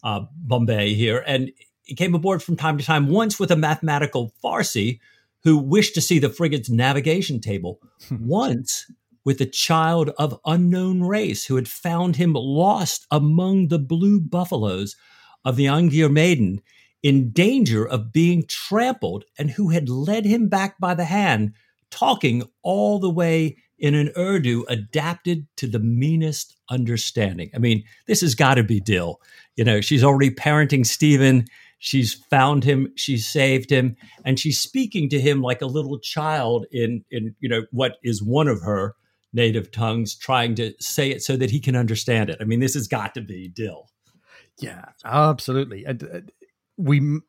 uh, 0.03 0.26
Bombay 0.36 0.93
here, 0.93 1.24
and 1.26 1.51
he 1.84 1.95
came 1.95 2.14
aboard 2.14 2.43
from 2.43 2.55
time 2.55 2.78
to 2.78 2.86
time, 2.86 3.07
once 3.07 3.39
with 3.39 3.51
a 3.51 3.55
mathematical 3.55 4.34
Farsi 4.43 4.99
who 5.43 5.57
wished 5.57 5.95
to 5.95 6.01
see 6.01 6.20
the 6.20 6.30
frigate's 6.30 6.70
navigation 6.70 7.39
table, 7.39 7.80
once 8.20 8.86
with 9.26 9.41
a 9.41 9.45
child 9.45 10.12
of 10.18 10.39
unknown 10.45 11.03
race 11.03 11.45
who 11.45 11.55
had 11.55 11.68
found 11.68 12.16
him 12.16 12.34
lost 12.34 13.05
among 13.12 13.68
the 13.68 13.80
blue 13.80 14.20
buffaloes 14.20 14.95
of 15.45 15.55
the 15.55 15.68
Angier 15.68 16.10
Maiden 16.10 16.62
in 17.01 17.32
danger 17.32 17.88
of 17.88 18.12
being 18.12 18.43
trampled 18.47 19.24
and 19.38 19.51
who 19.51 19.70
had 19.70 19.89
led 19.89 20.26
him 20.26 20.49
back 20.49 20.78
by 20.80 20.93
the 20.93 21.05
hand, 21.05 21.53
talking 21.89 22.43
all 22.62 22.99
the 22.99 23.10
way 23.10 23.57
in 23.80 23.95
an 23.95 24.11
Urdu 24.17 24.65
adapted 24.67 25.47
to 25.57 25.67
the 25.67 25.80
meanest 25.80 26.57
understanding. 26.69 27.49
I 27.55 27.57
mean, 27.57 27.84
this 28.07 28.21
has 28.21 28.36
got 28.36 28.55
to 28.55 28.63
be 28.63 28.80
Dill. 28.80 29.21
You 29.55 29.63
know, 29.63 29.82
she's 29.82 30.03
already 30.03 30.32
parenting 30.32 30.86
Stephen. 30.86 31.45
She's 31.80 32.13
found 32.13 32.65
him, 32.65 32.91
she's 32.95 33.25
saved 33.25 33.69
him, 33.69 33.95
and 34.25 34.38
she's 34.38 34.59
speaking 34.59 35.07
to 35.09 35.19
him 35.19 35.41
like 35.41 35.61
a 35.61 35.65
little 35.65 35.97
child 35.97 36.65
in 36.71 37.05
in 37.09 37.36
you 37.39 37.47
know 37.47 37.65
what 37.71 37.97
is 38.03 38.21
one 38.21 38.49
of 38.49 38.61
her 38.61 38.95
native 39.32 39.71
tongues, 39.71 40.15
trying 40.15 40.55
to 40.55 40.73
say 40.80 41.09
it 41.09 41.21
so 41.21 41.38
that 41.38 41.51
he 41.51 41.59
can 41.59 41.75
understand 41.75 42.30
it. 42.30 42.38
I 42.41 42.43
mean, 42.43 42.59
this 42.59 42.73
has 42.73 42.88
got 42.88 43.13
to 43.13 43.21
be 43.21 43.47
Dill. 43.47 43.89
Yeah, 44.59 44.86
absolutely. 45.05 45.86
And 45.86 46.03
uh, 46.03 46.19
we 46.77 47.19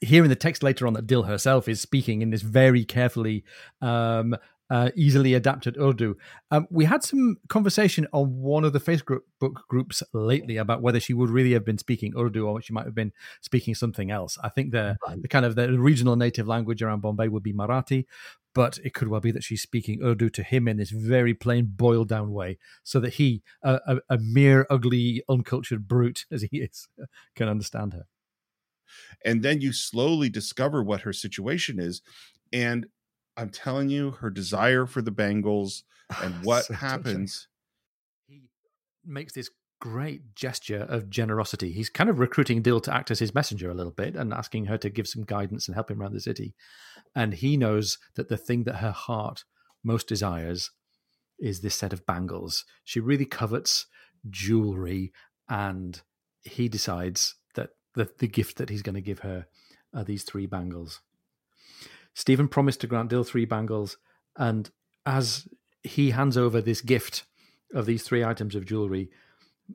hear 0.00 0.22
in 0.24 0.28
the 0.28 0.36
text 0.36 0.62
later 0.62 0.86
on 0.86 0.92
that 0.94 1.06
Dill 1.06 1.22
herself 1.22 1.68
is 1.68 1.80
speaking 1.80 2.22
in 2.22 2.30
this 2.30 2.42
very 2.42 2.84
carefully, 2.84 3.44
um, 3.80 4.36
uh, 4.70 4.90
easily 4.96 5.34
adapted 5.34 5.76
Urdu. 5.78 6.16
Um, 6.50 6.66
we 6.70 6.84
had 6.84 7.02
some 7.02 7.36
conversation 7.48 8.06
on 8.12 8.40
one 8.40 8.64
of 8.64 8.72
the 8.72 8.80
Facebook 8.80 9.20
groups 9.68 10.02
lately 10.12 10.56
about 10.56 10.82
whether 10.82 11.00
she 11.00 11.14
would 11.14 11.30
really 11.30 11.52
have 11.52 11.64
been 11.64 11.78
speaking 11.78 12.14
Urdu 12.16 12.46
or 12.46 12.60
she 12.60 12.72
might 12.72 12.84
have 12.84 12.94
been 12.94 13.12
speaking 13.40 13.74
something 13.74 14.10
else. 14.10 14.38
I 14.42 14.48
think 14.48 14.72
the, 14.72 14.96
the 15.20 15.28
kind 15.28 15.44
of 15.44 15.54
the 15.54 15.78
regional 15.78 16.16
native 16.16 16.46
language 16.48 16.82
around 16.82 17.00
Bombay 17.00 17.28
would 17.28 17.42
be 17.42 17.52
Marathi, 17.52 18.06
but 18.54 18.78
it 18.84 18.94
could 18.94 19.08
well 19.08 19.20
be 19.20 19.30
that 19.32 19.44
she's 19.44 19.62
speaking 19.62 20.02
Urdu 20.02 20.30
to 20.30 20.42
him 20.42 20.66
in 20.66 20.78
this 20.78 20.90
very 20.90 21.34
plain, 21.34 21.66
boiled 21.76 22.08
down 22.08 22.32
way, 22.32 22.58
so 22.82 22.98
that 23.00 23.14
he, 23.14 23.42
a, 23.62 23.80
a, 23.86 23.96
a 24.10 24.18
mere 24.18 24.66
ugly, 24.70 25.22
uncultured 25.28 25.86
brute 25.86 26.24
as 26.32 26.42
he 26.42 26.58
is, 26.58 26.88
can 27.36 27.48
understand 27.48 27.92
her. 27.92 28.06
and 29.24 29.42
then 29.42 29.60
you 29.60 29.72
slowly 29.72 30.28
discover 30.28 30.82
what 30.82 31.02
her 31.02 31.12
situation 31.12 31.78
is 31.78 32.02
and 32.52 32.86
i'm 33.36 33.50
telling 33.50 33.88
you 33.88 34.12
her 34.12 34.30
desire 34.30 34.86
for 34.86 35.02
the 35.02 35.10
bangles 35.10 35.84
ah, 36.10 36.20
and 36.24 36.44
what 36.44 36.64
So 36.64 36.74
happens 36.74 37.48
He 38.26 38.42
makes 39.04 39.32
this 39.34 39.50
great 39.80 40.34
gesture 40.34 40.86
of 40.88 41.10
generosity. 41.10 41.72
He's 41.72 41.90
kind 41.90 42.08
of 42.08 42.18
recruiting 42.18 42.62
Dill 42.62 42.80
to 42.80 42.94
act 42.94 43.10
as 43.10 43.18
his 43.18 43.34
messenger 43.34 43.70
a 43.70 43.74
little 43.74 43.92
bit 43.92 44.16
and 44.16 44.32
asking 44.32 44.66
her 44.66 44.78
to 44.78 44.90
give 44.90 45.06
some 45.06 45.24
guidance 45.24 45.68
and 45.68 45.74
help 45.74 45.90
him 45.90 46.00
around 46.00 46.14
the 46.14 46.20
city. 46.20 46.54
And 47.14 47.34
he 47.34 47.56
knows 47.56 47.98
that 48.14 48.28
the 48.28 48.36
thing 48.36 48.64
that 48.64 48.76
her 48.76 48.90
heart 48.90 49.44
most 49.84 50.08
desires 50.08 50.70
is 51.38 51.60
this 51.60 51.74
set 51.74 51.92
of 51.92 52.06
bangles. 52.06 52.64
She 52.84 53.00
really 53.00 53.26
covets 53.26 53.86
jewelry, 54.30 55.12
and 55.48 56.00
he 56.42 56.68
decides 56.68 57.34
that 57.54 57.70
the, 57.94 58.08
the 58.18 58.28
gift 58.28 58.56
that 58.56 58.70
he's 58.70 58.82
going 58.82 58.94
to 58.94 59.00
give 59.00 59.20
her 59.20 59.46
are 59.94 60.04
these 60.04 60.24
three 60.24 60.46
bangles. 60.46 61.00
Stephen 62.16 62.48
promised 62.48 62.80
to 62.80 62.86
grant 62.86 63.10
Dill 63.10 63.24
three 63.24 63.44
bangles, 63.44 63.98
and 64.36 64.70
as 65.04 65.46
he 65.82 66.12
hands 66.12 66.34
over 66.34 66.62
this 66.62 66.80
gift 66.80 67.24
of 67.74 67.84
these 67.84 68.02
three 68.04 68.24
items 68.24 68.54
of 68.54 68.64
jewelry, 68.64 69.10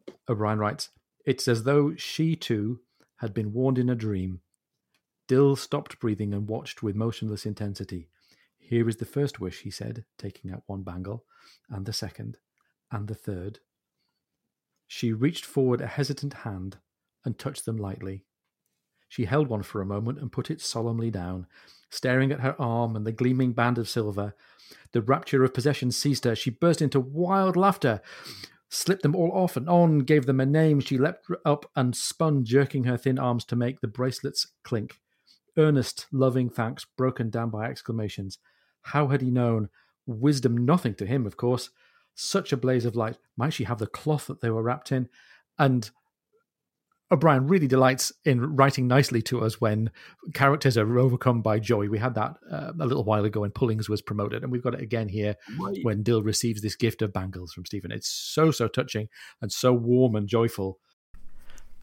uh, 0.07 0.13
O'Brian 0.27 0.57
writes, 0.57 0.89
It's 1.23 1.47
as 1.47 1.63
though 1.63 1.95
she 1.95 2.35
too 2.35 2.79
had 3.17 3.31
been 3.31 3.53
warned 3.53 3.77
in 3.77 3.91
a 3.91 3.95
dream. 3.95 4.41
Dill 5.27 5.55
stopped 5.55 5.99
breathing 5.99 6.33
and 6.33 6.49
watched 6.49 6.81
with 6.81 6.95
motionless 6.95 7.45
intensity. 7.45 8.09
Here 8.57 8.89
is 8.89 8.97
the 8.97 9.05
first 9.05 9.39
wish, 9.39 9.61
he 9.61 9.69
said, 9.69 10.03
taking 10.17 10.49
out 10.49 10.63
one 10.65 10.81
bangle, 10.81 11.25
and 11.69 11.85
the 11.85 11.93
second, 11.93 12.39
and 12.91 13.07
the 13.07 13.13
third. 13.13 13.59
She 14.87 15.13
reached 15.13 15.45
forward 15.45 15.79
a 15.79 15.85
hesitant 15.85 16.33
hand 16.33 16.79
and 17.23 17.37
touched 17.37 17.65
them 17.65 17.77
lightly. 17.77 18.25
She 19.07 19.25
held 19.25 19.47
one 19.47 19.61
for 19.61 19.79
a 19.79 19.85
moment 19.85 20.17
and 20.17 20.31
put 20.31 20.49
it 20.49 20.59
solemnly 20.59 21.11
down, 21.11 21.45
staring 21.91 22.31
at 22.31 22.39
her 22.39 22.55
arm 22.59 22.95
and 22.95 23.05
the 23.05 23.11
gleaming 23.11 23.51
band 23.53 23.77
of 23.77 23.89
silver. 23.89 24.33
The 24.93 25.01
rapture 25.01 25.43
of 25.43 25.53
possession 25.53 25.91
seized 25.91 26.23
her. 26.25 26.35
She 26.35 26.49
burst 26.49 26.81
into 26.81 26.99
wild 26.99 27.55
laughter, 27.55 28.01
slipped 28.69 29.03
them 29.03 29.15
all 29.15 29.31
off 29.31 29.55
and 29.57 29.69
on, 29.69 29.99
gave 29.99 30.25
them 30.25 30.39
a 30.39 30.45
name. 30.45 30.79
She 30.79 30.97
leapt 30.97 31.27
up 31.45 31.69
and 31.75 31.95
spun, 31.95 32.45
jerking 32.45 32.85
her 32.85 32.97
thin 32.97 33.19
arms 33.19 33.45
to 33.45 33.55
make 33.55 33.81
the 33.81 33.87
bracelets 33.87 34.47
clink. 34.63 34.99
Earnest, 35.57 36.07
loving 36.11 36.49
thanks 36.49 36.85
broken 36.97 37.29
down 37.29 37.49
by 37.49 37.65
exclamations. 37.65 38.37
How 38.81 39.07
had 39.07 39.21
he 39.21 39.29
known? 39.29 39.69
Wisdom 40.05 40.65
nothing 40.65 40.95
to 40.95 41.05
him, 41.05 41.25
of 41.25 41.37
course. 41.37 41.69
Such 42.15 42.51
a 42.51 42.57
blaze 42.57 42.85
of 42.85 42.95
light. 42.95 43.17
Might 43.37 43.53
she 43.53 43.65
have 43.65 43.79
the 43.79 43.87
cloth 43.87 44.27
that 44.27 44.41
they 44.41 44.49
were 44.49 44.63
wrapped 44.63 44.91
in? 44.91 45.09
And 45.59 45.89
O'Brian 47.12 47.47
really 47.47 47.68
delights 47.68 48.14
in 48.24 48.55
writing 48.55 48.88
nicely 48.88 49.22
to 49.24 49.41
us 49.43 49.59
when 49.59 49.91
characters 50.34 50.78
are 50.78 50.97
overcome 50.97 51.41
by 51.41 51.59
joy. 51.59 51.89
We 51.89 51.99
had 51.99 52.16
that 52.16 52.36
uh, 52.49 52.72
a 52.80 52.86
little 52.86 53.03
while 53.03 53.26
ago 53.26 53.41
when 53.41 53.51
Pullings 53.51 53.89
was 53.89 54.01
promoted, 54.01 54.43
and 54.43 54.51
we've 54.51 54.64
got 54.64 54.76
it 54.76 54.82
again 54.82 55.09
here 55.09 55.36
when 55.82 56.03
Dill 56.03 56.24
receives 56.24 56.62
this 56.62 56.78
gift 56.78 57.01
of 57.01 57.12
bangles 57.12 57.51
from 57.51 57.66
Stephen. 57.66 57.91
It's 57.91 58.09
so, 58.09 58.49
so 58.51 58.70
touching 58.70 59.09
and 59.41 59.51
so 59.51 59.74
warm 59.74 60.16
and 60.16 60.28
joyful. 60.28 60.80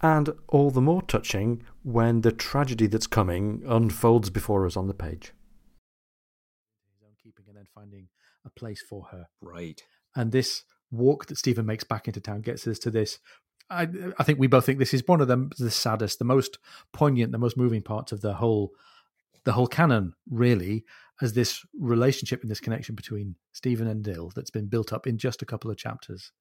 And 0.01 0.31
all 0.49 0.71
the 0.71 0.81
more 0.81 1.03
touching 1.03 1.63
when 1.83 2.23
the 2.23 2.33
tragedy 2.33 2.87
that's 2.87 3.09
coming 3.09 3.63
unfolds 3.67 4.31
before 4.31 4.65
us 4.65 4.77
on 4.77 4.87
the 4.87 4.95
page. 4.95 5.33
His 6.87 7.03
own 7.05 7.15
keeping 7.23 7.45
and 7.49 7.57
then 7.57 7.67
finding 7.75 8.09
a 8.47 8.51
place 8.51 8.83
for 8.89 9.09
her. 9.11 9.27
Right. 9.43 9.83
And 10.17 10.33
this 10.33 10.63
walk 10.91 11.27
that 11.27 11.37
Stephen 11.37 11.67
makes 11.67 11.85
back 11.85 12.07
into 12.07 12.21
town 12.21 12.41
gets 12.41 12.67
us 12.67 12.79
to 12.79 12.91
this. 12.91 13.19
I, 13.71 13.89
I 14.19 14.25
think 14.25 14.39
we 14.39 14.47
both 14.47 14.65
think 14.65 14.79
this 14.79 14.95
is 14.95 15.07
one 15.07 15.21
of 15.21 15.29
the, 15.29 15.71
saddest, 15.71 16.19
the 16.19 16.25
most 16.25 16.59
poignant, 16.93 17.33
the 17.33 17.39
most 17.39 17.57
moving 17.57 17.83
parts 17.83 18.13
of 18.13 18.21
the 18.21 18.35
whole, 18.35 18.73
the 19.45 19.53
whole 19.53 19.67
canon. 19.67 20.15
Really, 20.31 20.85
as 21.21 21.33
this 21.33 21.65
relationship 21.79 22.43
and 22.43 22.51
this 22.51 22.61
connection 22.61 22.95
between 22.95 23.35
Stephen 23.53 23.89
and 23.89 24.03
Dill 24.03 24.33
that's 24.35 24.51
been 24.51 24.67
built 24.67 24.93
up 24.93 25.07
in 25.07 25.19
just 25.19 25.43
a 25.43 25.47
couple 25.47 25.71
of 25.71 25.77
chapters 25.77 26.33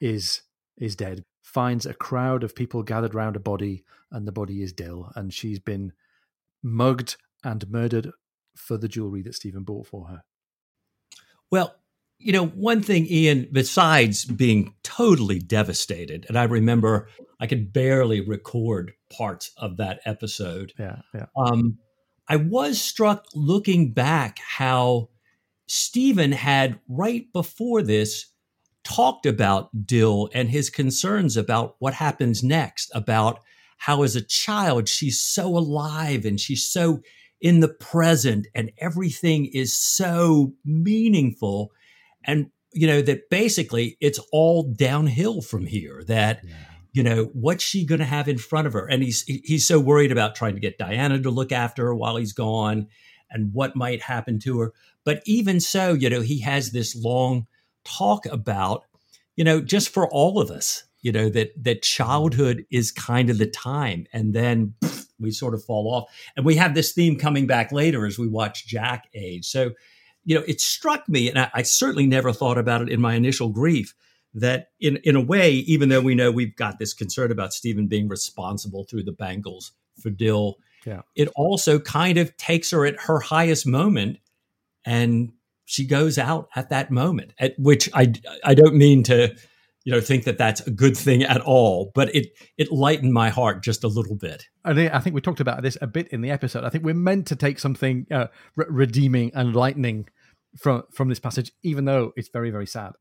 is 0.00 0.42
is 0.76 0.94
dead. 0.94 1.24
Finds 1.42 1.86
a 1.86 1.94
crowd 1.94 2.44
of 2.44 2.54
people 2.54 2.82
gathered 2.82 3.14
round 3.14 3.36
a 3.36 3.40
body, 3.40 3.84
and 4.10 4.26
the 4.26 4.32
body 4.32 4.62
is 4.62 4.72
Dill, 4.72 5.10
and 5.14 5.32
she's 5.32 5.58
been 5.58 5.92
mugged 6.62 7.16
and 7.44 7.68
murdered 7.70 8.10
for 8.54 8.76
the 8.76 8.88
jewelry 8.88 9.22
that 9.22 9.34
Stephen 9.34 9.62
bought 9.62 9.86
for 9.86 10.08
her. 10.08 10.24
Well, 11.50 11.76
you 12.18 12.32
know, 12.32 12.46
one 12.46 12.82
thing, 12.82 13.06
Ian, 13.06 13.48
besides 13.52 14.24
being 14.24 14.74
totally 14.82 15.38
devastated, 15.38 16.26
and 16.28 16.38
I 16.38 16.44
remember 16.44 17.08
I 17.40 17.46
could 17.46 17.72
barely 17.72 18.20
record 18.20 18.92
parts 19.10 19.52
of 19.56 19.76
that 19.76 20.00
episode. 20.04 20.72
Yeah, 20.78 21.00
yeah. 21.14 21.26
Um, 21.36 21.78
I 22.28 22.36
was 22.36 22.80
struck 22.80 23.26
looking 23.34 23.92
back 23.92 24.38
how 24.38 25.10
Stephen 25.66 26.32
had 26.32 26.80
right 26.88 27.30
before 27.32 27.82
this 27.82 28.26
talked 28.84 29.26
about 29.26 29.86
Dill 29.86 30.30
and 30.32 30.48
his 30.48 30.70
concerns 30.70 31.36
about 31.36 31.76
what 31.80 31.94
happens 31.94 32.42
next, 32.42 32.90
about 32.94 33.40
how 33.78 34.02
as 34.02 34.16
a 34.16 34.22
child 34.22 34.88
she's 34.88 35.20
so 35.20 35.56
alive 35.56 36.24
and 36.24 36.40
she's 36.40 36.64
so 36.64 37.00
in 37.40 37.60
the 37.60 37.68
present 37.68 38.46
and 38.54 38.72
everything 38.78 39.46
is 39.46 39.76
so 39.76 40.54
meaningful. 40.64 41.72
And, 42.26 42.50
you 42.72 42.86
know, 42.86 43.02
that 43.02 43.30
basically 43.30 43.96
it's 44.00 44.18
all 44.32 44.62
downhill 44.64 45.42
from 45.42 45.66
here, 45.66 46.02
that. 46.06 46.40
Yeah. 46.44 46.54
you 46.92 47.02
know 47.02 47.24
what's 47.34 47.62
she 47.62 47.84
going 47.84 47.98
to 47.98 48.06
have 48.06 48.26
in 48.26 48.38
front 48.38 48.66
of 48.66 48.72
her? 48.72 48.86
And 48.86 49.02
he's 49.02 49.22
he's 49.22 49.66
so 49.66 49.78
worried 49.78 50.12
about 50.12 50.34
trying 50.34 50.54
to 50.54 50.60
get 50.60 50.78
diana 50.78 51.20
to 51.20 51.30
look 51.30 51.52
after 51.52 51.84
her 51.84 51.94
while 51.94 52.16
he's 52.16 52.32
gone 52.32 52.88
and 53.30 53.52
what 53.52 53.76
might 53.76 54.00
happen 54.00 54.38
to 54.40 54.60
her. 54.60 54.72
But 55.04 55.22
even 55.26 55.60
so 55.60 55.92
you 55.92 56.08
know 56.08 56.22
he 56.22 56.40
has 56.40 56.70
this 56.70 56.96
long 56.96 57.46
talk 57.84 58.24
about 58.26 58.84
you 59.36 59.44
know 59.44 59.60
just 59.60 59.90
for 59.90 60.08
all 60.08 60.40
of 60.40 60.50
us 60.50 60.84
you 61.02 61.12
know 61.12 61.28
that 61.28 61.52
that 61.62 61.82
childhood 61.82 62.64
is 62.70 62.90
kind 62.90 63.30
of 63.30 63.38
the 63.38 63.46
time. 63.46 64.06
And 64.12 64.34
then 64.34 64.74
pff, 64.80 65.06
we 65.18 65.30
sort 65.30 65.54
of 65.54 65.64
fall 65.64 65.92
off. 65.92 66.10
And 66.36 66.44
we 66.44 66.56
have 66.56 66.74
this 66.74 66.92
theme 66.92 67.16
coming 67.16 67.46
back 67.46 67.72
later 67.72 68.06
as 68.06 68.18
we 68.18 68.26
watch 68.28 68.66
jack 68.66 69.08
age. 69.14 69.46
So 69.46 69.72
you 70.26 70.34
know 70.34 70.44
it 70.46 70.60
struck 70.60 71.08
me 71.08 71.30
and 71.30 71.38
I, 71.38 71.50
I 71.54 71.62
certainly 71.62 72.06
never 72.06 72.32
thought 72.32 72.58
about 72.58 72.82
it 72.82 72.90
in 72.90 73.00
my 73.00 73.14
initial 73.14 73.48
grief 73.48 73.94
that 74.36 74.68
in 74.80 74.98
in 74.98 75.16
a 75.16 75.20
way, 75.20 75.50
even 75.50 75.88
though 75.88 76.02
we 76.02 76.14
know 76.14 76.30
we've 76.30 76.54
got 76.54 76.78
this 76.78 76.92
concern 76.92 77.32
about 77.32 77.54
Stephen 77.54 77.88
being 77.88 78.06
responsible 78.06 78.84
through 78.84 79.02
the 79.02 79.12
Bangles 79.12 79.72
for 80.00 80.10
Dill, 80.10 80.58
yeah. 80.84 81.00
it 81.16 81.28
also 81.34 81.78
kind 81.78 82.18
of 82.18 82.36
takes 82.36 82.70
her 82.70 82.84
at 82.84 83.00
her 83.00 83.18
highest 83.18 83.66
moment 83.66 84.18
and 84.84 85.32
she 85.64 85.84
goes 85.84 86.18
out 86.18 86.48
at 86.54 86.68
that 86.68 86.90
moment 86.90 87.32
at 87.40 87.54
which 87.58 87.88
I 87.94 88.12
I 88.44 88.54
don't 88.54 88.76
mean 88.76 89.02
to 89.04 89.34
you 89.84 89.92
know 89.92 90.00
think 90.00 90.24
that 90.24 90.38
that's 90.38 90.60
a 90.60 90.70
good 90.70 90.96
thing 90.96 91.22
at 91.22 91.40
all 91.40 91.90
but 91.94 92.14
it 92.14 92.28
it 92.58 92.70
lightened 92.70 93.12
my 93.12 93.30
heart 93.30 93.62
just 93.62 93.84
a 93.84 93.88
little 93.88 94.16
bit 94.16 94.44
I 94.92 95.00
think 95.00 95.14
we 95.14 95.20
talked 95.20 95.40
about 95.40 95.62
this 95.62 95.78
a 95.80 95.86
bit 95.86 96.08
in 96.08 96.22
the 96.22 96.30
episode. 96.30 96.64
I 96.64 96.70
think 96.70 96.84
we're 96.84 96.94
meant 96.94 97.28
to 97.28 97.36
take 97.36 97.60
something 97.60 98.06
uh, 98.10 98.26
re- 98.56 98.66
redeeming 98.68 99.30
and 99.34 99.54
lightening 99.54 100.08
from 100.58 100.84
from 100.92 101.08
this 101.08 101.20
passage, 101.20 101.52
even 101.62 101.84
though 101.84 102.12
it's 102.16 102.28
very 102.28 102.50
very 102.50 102.66
sad 102.66 102.92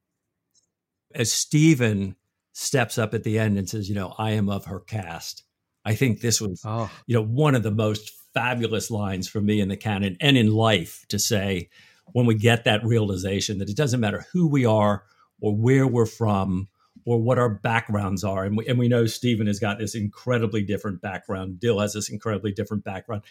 as 1.16 1.32
Stephen 1.32 2.16
steps 2.52 2.98
up 2.98 3.14
at 3.14 3.24
the 3.24 3.40
end 3.40 3.58
and 3.58 3.68
says, 3.70 3.90
you 3.90 3.96
know, 3.96 4.14
I 4.18 4.32
am 4.32 4.50
of 4.50 4.66
her 4.66 4.82
cast. 4.82 5.44
I 5.86 5.96
think 5.96 6.22
this 6.22 6.42
was, 6.42 6.62
oh. 6.66 6.92
you 7.08 7.16
know, 7.16 7.24
one 7.24 7.56
of 7.56 7.64
the 7.64 7.72
most 7.72 8.12
fabulous 8.34 8.92
lines 8.92 9.28
for 9.28 9.40
me 9.40 9.62
in 9.62 9.70
the 9.70 9.78
canon 9.78 10.18
and 10.20 10.38
in 10.38 10.54
life 10.54 11.06
to 11.10 11.18
say 11.18 11.70
when 12.12 12.26
we 12.26 12.36
get 12.36 12.66
that 12.66 12.84
realization 12.84 13.60
that 13.60 13.70
it 13.70 13.78
doesn't 13.78 14.00
matter 14.00 14.26
who 14.34 14.48
we 14.48 14.66
are 14.66 15.04
or 15.40 15.56
where 15.56 15.88
we're 15.88 16.06
from 16.06 16.68
or 17.06 17.22
what 17.22 17.38
our 17.38 17.50
backgrounds 17.50 18.24
are. 18.24 18.46
And 18.46 18.58
we, 18.58 18.68
and 18.68 18.80
we 18.80 18.88
know 18.88 19.06
Stephen 19.06 19.48
has 19.48 19.60
got 19.60 19.78
this 19.78 19.96
incredibly 19.96 20.64
different 20.64 21.02
background. 21.02 21.60
Dill 21.60 21.80
has 21.80 21.94
this 21.94 22.10
incredibly 22.10 22.52
different 22.52 22.84
background. 22.84 23.24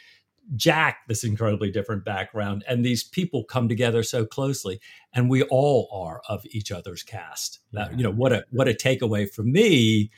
Jack 0.57 0.99
this 1.09 1.25
incredibly 1.25 1.71
different 1.71 2.05
background, 2.05 2.65
and 2.69 2.85
these 2.85 3.03
people 3.03 3.45
come 3.45 3.69
together 3.69 4.03
so 4.03 4.27
closely, 4.27 4.81
and 5.13 5.31
we 5.31 5.43
all 5.45 5.89
are 5.93 6.21
of 6.29 6.45
each 6.51 6.71
other's 6.71 7.03
cast. 7.03 7.61
That 7.73 7.93
yeah. 7.93 7.97
you 7.97 8.03
know 8.05 8.13
what 8.13 8.33
a 8.33 8.45
what 8.51 8.69
a 8.69 8.75
takeaway 8.75 9.31
for 9.31 9.43
me, 9.43 10.11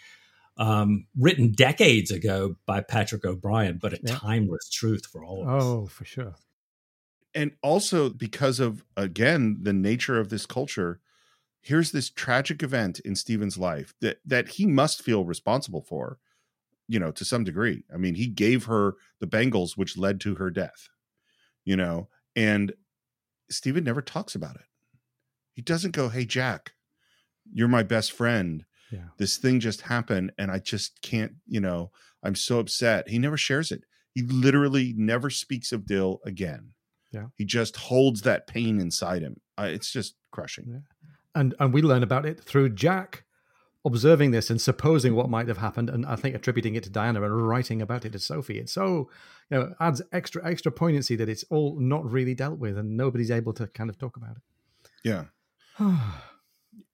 um, 0.56 1.06
written 1.18 1.52
decades 1.52 2.10
ago 2.10 2.56
by 2.66 2.80
Patrick 2.80 3.24
O'Brian, 3.24 3.78
but 3.80 3.92
a 3.92 4.00
yeah. 4.02 4.16
timeless 4.16 4.68
truth 4.68 5.06
for 5.06 5.24
all 5.24 5.42
of 5.42 5.48
us. 5.48 5.62
Oh, 5.62 5.86
for 5.86 6.04
sure. 6.04 6.34
And 7.34 7.52
also 7.62 8.08
because 8.08 8.60
of 8.60 8.84
again 8.96 9.58
the 9.62 9.72
nature 9.72 10.18
of 10.18 10.30
this 10.30 10.46
culture, 10.46 11.00
here's 11.60 11.92
this 11.92 12.10
tragic 12.10 12.62
event 12.62 12.98
in 13.00 13.14
Stephen's 13.14 13.58
life 13.58 13.94
that 14.00 14.18
that 14.24 14.48
he 14.50 14.66
must 14.66 15.02
feel 15.02 15.24
responsible 15.24 15.82
for 15.82 16.18
you 16.88 16.98
know, 16.98 17.10
to 17.12 17.24
some 17.24 17.44
degree. 17.44 17.84
I 17.92 17.96
mean, 17.96 18.14
he 18.14 18.26
gave 18.26 18.64
her 18.64 18.94
the 19.20 19.26
Bangles, 19.26 19.76
which 19.76 19.96
led 19.96 20.20
to 20.20 20.36
her 20.36 20.50
death, 20.50 20.88
you 21.64 21.76
know, 21.76 22.08
and 22.34 22.72
Stephen 23.50 23.84
never 23.84 24.02
talks 24.02 24.34
about 24.34 24.56
it. 24.56 24.66
He 25.52 25.62
doesn't 25.62 25.92
go, 25.92 26.08
Hey, 26.08 26.24
Jack, 26.24 26.72
you're 27.52 27.68
my 27.68 27.82
best 27.82 28.12
friend. 28.12 28.64
Yeah. 28.92 29.08
This 29.18 29.36
thing 29.36 29.60
just 29.60 29.82
happened 29.82 30.32
and 30.38 30.50
I 30.50 30.58
just 30.58 31.00
can't, 31.02 31.32
you 31.46 31.60
know, 31.60 31.90
I'm 32.22 32.34
so 32.34 32.58
upset. 32.58 33.08
He 33.08 33.18
never 33.18 33.36
shares 33.36 33.72
it. 33.72 33.84
He 34.14 34.22
literally 34.22 34.94
never 34.96 35.30
speaks 35.30 35.72
of 35.72 35.86
Dill 35.86 36.20
again. 36.24 36.72
Yeah. 37.12 37.26
He 37.36 37.44
just 37.44 37.76
holds 37.76 38.22
that 38.22 38.46
pain 38.46 38.80
inside 38.80 39.22
him. 39.22 39.40
Uh, 39.58 39.68
it's 39.70 39.90
just 39.90 40.14
crushing. 40.32 40.66
Yeah. 40.68 40.78
And 41.34 41.54
and 41.60 41.72
we 41.72 41.82
learn 41.82 42.02
about 42.02 42.24
it 42.24 42.42
through 42.42 42.70
Jack, 42.70 43.24
observing 43.86 44.32
this 44.32 44.50
and 44.50 44.60
supposing 44.60 45.14
what 45.14 45.30
might 45.30 45.48
have 45.48 45.58
happened, 45.58 45.88
and 45.88 46.04
I 46.04 46.16
think 46.16 46.34
attributing 46.34 46.74
it 46.74 46.82
to 46.82 46.90
Diana 46.90 47.22
and 47.22 47.48
writing 47.48 47.80
about 47.80 48.04
it 48.04 48.12
to 48.12 48.18
Sophie. 48.18 48.58
It 48.58 48.68
so 48.68 49.08
you 49.50 49.58
know 49.58 49.74
adds 49.80 50.02
extra 50.12 50.44
extra 50.46 50.72
poignancy 50.72 51.16
that 51.16 51.28
it's 51.28 51.44
all 51.50 51.78
not 51.78 52.04
really 52.04 52.34
dealt 52.34 52.58
with, 52.58 52.76
and 52.76 52.96
nobody's 52.96 53.30
able 53.30 53.52
to 53.54 53.68
kind 53.68 53.88
of 53.88 53.96
talk 53.96 54.16
about 54.16 54.36
it. 54.36 54.90
Yeah. 55.04 55.24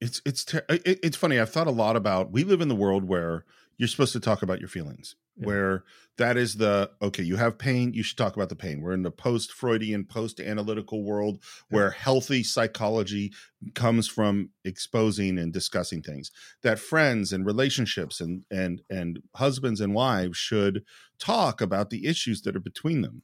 it's 0.01 0.21
it's 0.27 0.45
ter- 0.45 0.67
it, 0.69 1.01
it's 1.03 1.17
funny. 1.17 1.41
I've 1.41 1.51
thought 1.51 1.67
a 1.67 1.73
lot 1.73 1.97
about. 1.97 2.31
We 2.31 2.45
live 2.45 2.61
in 2.61 2.69
the 2.69 2.77
world 2.77 3.05
where 3.05 3.45
you're 3.83 3.89
supposed 3.89 4.13
to 4.13 4.21
talk 4.21 4.43
about 4.43 4.61
your 4.61 4.69
feelings 4.69 5.17
yeah. 5.37 5.45
where 5.45 5.85
that 6.17 6.37
is 6.37 6.55
the 6.55 6.89
okay 7.03 7.25
you 7.25 7.35
have 7.35 7.59
pain 7.59 7.93
you 7.93 8.05
should 8.05 8.17
talk 8.17 8.37
about 8.37 8.49
the 8.49 8.55
pain 8.55 8.81
we're 8.81 8.93
in 8.93 9.03
the 9.03 9.11
post 9.11 9.53
freudian 9.53 10.05
post 10.05 10.39
analytical 10.39 11.03
world 11.03 11.39
yeah. 11.43 11.77
where 11.77 11.91
healthy 11.91 12.45
psychology 12.45 13.33
comes 13.75 14.07
from 14.07 14.51
exposing 14.65 15.37
and 15.37 15.53
discussing 15.53 16.01
things 16.01 16.31
that 16.63 16.79
friends 16.79 17.33
and 17.33 17.45
relationships 17.45 18.21
and 18.21 18.45
and 18.53 18.83
and 18.89 19.19
husbands 19.35 19.81
and 19.81 19.95
wives 19.95 20.39
should 20.39 20.85
talk 21.19 21.61
about 21.61 21.91
the 21.91 22.07
issues 22.07 22.43
that 22.43 22.55
are 22.55 22.61
between 22.61 23.03
them 23.03 23.23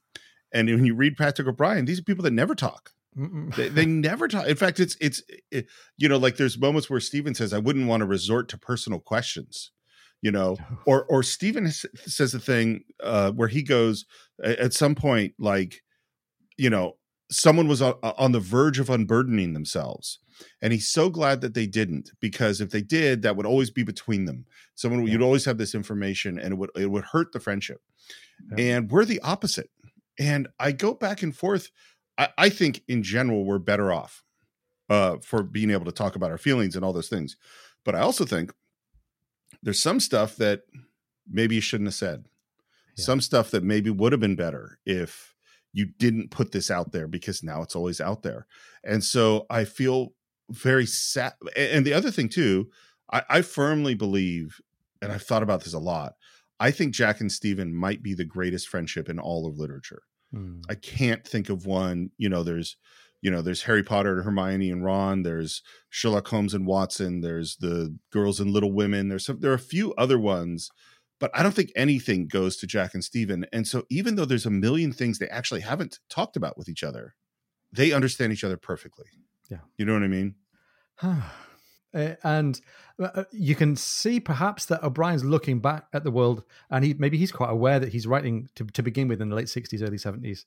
and 0.51 0.67
when 0.67 0.85
you 0.85 0.93
read 0.93 1.15
patrick 1.15 1.47
o'brian 1.47 1.85
these 1.85 1.99
are 1.99 2.03
people 2.03 2.23
that 2.23 2.33
never 2.33 2.53
talk 2.53 2.91
they, 3.55 3.69
they, 3.69 3.85
never 3.87 4.27
talk. 4.27 4.45
In 4.45 4.55
fact, 4.55 4.79
it's 4.79 4.95
it's 5.01 5.23
it, 5.51 5.65
you 5.97 6.07
know 6.07 6.17
like 6.17 6.37
there's 6.37 6.59
moments 6.59 6.89
where 6.89 6.99
Stephen 6.99 7.33
says, 7.33 7.53
"I 7.53 7.57
wouldn't 7.57 7.87
want 7.87 8.01
to 8.01 8.05
resort 8.05 8.47
to 8.49 8.57
personal 8.57 8.99
questions," 8.99 9.71
you 10.21 10.31
know 10.31 10.57
or 10.85 11.05
or 11.05 11.23
stephen 11.23 11.69
says 11.71 12.33
a 12.33 12.39
thing 12.39 12.83
uh 13.03 13.31
where 13.31 13.47
he 13.47 13.63
goes 13.63 14.05
at 14.43 14.73
some 14.73 14.95
point 14.95 15.33
like 15.39 15.81
you 16.57 16.69
know 16.69 16.95
someone 17.31 17.67
was 17.67 17.81
on 17.81 18.31
the 18.31 18.39
verge 18.39 18.79
of 18.79 18.89
unburdening 18.89 19.53
themselves 19.53 20.19
and 20.61 20.73
he's 20.73 20.87
so 20.87 21.09
glad 21.09 21.41
that 21.41 21.53
they 21.53 21.65
didn't 21.65 22.11
because 22.19 22.61
if 22.61 22.69
they 22.69 22.81
did 22.81 23.21
that 23.21 23.35
would 23.35 23.45
always 23.45 23.69
be 23.69 23.83
between 23.83 24.25
them. 24.25 24.45
Someone 24.75 25.05
yeah. 25.05 25.13
you'd 25.13 25.21
always 25.21 25.45
have 25.45 25.57
this 25.57 25.75
information 25.75 26.39
and 26.39 26.53
it 26.53 26.57
would 26.57 26.71
it 26.75 26.89
would 26.89 27.05
hurt 27.05 27.31
the 27.31 27.39
friendship. 27.39 27.81
Yeah. 28.55 28.75
and 28.75 28.91
we're 28.91 29.05
the 29.05 29.21
opposite. 29.21 29.69
And 30.17 30.47
i 30.59 30.71
go 30.71 30.93
back 30.93 31.21
and 31.23 31.35
forth. 31.35 31.69
I, 32.17 32.29
I 32.37 32.49
think 32.49 32.83
in 32.87 33.03
general 33.03 33.45
we're 33.45 33.59
better 33.59 33.91
off 33.91 34.23
uh, 34.89 35.17
for 35.21 35.43
being 35.43 35.71
able 35.71 35.85
to 35.85 35.91
talk 35.91 36.15
about 36.15 36.31
our 36.31 36.37
feelings 36.37 36.75
and 36.75 36.83
all 36.83 36.93
those 36.93 37.09
things. 37.09 37.37
But 37.85 37.95
i 37.95 37.99
also 37.99 38.25
think 38.25 38.51
there's 39.61 39.81
some 39.81 39.99
stuff 39.99 40.35
that 40.37 40.61
maybe 41.29 41.55
you 41.55 41.61
shouldn't 41.61 41.87
have 41.87 41.95
said. 41.95 42.25
Yeah. 42.97 43.05
Some 43.05 43.21
stuff 43.21 43.51
that 43.51 43.63
maybe 43.63 43.89
would 43.89 44.11
have 44.11 44.21
been 44.21 44.35
better 44.35 44.79
if 44.85 45.35
you 45.73 45.85
didn't 45.85 46.31
put 46.31 46.51
this 46.51 46.71
out 46.71 46.91
there 46.91 47.07
because 47.07 47.43
now 47.43 47.61
it's 47.61 47.75
always 47.75 48.01
out 48.01 48.23
there. 48.23 48.47
And 48.83 49.03
so 49.03 49.45
I 49.49 49.65
feel 49.65 50.13
very 50.49 50.85
sad. 50.85 51.33
And 51.55 51.85
the 51.85 51.93
other 51.93 52.11
thing 52.11 52.29
too, 52.29 52.69
I, 53.11 53.23
I 53.29 53.41
firmly 53.41 53.95
believe, 53.95 54.59
and 55.01 55.11
I've 55.11 55.23
thought 55.23 55.43
about 55.43 55.63
this 55.63 55.73
a 55.73 55.79
lot. 55.79 56.13
I 56.59 56.71
think 56.71 56.93
Jack 56.93 57.21
and 57.21 57.31
Stephen 57.31 57.73
might 57.73 58.03
be 58.03 58.13
the 58.13 58.25
greatest 58.25 58.67
friendship 58.67 59.09
in 59.09 59.19
all 59.19 59.47
of 59.47 59.57
literature. 59.57 60.01
Hmm. 60.33 60.59
I 60.69 60.75
can't 60.75 61.25
think 61.25 61.49
of 61.49 61.65
one. 61.65 62.11
You 62.17 62.29
know, 62.29 62.43
there's 62.43 62.75
you 63.21 63.29
know, 63.29 63.41
there's 63.41 63.63
Harry 63.63 63.83
Potter 63.83 64.15
and 64.15 64.23
Hermione 64.23 64.71
and 64.71 64.83
Ron. 64.83 65.23
There's 65.23 65.61
Sherlock 65.89 66.27
Holmes 66.27 66.53
and 66.53 66.65
Watson. 66.65 67.21
There's 67.21 67.57
the 67.57 67.97
Girls 68.11 68.39
and 68.39 68.51
Little 68.51 68.71
Women. 68.71 69.09
There's 69.09 69.25
some, 69.25 69.39
there 69.39 69.51
are 69.51 69.55
a 69.55 69.59
few 69.59 69.93
other 69.95 70.17
ones, 70.17 70.69
but 71.19 71.31
I 71.33 71.43
don't 71.43 71.53
think 71.53 71.71
anything 71.75 72.27
goes 72.27 72.55
to 72.57 72.67
Jack 72.67 72.93
and 72.93 73.03
Stephen. 73.03 73.45
And 73.51 73.67
so, 73.67 73.83
even 73.89 74.15
though 74.15 74.25
there's 74.25 74.45
a 74.45 74.51
million 74.51 74.93
things 74.93 75.19
they 75.19 75.27
actually 75.27 75.61
haven't 75.61 75.99
talked 76.09 76.37
about 76.37 76.57
with 76.57 76.69
each 76.69 76.83
other, 76.83 77.15
they 77.71 77.91
understand 77.91 78.31
each 78.31 78.43
other 78.43 78.57
perfectly. 78.57 79.05
Yeah, 79.49 79.59
you 79.77 79.85
know 79.85 79.93
what 79.93 80.03
I 80.03 80.07
mean. 80.07 80.35
Uh, 81.91 82.13
and 82.23 82.61
uh, 83.01 83.23
you 83.31 83.55
can 83.55 83.75
see 83.75 84.19
perhaps 84.19 84.65
that 84.65 84.83
O'Brian's 84.83 85.23
looking 85.23 85.59
back 85.59 85.87
at 85.91 86.03
the 86.03 86.11
world, 86.11 86.43
and 86.69 86.85
he 86.85 86.93
maybe 86.93 87.17
he's 87.17 87.31
quite 87.31 87.49
aware 87.49 87.79
that 87.79 87.91
he's 87.91 88.05
writing 88.05 88.47
to, 88.53 88.63
to 88.63 88.83
begin 88.83 89.07
with 89.07 89.19
in 89.19 89.29
the 89.29 89.35
late 89.35 89.47
'60s, 89.47 89.81
early 89.81 89.97
'70s, 89.97 90.45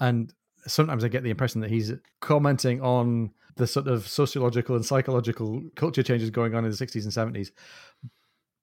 and 0.00 0.34
sometimes 0.66 1.04
I 1.04 1.08
get 1.08 1.22
the 1.22 1.30
impression 1.30 1.60
that 1.60 1.70
he's 1.70 1.92
commenting 2.20 2.80
on 2.80 3.30
the 3.56 3.66
sort 3.66 3.88
of 3.88 4.06
sociological 4.06 4.76
and 4.76 4.84
psychological 4.84 5.62
culture 5.76 6.02
changes 6.02 6.30
going 6.30 6.54
on 6.54 6.64
in 6.64 6.70
the 6.70 6.76
60s 6.76 7.04
and 7.04 7.34
70s. 7.34 7.50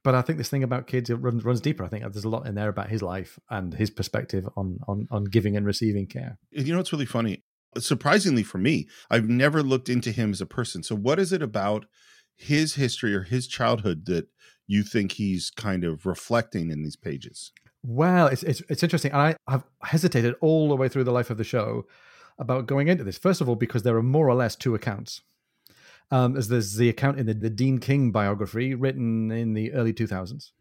But 0.03 0.15
I 0.15 0.21
think 0.21 0.37
this 0.37 0.49
thing 0.49 0.63
about 0.63 0.87
kids 0.87 1.09
runs 1.09 1.45
runs 1.45 1.61
deeper. 1.61 1.83
I 1.83 1.87
think 1.87 2.03
there's 2.03 2.25
a 2.25 2.29
lot 2.29 2.45
in 2.45 2.55
there 2.55 2.67
about 2.67 2.89
his 2.89 3.01
life 3.01 3.39
and 3.49 3.73
his 3.73 3.89
perspective 3.89 4.47
on 4.57 4.79
on 4.87 5.07
on 5.09 5.23
giving 5.23 5.55
and 5.55 5.65
receiving 5.65 6.07
care. 6.07 6.37
You 6.51 6.73
know 6.73 6.77
what's 6.77 6.91
really 6.91 7.05
funny? 7.05 7.43
Surprisingly 7.77 8.43
for 8.43 8.57
me, 8.57 8.87
I've 9.09 9.29
never 9.29 9.63
looked 9.63 9.89
into 9.89 10.11
him 10.11 10.31
as 10.31 10.41
a 10.41 10.45
person. 10.45 10.83
So 10.83 10.95
what 10.95 11.19
is 11.19 11.31
it 11.31 11.41
about 11.41 11.85
his 12.35 12.75
history 12.75 13.15
or 13.15 13.23
his 13.23 13.47
childhood 13.47 14.05
that 14.07 14.27
you 14.67 14.83
think 14.83 15.13
he's 15.13 15.49
kind 15.49 15.83
of 15.85 16.05
reflecting 16.05 16.69
in 16.69 16.83
these 16.83 16.97
pages? 16.97 17.53
Well, 17.83 18.27
it's 18.27 18.43
it's, 18.43 18.61
it's 18.69 18.83
interesting. 18.83 19.11
And 19.11 19.21
I, 19.21 19.35
I've 19.47 19.63
hesitated 19.83 20.35
all 20.41 20.69
the 20.69 20.75
way 20.75 20.87
through 20.87 21.03
the 21.03 21.11
life 21.11 21.29
of 21.29 21.37
the 21.37 21.43
show 21.43 21.85
about 22.39 22.65
going 22.65 22.87
into 22.87 23.03
this. 23.03 23.17
First 23.17 23.41
of 23.41 23.49
all, 23.49 23.55
because 23.55 23.83
there 23.83 23.95
are 23.97 24.03
more 24.03 24.27
or 24.27 24.35
less 24.35 24.55
two 24.55 24.75
accounts. 24.75 25.21
Um, 26.11 26.37
as 26.37 26.47
there's 26.47 26.75
the 26.75 26.89
account 26.89 27.17
in 27.17 27.25
the, 27.25 27.33
the 27.33 27.49
Dean 27.49 27.79
King 27.79 28.11
biography 28.11 28.75
written 28.75 29.31
in 29.31 29.53
the 29.53 29.73
early 29.73 29.93
2000s. 29.93 30.51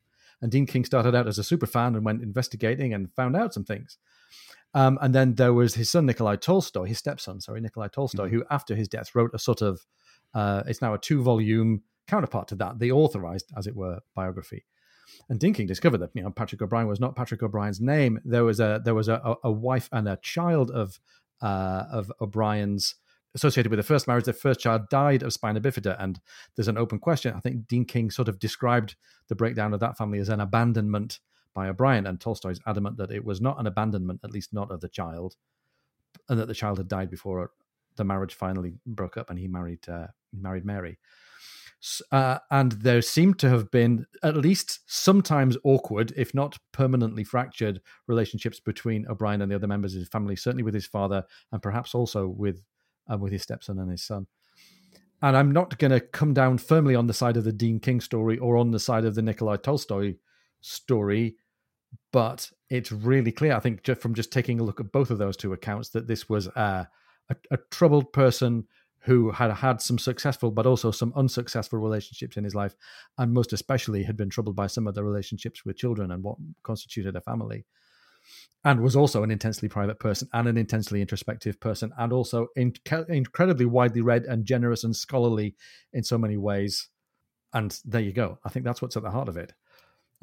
And 0.40 0.50
Dean 0.50 0.66
King 0.66 0.84
started 0.84 1.14
out 1.14 1.26
as 1.26 1.38
a 1.38 1.44
super 1.44 1.66
fan 1.66 1.94
and 1.94 2.04
went 2.04 2.22
investigating 2.22 2.94
and 2.94 3.12
found 3.14 3.36
out 3.36 3.52
some 3.52 3.64
things. 3.64 3.98
Um, 4.74 4.98
and 5.02 5.14
then 5.14 5.34
there 5.34 5.52
was 5.52 5.74
his 5.74 5.90
son, 5.90 6.06
Nikolai 6.06 6.36
Tolstoy, 6.36 6.84
his 6.84 6.98
stepson, 6.98 7.40
sorry, 7.40 7.60
Nikolai 7.60 7.88
Tolstoy, 7.88 8.26
mm-hmm. 8.26 8.36
who 8.36 8.44
after 8.50 8.74
his 8.74 8.88
death 8.88 9.14
wrote 9.14 9.32
a 9.34 9.38
sort 9.38 9.60
of, 9.60 9.84
uh, 10.34 10.62
it's 10.66 10.80
now 10.80 10.94
a 10.94 10.98
two 10.98 11.22
volume 11.22 11.82
counterpart 12.08 12.48
to 12.48 12.54
that, 12.56 12.78
the 12.78 12.90
authorized, 12.90 13.52
as 13.56 13.66
it 13.66 13.76
were, 13.76 14.00
biography. 14.14 14.64
And 15.28 15.38
Dean 15.38 15.54
King 15.54 15.66
discovered 15.66 15.98
that 15.98 16.10
you 16.14 16.22
know 16.22 16.30
Patrick 16.30 16.62
O'Brian 16.62 16.88
was 16.88 17.00
not 17.00 17.16
Patrick 17.16 17.42
O'Brian's 17.42 17.80
name. 17.80 18.20
There 18.24 18.44
was 18.44 18.60
a 18.60 18.80
there 18.84 18.94
was 18.94 19.08
a, 19.08 19.36
a 19.42 19.50
wife 19.50 19.88
and 19.92 20.08
a 20.08 20.16
child 20.16 20.70
of 20.70 20.98
uh, 21.40 21.84
of 21.90 22.12
O'Brian's 22.20 22.96
associated 23.34 23.70
with 23.70 23.78
the 23.78 23.82
first 23.84 24.06
marriage. 24.06 24.24
The 24.24 24.32
first 24.32 24.60
child 24.60 24.88
died 24.90 25.22
of 25.22 25.32
spina 25.32 25.60
bifida, 25.60 25.96
and 25.98 26.20
there's 26.56 26.68
an 26.68 26.78
open 26.78 26.98
question. 26.98 27.34
I 27.34 27.40
think 27.40 27.66
Dean 27.66 27.84
King 27.84 28.10
sort 28.10 28.28
of 28.28 28.38
described 28.38 28.96
the 29.28 29.34
breakdown 29.34 29.72
of 29.72 29.80
that 29.80 29.96
family 29.96 30.18
as 30.18 30.28
an 30.28 30.40
abandonment 30.40 31.20
by 31.54 31.68
O'Brian, 31.68 32.06
and 32.06 32.20
Tolstoy's 32.20 32.60
adamant 32.66 32.96
that 32.96 33.10
it 33.10 33.24
was 33.24 33.40
not 33.40 33.58
an 33.60 33.66
abandonment, 33.66 34.20
at 34.24 34.30
least 34.30 34.52
not 34.52 34.70
of 34.70 34.80
the 34.80 34.88
child, 34.88 35.36
and 36.28 36.38
that 36.38 36.48
the 36.48 36.54
child 36.54 36.78
had 36.78 36.88
died 36.88 37.10
before 37.10 37.50
the 37.96 38.04
marriage 38.04 38.34
finally 38.34 38.74
broke 38.86 39.16
up, 39.16 39.30
and 39.30 39.38
he 39.38 39.48
married 39.48 39.88
uh, 39.88 40.08
married 40.32 40.64
Mary. 40.64 40.98
Uh, 42.12 42.38
and 42.50 42.72
there 42.72 43.02
seemed 43.02 43.40
to 43.40 43.48
have 43.48 43.70
been 43.72 44.06
at 44.22 44.36
least 44.36 44.80
sometimes 44.86 45.56
awkward, 45.64 46.12
if 46.16 46.32
not 46.32 46.56
permanently 46.72 47.24
fractured, 47.24 47.80
relationships 48.06 48.60
between 48.60 49.06
O'Brian 49.08 49.42
and 49.42 49.50
the 49.50 49.56
other 49.56 49.66
members 49.66 49.94
of 49.94 49.98
his 49.98 50.08
family, 50.08 50.36
certainly 50.36 50.62
with 50.62 50.74
his 50.74 50.86
father, 50.86 51.24
and 51.50 51.60
perhaps 51.60 51.94
also 51.94 52.28
with 52.28 52.62
uh, 53.12 53.18
with 53.18 53.32
his 53.32 53.42
stepson 53.42 53.80
and 53.80 53.90
his 53.90 54.04
son. 54.04 54.28
And 55.22 55.36
I'm 55.36 55.52
not 55.52 55.78
going 55.78 55.90
to 55.90 56.00
come 56.00 56.34
down 56.34 56.58
firmly 56.58 56.94
on 56.94 57.06
the 57.06 57.14
side 57.14 57.36
of 57.36 57.44
the 57.44 57.52
Dean 57.52 57.80
King 57.80 58.00
story 58.00 58.38
or 58.38 58.56
on 58.56 58.70
the 58.70 58.80
side 58.80 59.04
of 59.04 59.14
the 59.14 59.22
Nikolai 59.22 59.56
Tolstoy 59.56 60.14
story, 60.60 61.36
but 62.12 62.50
it's 62.70 62.92
really 62.92 63.32
clear, 63.32 63.54
I 63.54 63.60
think, 63.60 63.82
just 63.82 64.00
from 64.00 64.14
just 64.14 64.32
taking 64.32 64.60
a 64.60 64.64
look 64.64 64.80
at 64.80 64.92
both 64.92 65.10
of 65.10 65.18
those 65.18 65.36
two 65.36 65.52
accounts, 65.52 65.90
that 65.90 66.06
this 66.06 66.28
was 66.28 66.46
a, 66.46 66.88
a, 67.28 67.36
a 67.50 67.58
troubled 67.70 68.12
person 68.12 68.66
who 69.04 69.30
had 69.30 69.50
had 69.52 69.80
some 69.80 69.98
successful 69.98 70.50
but 70.50 70.66
also 70.66 70.90
some 70.90 71.12
unsuccessful 71.16 71.78
relationships 71.78 72.36
in 72.36 72.44
his 72.44 72.54
life, 72.54 72.74
and 73.18 73.32
most 73.32 73.52
especially 73.52 74.04
had 74.04 74.16
been 74.16 74.30
troubled 74.30 74.56
by 74.56 74.66
some 74.66 74.86
of 74.86 74.94
the 74.94 75.04
relationships 75.04 75.64
with 75.64 75.76
children 75.76 76.10
and 76.10 76.22
what 76.22 76.36
constituted 76.62 77.16
a 77.16 77.20
family 77.20 77.64
and 78.64 78.80
was 78.80 78.94
also 78.94 79.22
an 79.22 79.30
intensely 79.30 79.68
private 79.68 79.98
person 79.98 80.28
and 80.32 80.46
an 80.46 80.56
intensely 80.56 81.00
introspective 81.00 81.58
person 81.58 81.92
and 81.98 82.12
also 82.12 82.48
in- 82.56 82.74
incredibly 83.08 83.66
widely 83.66 84.00
read 84.00 84.24
and 84.24 84.44
generous 84.44 84.84
and 84.84 84.94
scholarly 84.94 85.56
in 85.92 86.04
so 86.04 86.16
many 86.16 86.36
ways. 86.36 86.88
And 87.52 87.76
there 87.84 88.00
you 88.00 88.12
go. 88.12 88.38
I 88.44 88.48
think 88.48 88.64
that's 88.64 88.80
what's 88.80 88.96
at 88.96 89.02
the 89.02 89.10
heart 89.10 89.28
of 89.28 89.36
it. 89.36 89.52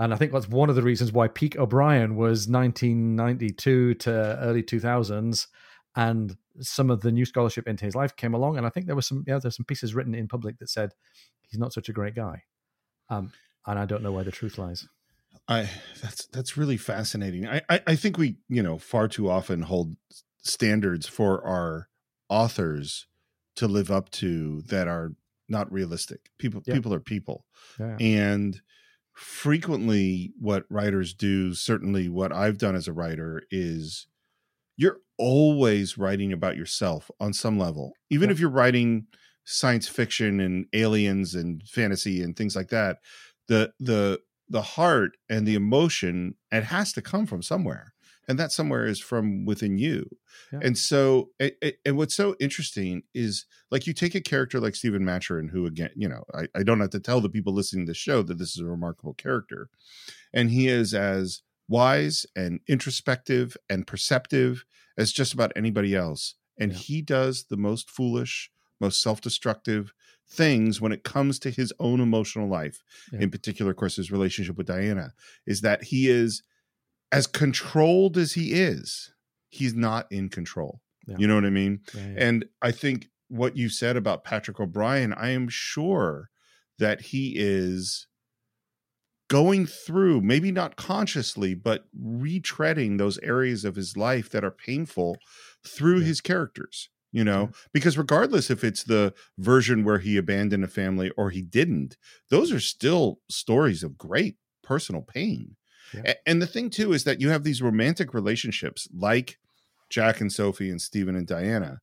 And 0.01 0.13
i 0.13 0.17
think 0.17 0.31
that's 0.31 0.47
one 0.47 0.69
of 0.69 0.77
the 0.77 0.81
reasons 0.81 1.11
why 1.11 1.27
peak 1.27 1.57
O'Brian 1.57 2.15
was 2.15 2.47
1992 2.47 3.95
to 3.95 4.11
early 4.41 4.63
2000s 4.63 5.47
and 5.95 6.37
some 6.59 6.89
of 6.89 7.01
the 7.01 7.11
new 7.11 7.25
scholarship 7.25 7.67
into 7.67 7.85
his 7.85 7.95
life 7.95 8.15
came 8.15 8.33
along 8.33 8.57
and 8.57 8.65
i 8.65 8.69
think 8.69 8.85
there 8.85 8.95
were 8.95 9.01
some 9.01 9.23
yeah 9.27 9.39
there's 9.39 9.55
some 9.55 9.65
pieces 9.65 9.95
written 9.95 10.13
in 10.15 10.27
public 10.27 10.57
that 10.59 10.69
said 10.69 10.91
he's 11.41 11.59
not 11.59 11.73
such 11.73 11.89
a 11.89 11.93
great 11.93 12.15
guy 12.15 12.43
um, 13.09 13.31
and 13.65 13.79
i 13.79 13.85
don't 13.85 14.03
know 14.03 14.11
where 14.11 14.23
the 14.23 14.31
truth 14.31 14.57
lies 14.57 14.87
I 15.47 15.67
that's 16.01 16.27
that's 16.27 16.57
really 16.57 16.77
fascinating. 16.77 17.47
I, 17.47 17.61
I, 17.69 17.81
I 17.87 17.95
think 17.95 18.17
we 18.17 18.37
you 18.47 18.61
know 18.61 18.77
far 18.77 19.07
too 19.07 19.29
often 19.29 19.63
hold 19.63 19.95
standards 20.43 21.07
for 21.07 21.43
our 21.43 21.89
authors 22.29 23.07
to 23.55 23.67
live 23.67 23.89
up 23.89 24.11
to 24.11 24.61
that 24.67 24.87
are 24.87 25.13
not 25.49 25.71
realistic. 25.71 26.29
People 26.37 26.61
yeah. 26.65 26.75
people 26.75 26.93
are 26.93 26.99
people, 26.99 27.45
yeah. 27.79 27.97
and 27.99 28.61
frequently 29.13 30.33
what 30.39 30.65
writers 30.69 31.13
do, 31.13 31.53
certainly 31.55 32.07
what 32.07 32.31
I've 32.31 32.59
done 32.59 32.75
as 32.75 32.87
a 32.87 32.93
writer, 32.93 33.41
is 33.49 34.07
you're 34.79 35.01
always 35.17 35.97
writing 35.97 36.31
about 36.31 36.55
yourself 36.55 37.11
on 37.19 37.33
some 37.33 37.59
level, 37.59 37.91
even 38.09 38.29
yeah. 38.29 38.31
if 38.31 38.39
you're 38.39 38.49
writing 38.49 39.07
science 39.43 39.89
fiction 39.89 40.39
and 40.39 40.67
aliens 40.73 41.35
and 41.35 41.61
fantasy 41.67 42.23
and 42.23 42.37
things 42.37 42.55
like 42.55 42.69
that. 42.69 42.99
The 43.49 43.73
the 43.79 44.21
the 44.47 44.61
heart 44.61 45.17
and 45.29 45.45
the 45.45 45.55
emotion 45.55 46.35
it 46.51 46.63
has 46.63 46.93
to 46.93 47.01
come 47.01 47.25
from 47.25 47.41
somewhere 47.41 47.93
and 48.27 48.39
that 48.39 48.51
somewhere 48.51 48.85
is 48.85 48.99
from 48.99 49.45
within 49.45 49.77
you 49.77 50.07
yeah. 50.51 50.59
and 50.63 50.77
so 50.77 51.29
it, 51.39 51.55
it, 51.61 51.79
and 51.85 51.97
what's 51.97 52.15
so 52.15 52.35
interesting 52.39 53.03
is 53.13 53.45
like 53.69 53.85
you 53.85 53.93
take 53.93 54.15
a 54.15 54.21
character 54.21 54.59
like 54.59 54.75
stephen 54.75 55.05
maturin 55.05 55.49
who 55.49 55.67
again 55.67 55.91
you 55.95 56.09
know 56.09 56.23
I, 56.33 56.47
I 56.55 56.63
don't 56.63 56.79
have 56.79 56.89
to 56.91 56.99
tell 56.99 57.21
the 57.21 57.29
people 57.29 57.53
listening 57.53 57.85
to 57.85 57.91
the 57.91 57.95
show 57.95 58.23
that 58.23 58.39
this 58.39 58.55
is 58.55 58.61
a 58.61 58.65
remarkable 58.65 59.13
character 59.13 59.69
and 60.33 60.49
he 60.49 60.67
is 60.67 60.95
as 60.95 61.43
wise 61.69 62.25
and 62.35 62.59
introspective 62.67 63.55
and 63.69 63.87
perceptive 63.87 64.65
as 64.97 65.13
just 65.13 65.33
about 65.33 65.53
anybody 65.55 65.95
else 65.95 66.35
and 66.59 66.71
yeah. 66.73 66.77
he 66.77 67.01
does 67.01 67.45
the 67.45 67.57
most 67.57 67.89
foolish 67.89 68.51
most 68.81 69.01
self-destructive 69.01 69.93
things 70.27 70.81
when 70.81 70.91
it 70.91 71.03
comes 71.03 71.39
to 71.39 71.49
his 71.49 71.71
own 71.79 71.99
emotional 71.99 72.49
life 72.49 72.83
yeah. 73.13 73.19
in 73.19 73.29
particular 73.29 73.71
of 73.71 73.77
course 73.77 73.95
his 73.95 74.11
relationship 74.11 74.57
with 74.57 74.67
diana 74.67 75.13
is 75.45 75.61
that 75.61 75.85
he 75.85 76.09
is 76.09 76.43
as 77.11 77.27
controlled 77.27 78.17
as 78.17 78.33
he 78.33 78.53
is 78.53 79.13
he's 79.49 79.73
not 79.73 80.11
in 80.11 80.27
control 80.27 80.81
yeah. 81.07 81.15
you 81.17 81.27
know 81.27 81.35
what 81.35 81.45
i 81.45 81.49
mean 81.49 81.79
and 82.17 82.45
i 82.61 82.71
think 82.71 83.07
what 83.27 83.55
you 83.55 83.69
said 83.69 83.95
about 83.95 84.23
patrick 84.23 84.59
O'Brian, 84.59 85.13
i 85.13 85.29
am 85.29 85.47
sure 85.47 86.29
that 86.79 87.01
he 87.01 87.33
is 87.35 88.07
going 89.29 89.65
through 89.65 90.21
maybe 90.21 90.51
not 90.51 90.75
consciously 90.75 91.53
but 91.55 91.85
retreading 91.97 92.97
those 92.97 93.17
areas 93.19 93.63
of 93.63 93.75
his 93.75 93.95
life 93.95 94.29
that 94.29 94.43
are 94.43 94.51
painful 94.51 95.17
through 95.65 96.01
his 96.01 96.21
characters 96.21 96.89
you 97.11 97.23
know? 97.23 97.49
Because 97.73 97.97
regardless 97.97 98.51
if 98.51 98.63
it's 98.63 98.83
the 98.83 99.15
version 99.39 99.83
where 99.83 99.97
he 99.97 100.15
abandoned 100.15 100.63
a 100.63 100.67
family 100.67 101.11
or 101.17 101.31
he 101.31 101.41
didn't 101.41 101.97
those 102.29 102.51
are 102.51 102.59
still 102.59 103.19
stories 103.29 103.83
of 103.83 103.97
great 103.97 104.37
personal 104.63 105.01
pain. 105.01 105.55
Yeah. 105.93 106.13
and 106.27 106.39
the 106.39 106.47
thing 106.47 106.69
too 106.69 106.93
is 106.93 107.03
that 107.05 107.19
you 107.19 107.29
have 107.29 107.43
these 107.43 107.63
romantic 107.63 108.13
relationships 108.13 108.87
like 108.93 109.39
jack 109.89 110.21
and 110.21 110.31
sophie 110.31 110.69
and 110.69 110.81
stephen 110.81 111.15
and 111.15 111.25
diana. 111.25 111.79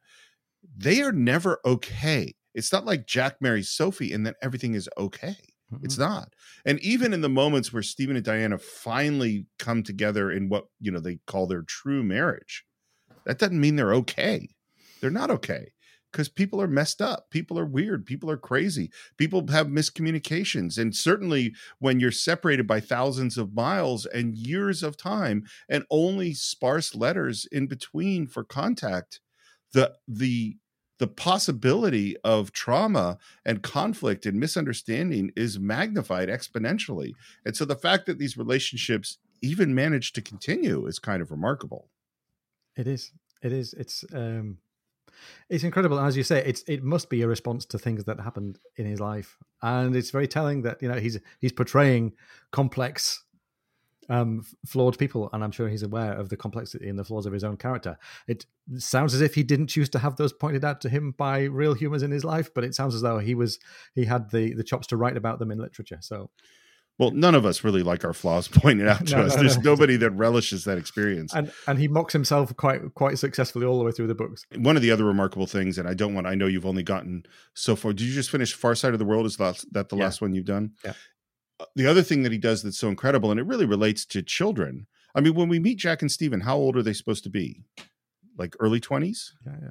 They 0.76 1.02
are 1.02 1.12
never 1.12 1.60
okay. 1.64 2.34
It's 2.54 2.72
not 2.72 2.86
like 2.86 3.06
jack 3.06 3.40
marries 3.40 3.70
sophie 3.70 4.12
and 4.12 4.24
then 4.26 4.34
everything 4.42 4.74
is 4.74 4.88
okay 4.96 5.36
mm-hmm. 5.72 5.84
it's 5.84 5.98
not 5.98 6.34
and 6.64 6.80
even 6.80 7.12
in 7.12 7.20
the 7.20 7.28
moments 7.28 7.72
where 7.72 7.82
stephen 7.82 8.16
and 8.16 8.24
diana 8.24 8.58
finally 8.58 9.46
come 9.58 9.82
together 9.82 10.30
in 10.30 10.48
what 10.48 10.66
you 10.80 10.90
know 10.90 11.00
they 11.00 11.18
call 11.26 11.46
their 11.46 11.62
true 11.62 12.02
marriage 12.02 12.64
that 13.24 13.38
doesn't 13.38 13.60
mean 13.60 13.76
they're 13.76 13.94
okay 13.94 14.48
they're 15.00 15.10
not 15.10 15.30
okay 15.30 15.72
because 16.16 16.28
people 16.30 16.62
are 16.62 16.66
messed 16.66 17.02
up. 17.02 17.28
People 17.30 17.58
are 17.58 17.66
weird. 17.66 18.06
People 18.06 18.30
are 18.30 18.38
crazy. 18.38 18.90
People 19.18 19.46
have 19.48 19.66
miscommunications. 19.66 20.78
And 20.78 20.96
certainly 20.96 21.54
when 21.78 22.00
you're 22.00 22.10
separated 22.10 22.66
by 22.66 22.80
thousands 22.80 23.36
of 23.36 23.54
miles 23.54 24.06
and 24.06 24.34
years 24.34 24.82
of 24.82 24.96
time 24.96 25.44
and 25.68 25.84
only 25.90 26.32
sparse 26.32 26.94
letters 26.94 27.46
in 27.52 27.66
between 27.66 28.26
for 28.26 28.44
contact, 28.44 29.20
the, 29.74 29.92
the, 30.08 30.56
the 30.98 31.06
possibility 31.06 32.16
of 32.24 32.52
trauma 32.52 33.18
and 33.44 33.62
conflict 33.62 34.26
and 34.26 34.40
misunderstanding 34.40 35.30
is 35.36 35.58
magnified 35.58 36.28
exponentially. 36.28 37.12
And 37.44 37.56
so 37.56 37.64
the 37.64 37.76
fact 37.76 38.06
that 38.06 38.18
these 38.18 38.36
relationships 38.36 39.18
even 39.42 39.74
manage 39.74 40.12
to 40.14 40.22
continue 40.22 40.86
is 40.86 40.98
kind 40.98 41.20
of 41.20 41.30
remarkable. 41.30 41.88
It 42.76 42.86
is. 42.86 43.12
It 43.42 43.52
is. 43.52 43.74
It's 43.74 44.04
um 44.12 44.58
it's 45.48 45.64
incredible. 45.64 45.98
And 45.98 46.06
As 46.06 46.16
you 46.16 46.22
say, 46.22 46.42
it's 46.44 46.62
it 46.66 46.82
must 46.82 47.08
be 47.08 47.22
a 47.22 47.28
response 47.28 47.64
to 47.66 47.78
things 47.78 48.04
that 48.04 48.20
happened 48.20 48.58
in 48.76 48.86
his 48.86 49.00
life, 49.00 49.38
and 49.62 49.96
it's 49.96 50.10
very 50.10 50.28
telling 50.28 50.62
that 50.62 50.82
you 50.82 50.88
know 50.88 50.98
he's 50.98 51.18
he's 51.40 51.52
portraying 51.52 52.12
complex 52.52 53.24
um, 54.08 54.42
flawed 54.66 54.98
people, 54.98 55.28
and 55.32 55.42
I'm 55.44 55.50
sure 55.50 55.68
he's 55.68 55.82
aware 55.82 56.12
of 56.12 56.28
the 56.28 56.36
complexity 56.36 56.88
and 56.88 56.98
the 56.98 57.04
flaws 57.04 57.26
of 57.26 57.32
his 57.32 57.44
own 57.44 57.56
character. 57.56 57.98
It 58.28 58.46
sounds 58.78 59.14
as 59.14 59.20
if 59.20 59.34
he 59.34 59.42
didn't 59.42 59.68
choose 59.68 59.88
to 59.90 59.98
have 59.98 60.16
those 60.16 60.32
pointed 60.32 60.64
out 60.64 60.80
to 60.82 60.88
him 60.88 61.12
by 61.16 61.42
real 61.44 61.74
humans 61.74 62.02
in 62.02 62.10
his 62.10 62.24
life, 62.24 62.52
but 62.54 62.64
it 62.64 62.74
sounds 62.74 62.94
as 62.94 63.02
though 63.02 63.18
he 63.18 63.34
was 63.34 63.58
he 63.94 64.04
had 64.04 64.30
the 64.30 64.54
the 64.54 64.64
chops 64.64 64.86
to 64.88 64.96
write 64.96 65.16
about 65.16 65.38
them 65.38 65.50
in 65.50 65.58
literature. 65.58 65.98
So 66.00 66.30
well, 66.98 67.10
none 67.10 67.34
of 67.34 67.44
us 67.44 67.62
really 67.62 67.82
like 67.82 68.06
our 68.06 68.14
flaws 68.14 68.48
pointed 68.62 68.88
out 68.88 69.06
to 69.08 69.16
No, 69.16 69.22
us. 69.24 69.34
no, 69.36 69.40
There's 69.42 69.58
no. 69.58 69.70
nobody 69.72 69.96
that 69.96 70.12
relishes 70.12 70.64
that 70.64 70.78
experience. 70.78 71.34
and 71.34 71.52
and 71.66 71.78
he 71.78 71.88
mocks 71.88 72.12
himself 72.14 72.56
quite 72.56 72.80
quite 72.94 73.18
successfully 73.18 73.66
all 73.66 73.78
the 73.78 73.84
way 73.84 73.92
through 73.92 74.06
the 74.06 74.14
books. 74.14 74.44
One 74.56 74.76
of 74.76 74.82
the 74.82 74.90
other 74.90 75.04
remarkable 75.04 75.46
things, 75.46 75.76
and 75.78 75.86
I 75.88 75.94
don't 75.94 76.14
want, 76.14 76.26
I 76.26 76.34
know 76.34 76.46
you've 76.46 76.64
only 76.64 76.82
gotten 76.82 77.24
so 77.54 77.76
far. 77.76 77.92
Did 77.92 78.04
you 78.06 78.14
just 78.14 78.30
finish 78.30 78.54
Far 78.54 78.74
Side 78.74 78.92
of 78.94 78.98
the 78.98 79.04
World? 79.04 79.26
Is 79.26 79.36
that, 79.36 79.62
that 79.72 79.90
the 79.90 79.96
Yeah. 79.96 80.04
last 80.04 80.20
one 80.22 80.34
you've 80.34 80.46
done? 80.46 80.72
Yeah. 80.84 80.94
Uh, 81.60 81.64
The 81.76 81.86
other 81.86 82.02
thing 82.02 82.22
that 82.22 82.32
he 82.32 82.38
does 82.38 82.62
that's 82.62 82.78
so 82.78 82.88
incredible, 82.88 83.30
and 83.30 83.40
it 83.40 83.46
really 83.46 83.66
relates 83.66 84.04
to 84.06 84.22
children. 84.22 84.86
I 85.14 85.20
mean, 85.20 85.34
when 85.34 85.48
we 85.48 85.58
meet 85.58 85.78
Jack 85.78 86.02
and 86.02 86.12
Stephen, 86.12 86.40
how 86.42 86.56
old 86.56 86.76
are 86.76 86.82
they 86.82 86.92
supposed 86.92 87.24
to 87.24 87.30
be? 87.30 87.62
Like 88.36 88.54
early 88.60 88.80
20s? 88.80 89.32
Yeah, 89.46 89.52
yeah, 89.62 89.70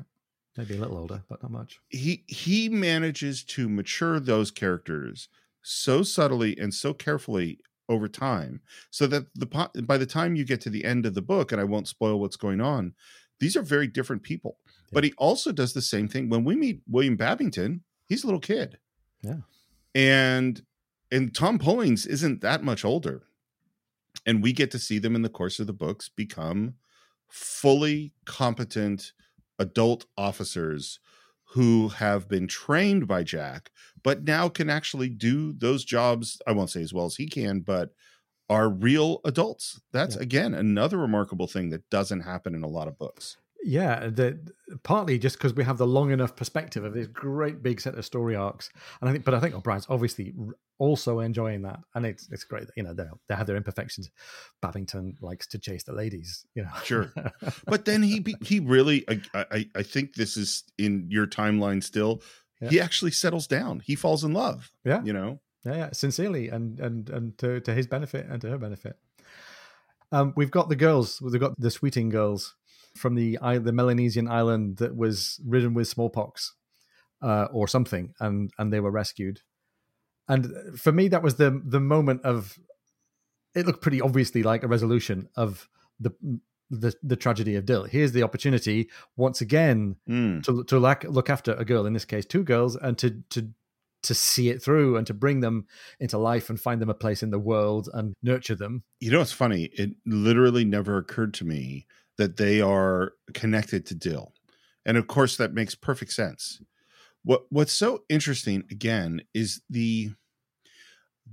maybe 0.58 0.76
a 0.76 0.80
little 0.80 0.98
older, 0.98 1.24
but 1.30 1.42
not 1.44 1.52
much. 1.52 1.80
he 1.90 2.24
he 2.28 2.68
manages 2.70 3.44
to 3.44 3.70
mature 3.70 4.20
those 4.20 4.50
characters 4.52 5.30
so 5.62 6.02
subtly 6.04 6.58
and 6.58 6.74
so 6.74 6.94
carefully 6.94 7.60
over 7.90 8.08
time 8.08 8.62
so 8.90 9.06
that 9.06 9.26
the 9.36 9.46
by 9.84 9.98
the 9.98 10.06
time 10.08 10.36
you 10.36 10.44
get 10.44 10.62
to 10.62 10.70
the 10.72 10.84
end 10.86 11.06
of 11.06 11.14
the 11.14 11.22
book 11.22 11.52
and 11.52 11.62
I 11.62 11.64
won't 11.66 11.88
spoil 11.88 12.20
what's 12.20 12.36
going 12.38 12.60
on 12.62 12.94
these 13.40 13.56
are 13.56 13.62
very 13.62 13.86
different 13.88 14.24
people 14.24 14.58
but 14.92 15.04
he 15.04 15.14
also 15.18 15.52
does 15.52 15.74
the 15.74 15.82
same 15.84 16.08
thing 16.08 16.30
when 16.30 16.44
we 16.44 16.56
meet 16.56 16.82
William 16.88 17.16
Babington 17.16 17.84
he's 18.08 18.24
a 18.24 18.28
little 18.28 18.40
kid 18.40 18.80
Yeah. 19.22 19.42
and 19.94 20.64
and 21.12 21.34
Tom 21.34 21.60
Pullings 21.60 22.06
isn't 22.06 22.42
that 22.42 22.64
much 22.64 22.84
older 22.86 23.24
and 24.26 24.42
we 24.42 24.54
get 24.54 24.72
to 24.72 24.80
see 24.80 25.00
them 25.00 25.16
in 25.16 25.22
the 25.22 25.30
course 25.30 25.60
of 25.60 25.68
the 25.68 25.74
books 25.74 26.10
become 26.10 26.76
fully 27.30 28.14
competent 28.26 29.14
adult 29.60 30.06
officers 30.18 31.00
who 31.50 31.90
have 31.90 32.28
been 32.28 32.48
trained 32.48 33.08
by 33.08 33.24
Jack, 33.24 33.72
but 34.04 34.24
now 34.24 34.50
can 34.50 34.70
actually 34.70 35.10
do 35.10 35.54
those 35.54 35.86
jobs. 35.86 36.42
I 36.48 36.52
won't 36.52 36.70
say 36.70 36.82
as 36.82 36.94
well 36.94 37.06
as 37.06 37.16
he 37.16 37.28
can, 37.28 37.62
but 37.62 37.92
are 38.50 38.70
real 38.70 39.22
adults. 39.26 39.82
That's 39.92 40.16
Yeah. 40.16 40.22
again 40.22 40.54
another 40.54 40.98
remarkable 40.98 41.48
thing 41.48 41.70
that 41.72 41.90
doesn't 41.90 42.22
happen 42.22 42.56
in 42.56 42.64
a 42.64 42.68
lot 42.68 42.88
of 42.88 42.98
books. 42.98 43.38
Yeah, 43.68 44.10
the, 44.10 44.40
partly 44.84 45.18
just 45.18 45.40
because 45.40 45.56
we 45.56 45.64
have 45.64 45.80
the 45.80 45.88
long 45.88 46.12
enough 46.12 46.36
perspective 46.36 46.84
of 46.84 46.94
this 46.94 47.08
great 47.08 47.64
big 47.64 47.82
set 47.82 47.96
of 47.96 48.06
story 48.06 48.36
arcs, 48.36 48.70
and 49.02 49.10
I 49.10 49.14
think, 49.14 49.26
but 49.26 49.34
I 49.34 49.40
think 49.40 49.56
O'Brian's 49.56 49.88
obviously 49.90 50.36
also 50.78 51.20
enjoying 51.20 51.64
that, 51.64 51.80
and 51.96 52.06
it's 52.06 52.30
it's 52.32 52.44
great. 52.44 52.68
that, 52.68 52.74
You 52.78 52.84
know, 52.84 52.94
they 52.94 53.06
they 53.28 53.34
have 53.34 53.48
their 53.48 53.56
imperfections. 53.56 54.12
Babington 54.62 55.18
likes 55.20 55.48
to 55.48 55.58
chase 55.58 55.82
the 55.84 55.94
ladies. 55.94 56.46
You 56.54 56.64
know, 56.64 56.70
Sure. 56.84 57.12
But 57.66 57.86
then 57.86 58.04
he 58.04 58.24
he 58.44 58.60
really 58.60 59.04
I, 59.10 59.22
I 59.34 59.70
I 59.74 59.82
think 59.84 60.14
this 60.14 60.38
is 60.38 60.64
in 60.78 61.08
your 61.10 61.26
timeline 61.26 61.84
still. 61.84 62.22
He 62.70 62.80
actually 62.80 63.12
settles 63.12 63.48
down. 63.48 63.80
He 63.80 63.96
falls 63.96 64.24
in 64.24 64.34
love. 64.34 64.72
Yeah. 64.84 65.04
You 65.04 65.14
know. 65.14 65.40
yeah, 65.66 65.76
yeah, 65.76 65.90
sincerely, 65.92 66.50
and 66.50 66.80
and 66.80 67.10
and 67.10 67.38
to, 67.40 67.60
to 67.62 67.74
his 67.74 67.88
benefit 67.88 68.28
and 68.28 68.40
to 68.42 68.50
her 68.50 68.58
benefit. 68.60 68.98
Um, 70.12 70.34
we've 70.36 70.52
got 70.52 70.70
the 70.70 70.76
girls. 70.76 71.20
We've 71.22 71.40
got 71.40 71.60
the 71.60 71.72
Sweeting 71.72 72.10
girls 72.10 72.56
from 72.96 73.16
the 73.16 73.38
the 73.42 73.74
Melanesian 73.74 74.28
island 74.28 74.78
that 74.78 74.96
was 74.96 75.40
ridden 75.46 75.74
with 75.74 75.88
smallpox 75.88 76.54
uh, 77.22 77.48
or 77.52 77.68
something, 77.68 78.14
and 78.20 78.52
and 78.58 78.72
they 78.72 78.80
were 78.80 78.92
rescued. 78.92 79.42
And 80.28 80.80
for 80.80 80.92
me, 80.92 81.08
that 81.10 81.24
was 81.24 81.36
the 81.36 81.62
the 81.64 81.80
moment 81.80 82.22
of. 82.24 82.58
It 83.54 83.66
looked 83.66 83.82
pretty 83.82 84.02
obviously 84.02 84.44
like 84.44 84.64
a 84.64 84.68
resolution 84.68 85.30
of 85.38 85.70
the 86.00 86.12
the, 86.70 86.94
the 87.04 87.16
tragedy 87.16 87.56
of 87.56 87.66
Dill. 87.66 87.84
Here's 87.84 88.12
the 88.12 88.24
opportunity 88.24 88.90
once 89.16 89.40
again 89.40 89.96
Mm. 90.10 90.44
to 90.44 90.64
to 90.66 90.80
lack, 90.80 91.04
look 91.04 91.30
after 91.30 91.54
a 91.54 91.64
girl 91.64 91.86
in 91.86 91.94
this 91.94 92.06
case 92.06 92.26
two 92.26 92.44
girls 92.44 92.76
and 92.76 92.98
to 92.98 93.22
to 93.30 93.50
to 94.04 94.14
see 94.14 94.50
it 94.50 94.62
through 94.62 94.98
and 94.98 95.08
to 95.08 95.14
bring 95.14 95.40
them 95.40 95.66
into 96.00 96.18
life 96.18 96.50
and 96.50 96.60
find 96.60 96.82
them 96.82 96.90
a 96.90 96.94
place 96.94 97.24
in 97.24 97.32
the 97.32 97.40
world 97.40 97.90
and 97.94 98.14
nurture 98.22 98.56
them 98.56 98.84
You 99.00 99.12
know 99.12 99.20
what's 99.20 99.32
funny? 99.32 99.70
It 99.74 99.92
literally 100.06 100.66
never 100.66 100.98
occurred 100.98 101.34
to 101.36 101.46
me 101.46 101.88
that 102.18 102.38
they 102.38 102.62
are 102.62 103.14
connected 103.34 103.86
to 103.88 103.96
Dill. 103.96 104.34
And 104.86 104.98
of 104.98 105.08
course 105.08 105.38
that 105.38 105.54
makes 105.54 105.76
perfect 105.76 106.12
sense. 106.14 106.62
What 107.24 107.46
what's 107.50 107.74
so 107.74 108.04
interesting 108.10 108.64
again 108.70 109.22
is 109.34 109.62
the 109.70 110.12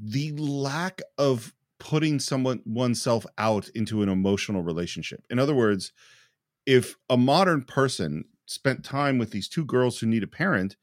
the 0.01 0.33
lack 0.33 1.03
of 1.18 1.55
putting 1.78 2.18
someone 2.18 2.62
oneself 2.64 3.26
out 3.39 3.68
into 3.70 4.03
an 4.03 4.09
emotional 4.09 4.62
relationship. 4.62 5.24
In 5.28 5.39
other 5.39 5.55
words, 5.55 5.93
if 6.64 6.97
a 7.11 7.16
modern 7.16 7.62
person 7.62 8.24
spent 8.47 8.85
time 8.85 9.18
with 9.18 9.30
these 9.33 9.49
two 9.49 9.64
girls 9.64 9.99
who 9.99 10.07
need 10.07 10.22
a 10.22 10.28
parent, 10.28 10.76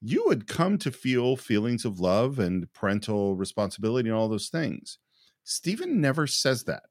you 0.00 0.24
would 0.26 0.46
come 0.46 0.78
to 0.78 0.90
feel 0.90 1.36
feelings 1.36 1.84
of 1.84 2.00
love 2.00 2.38
and 2.38 2.72
parental 2.72 3.36
responsibility 3.36 4.08
and 4.08 4.16
all 4.16 4.28
those 4.28 4.48
things. 4.48 4.98
Stephen 5.44 6.00
never 6.00 6.26
says 6.26 6.64
that. 6.64 6.84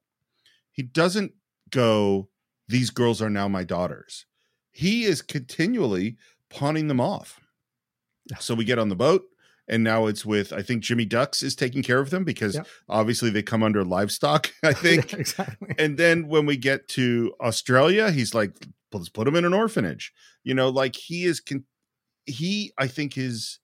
He 0.70 0.82
doesn't 0.82 1.32
go, 1.70 2.28
These 2.68 2.90
girls 2.90 3.20
are 3.22 3.30
now 3.30 3.48
my 3.48 3.64
daughters. 3.64 4.26
He 4.70 5.04
is 5.04 5.22
continually 5.22 6.16
pawning 6.50 6.88
them 6.88 7.00
off. 7.00 7.40
So 8.38 8.54
we 8.54 8.64
get 8.64 8.78
on 8.78 8.90
the 8.90 8.96
boat, 8.96 9.24
and 9.66 9.82
now 9.82 10.06
it's 10.06 10.24
with, 10.24 10.52
I 10.52 10.60
think 10.62 10.82
Jemmy 10.82 11.06
Ducks 11.06 11.42
is 11.42 11.56
taking 11.56 11.82
care 11.82 11.98
of 11.98 12.10
them 12.10 12.24
because 12.24 12.54
Yeah. 12.56 12.62
obviously 12.88 13.30
they 13.30 13.42
come 13.42 13.62
under 13.62 13.84
livestock, 13.84 14.52
I 14.62 14.72
think. 14.74 15.12
exactly 15.18 15.74
and 15.78 15.96
then 15.96 16.28
when 16.28 16.44
we 16.46 16.56
get 16.56 16.88
to 16.88 17.34
Australia, 17.40 18.10
he's 18.10 18.34
like, 18.34 18.52
let's 18.92 19.08
put 19.08 19.26
him 19.28 19.36
in 19.36 19.44
an 19.46 19.54
orphanage. 19.54 20.12
You 20.44 20.54
know, 20.54 20.68
like 20.68 20.94
he 20.96 21.24
is, 21.24 21.40
con- 21.40 21.64
he, 22.26 22.72
I 22.78 22.86
think, 22.86 23.16
is, 23.16 23.58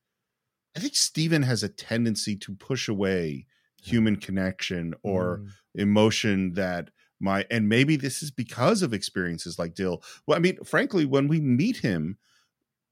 I 0.77 0.81
think 0.81 0.97
Stephen 0.97 1.43
has 1.43 1.63
a 1.63 1.69
tendency 1.69 2.37
to 2.37 2.55
push 2.55 2.89
away 2.89 3.47
human 3.83 4.17
connection 4.17 4.95
or 5.03 5.39
Mm. 5.41 5.49
emotion 5.75 6.53
that 6.55 6.91
my, 7.25 7.45
and 7.51 7.69
maybe 7.69 7.97
this 7.97 8.23
is 8.23 8.31
because 8.31 8.83
of 8.83 8.95
experiences 8.95 9.59
like 9.59 9.75
Dill. 9.75 10.03
Well, 10.27 10.37
I 10.37 10.41
mean, 10.41 10.63
frankly, 10.65 11.05
when 11.05 11.27
we 11.27 11.41
meet 11.41 11.79
him, 11.79 12.19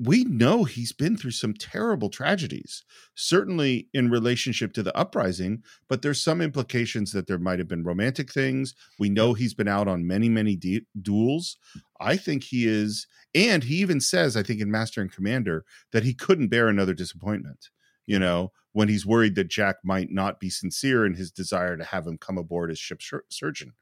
we 0.04 0.24
know 0.24 0.64
he's 0.64 0.92
been 0.92 1.16
through 1.16 1.30
some 1.32 1.54
terrible 1.54 2.08
tragedies, 2.08 2.82
certainly 3.14 3.88
in 3.94 4.10
relationship 4.10 4.72
to 4.72 4.82
the 4.82 4.96
uprising, 4.96 5.62
but 5.88 6.02
there's 6.02 6.20
some 6.20 6.40
implications 6.40 7.12
that 7.12 7.28
there 7.28 7.38
might 7.38 7.60
have 7.60 7.68
been 7.68 7.84
romantic 7.84 8.32
things. 8.32 8.74
We 8.98 9.10
know 9.10 9.32
he's 9.34 9.54
been 9.54 9.68
out 9.68 9.86
on 9.86 10.06
many, 10.06 10.28
many 10.28 10.56
du- 10.56 10.86
duels. 11.00 11.56
I 12.00 12.16
think 12.16 12.44
he 12.44 12.66
is, 12.66 13.06
and 13.34 13.62
he 13.62 13.76
even 13.76 14.00
says, 14.00 14.36
I 14.36 14.42
think 14.42 14.60
in 14.60 14.70
Master 14.70 15.00
and 15.00 15.12
Commander, 15.12 15.64
that 15.92 16.02
he 16.02 16.14
couldn't 16.14 16.48
bear 16.48 16.66
another 16.68 16.94
disappointment, 16.94 17.68
you 18.04 18.18
know, 18.18 18.50
when 18.72 18.88
he's 18.88 19.06
worried 19.06 19.36
that 19.36 19.48
Jack 19.48 19.76
might 19.84 20.10
not 20.10 20.40
be 20.40 20.50
sincere 20.50 21.06
in 21.06 21.14
his 21.14 21.30
desire 21.30 21.76
to 21.76 21.84
have 21.84 22.06
him 22.06 22.18
come 22.18 22.38
aboard 22.38 22.70
as 22.70 22.78
ship 22.78 23.02
sur- 23.02 23.24
surgeon. 23.28 23.74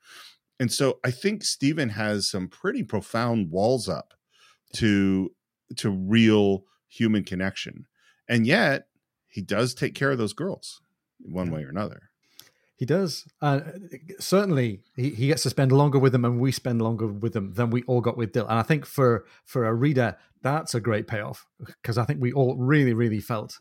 And 0.60 0.70
so 0.70 1.00
I 1.02 1.10
think 1.10 1.42
Stephen 1.42 1.88
has 1.88 2.28
some 2.28 2.46
pretty 2.46 2.84
profound 2.84 3.50
walls 3.50 3.88
up 3.88 4.14
to 4.74 5.32
to 5.76 5.90
real 5.90 6.64
human 6.88 7.24
connection. 7.24 7.86
And 8.28 8.46
yet 8.46 8.86
he 9.26 9.40
does 9.40 9.74
take 9.74 9.94
care 9.94 10.10
of 10.12 10.18
those 10.18 10.32
girls 10.34 10.80
one 11.20 11.50
way 11.50 11.62
or 11.64 11.68
another. 11.68 12.02
he 12.76 12.86
does 12.86 13.26
uh, 13.42 13.60
certainly 14.18 14.80
he, 14.96 15.10
he 15.10 15.26
gets 15.28 15.42
to 15.42 15.50
spend 15.50 15.70
longer 15.72 15.98
with 15.98 16.12
them 16.12 16.24
and 16.24 16.40
we 16.40 16.50
spend 16.52 16.80
longer 16.80 17.06
with 17.06 17.32
them 17.34 17.52
than 17.54 17.70
we 17.70 17.82
all 17.84 18.00
got 18.00 18.16
with 18.16 18.32
dill 18.32 18.46
and 18.48 18.58
i 18.58 18.62
think 18.62 18.86
for 18.86 19.26
for 19.44 19.66
a 19.66 19.74
reader 19.74 20.16
that's 20.42 20.74
a 20.74 20.80
great 20.80 21.06
payoff 21.06 21.46
because 21.66 21.98
i 21.98 22.04
think 22.06 22.20
we 22.22 22.32
all 22.32 22.56
really 22.56 22.94
really 22.94 23.20
felt 23.20 23.60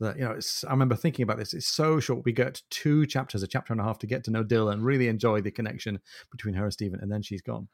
that 0.00 0.16
you 0.16 0.24
know 0.24 0.32
it's, 0.32 0.64
i 0.64 0.70
remember 0.70 0.96
thinking 0.96 1.22
about 1.22 1.38
this 1.38 1.54
it's 1.54 1.66
so 1.66 2.00
short 2.00 2.24
we 2.24 2.32
get 2.32 2.62
two 2.70 3.06
chapters 3.06 3.42
a 3.42 3.46
chapter 3.46 3.72
and 3.72 3.80
a 3.80 3.84
half 3.84 3.98
to 3.98 4.06
get 4.06 4.24
to 4.24 4.30
know 4.30 4.42
dill 4.42 4.68
and 4.68 4.84
really 4.84 5.08
enjoy 5.08 5.40
the 5.40 5.50
connection 5.50 6.00
between 6.30 6.54
her 6.54 6.64
and 6.64 6.72
stephen 6.72 7.00
and 7.00 7.12
then 7.12 7.22
she's 7.22 7.42
gone 7.42 7.68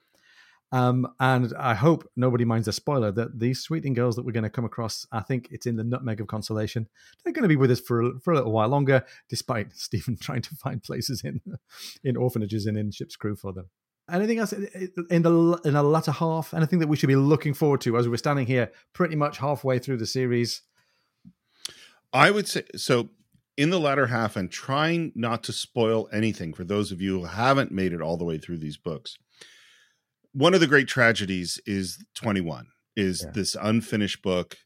um, 0.72 1.06
and 1.20 1.52
I 1.58 1.74
hope 1.74 2.10
nobody 2.16 2.44
minds 2.44 2.66
a 2.66 2.72
spoiler 2.72 3.12
that 3.12 3.38
these 3.38 3.60
sweeting 3.60 3.94
girls 3.94 4.16
that 4.16 4.24
we're 4.24 4.32
going 4.32 4.44
to 4.44 4.50
come 4.50 4.64
across, 4.64 5.06
I 5.12 5.20
think 5.20 5.48
it's 5.52 5.66
in 5.66 5.76
the 5.76 5.84
Nutmeg 5.84 6.20
of 6.20 6.26
Consolation. 6.26 6.88
They're 7.22 7.32
going 7.32 7.44
to 7.44 7.48
be 7.48 7.56
with 7.56 7.70
us 7.70 7.80
for 7.80 8.02
a, 8.02 8.20
for 8.20 8.32
a 8.32 8.36
little 8.36 8.52
while 8.52 8.68
longer, 8.68 9.04
despite 9.28 9.72
Stephen 9.76 10.16
trying 10.20 10.42
to 10.42 10.54
find 10.56 10.82
places 10.82 11.22
in 11.24 11.40
in 12.02 12.16
orphanages 12.16 12.66
and 12.66 12.76
in 12.76 12.90
ship's 12.90 13.16
crew 13.16 13.36
for 13.36 13.52
them. 13.52 13.70
Anything 14.10 14.38
else 14.38 14.52
in 14.52 15.22
the 15.22 15.60
in 15.64 15.72
the 15.72 15.82
latter 15.82 16.12
half? 16.12 16.52
Anything 16.52 16.80
that 16.80 16.88
we 16.88 16.96
should 16.96 17.08
be 17.08 17.16
looking 17.16 17.54
forward 17.54 17.80
to 17.82 17.96
as 17.96 18.08
we're 18.08 18.16
standing 18.16 18.46
here, 18.46 18.70
pretty 18.92 19.16
much 19.16 19.38
halfway 19.38 19.78
through 19.78 19.98
the 19.98 20.06
series? 20.06 20.62
I 22.12 22.30
would 22.30 22.48
say 22.48 22.64
so. 22.76 23.10
In 23.56 23.70
the 23.70 23.80
latter 23.80 24.08
half, 24.08 24.36
and 24.36 24.50
trying 24.50 25.12
not 25.14 25.42
to 25.44 25.52
spoil 25.52 26.10
anything 26.12 26.52
for 26.52 26.62
those 26.62 26.92
of 26.92 27.00
you 27.00 27.20
who 27.20 27.24
haven't 27.24 27.72
made 27.72 27.94
it 27.94 28.02
all 28.02 28.18
the 28.18 28.24
way 28.24 28.36
through 28.36 28.58
these 28.58 28.76
books, 28.76 29.16
one 30.32 30.52
of 30.52 30.60
the 30.60 30.66
great 30.66 30.88
tragedies 30.88 31.58
is 31.64 32.04
21 32.16 32.66
is 32.94 33.22
Yeah. 33.24 33.30
this 33.32 33.56
unfinished 33.60 34.22
book 34.22 34.58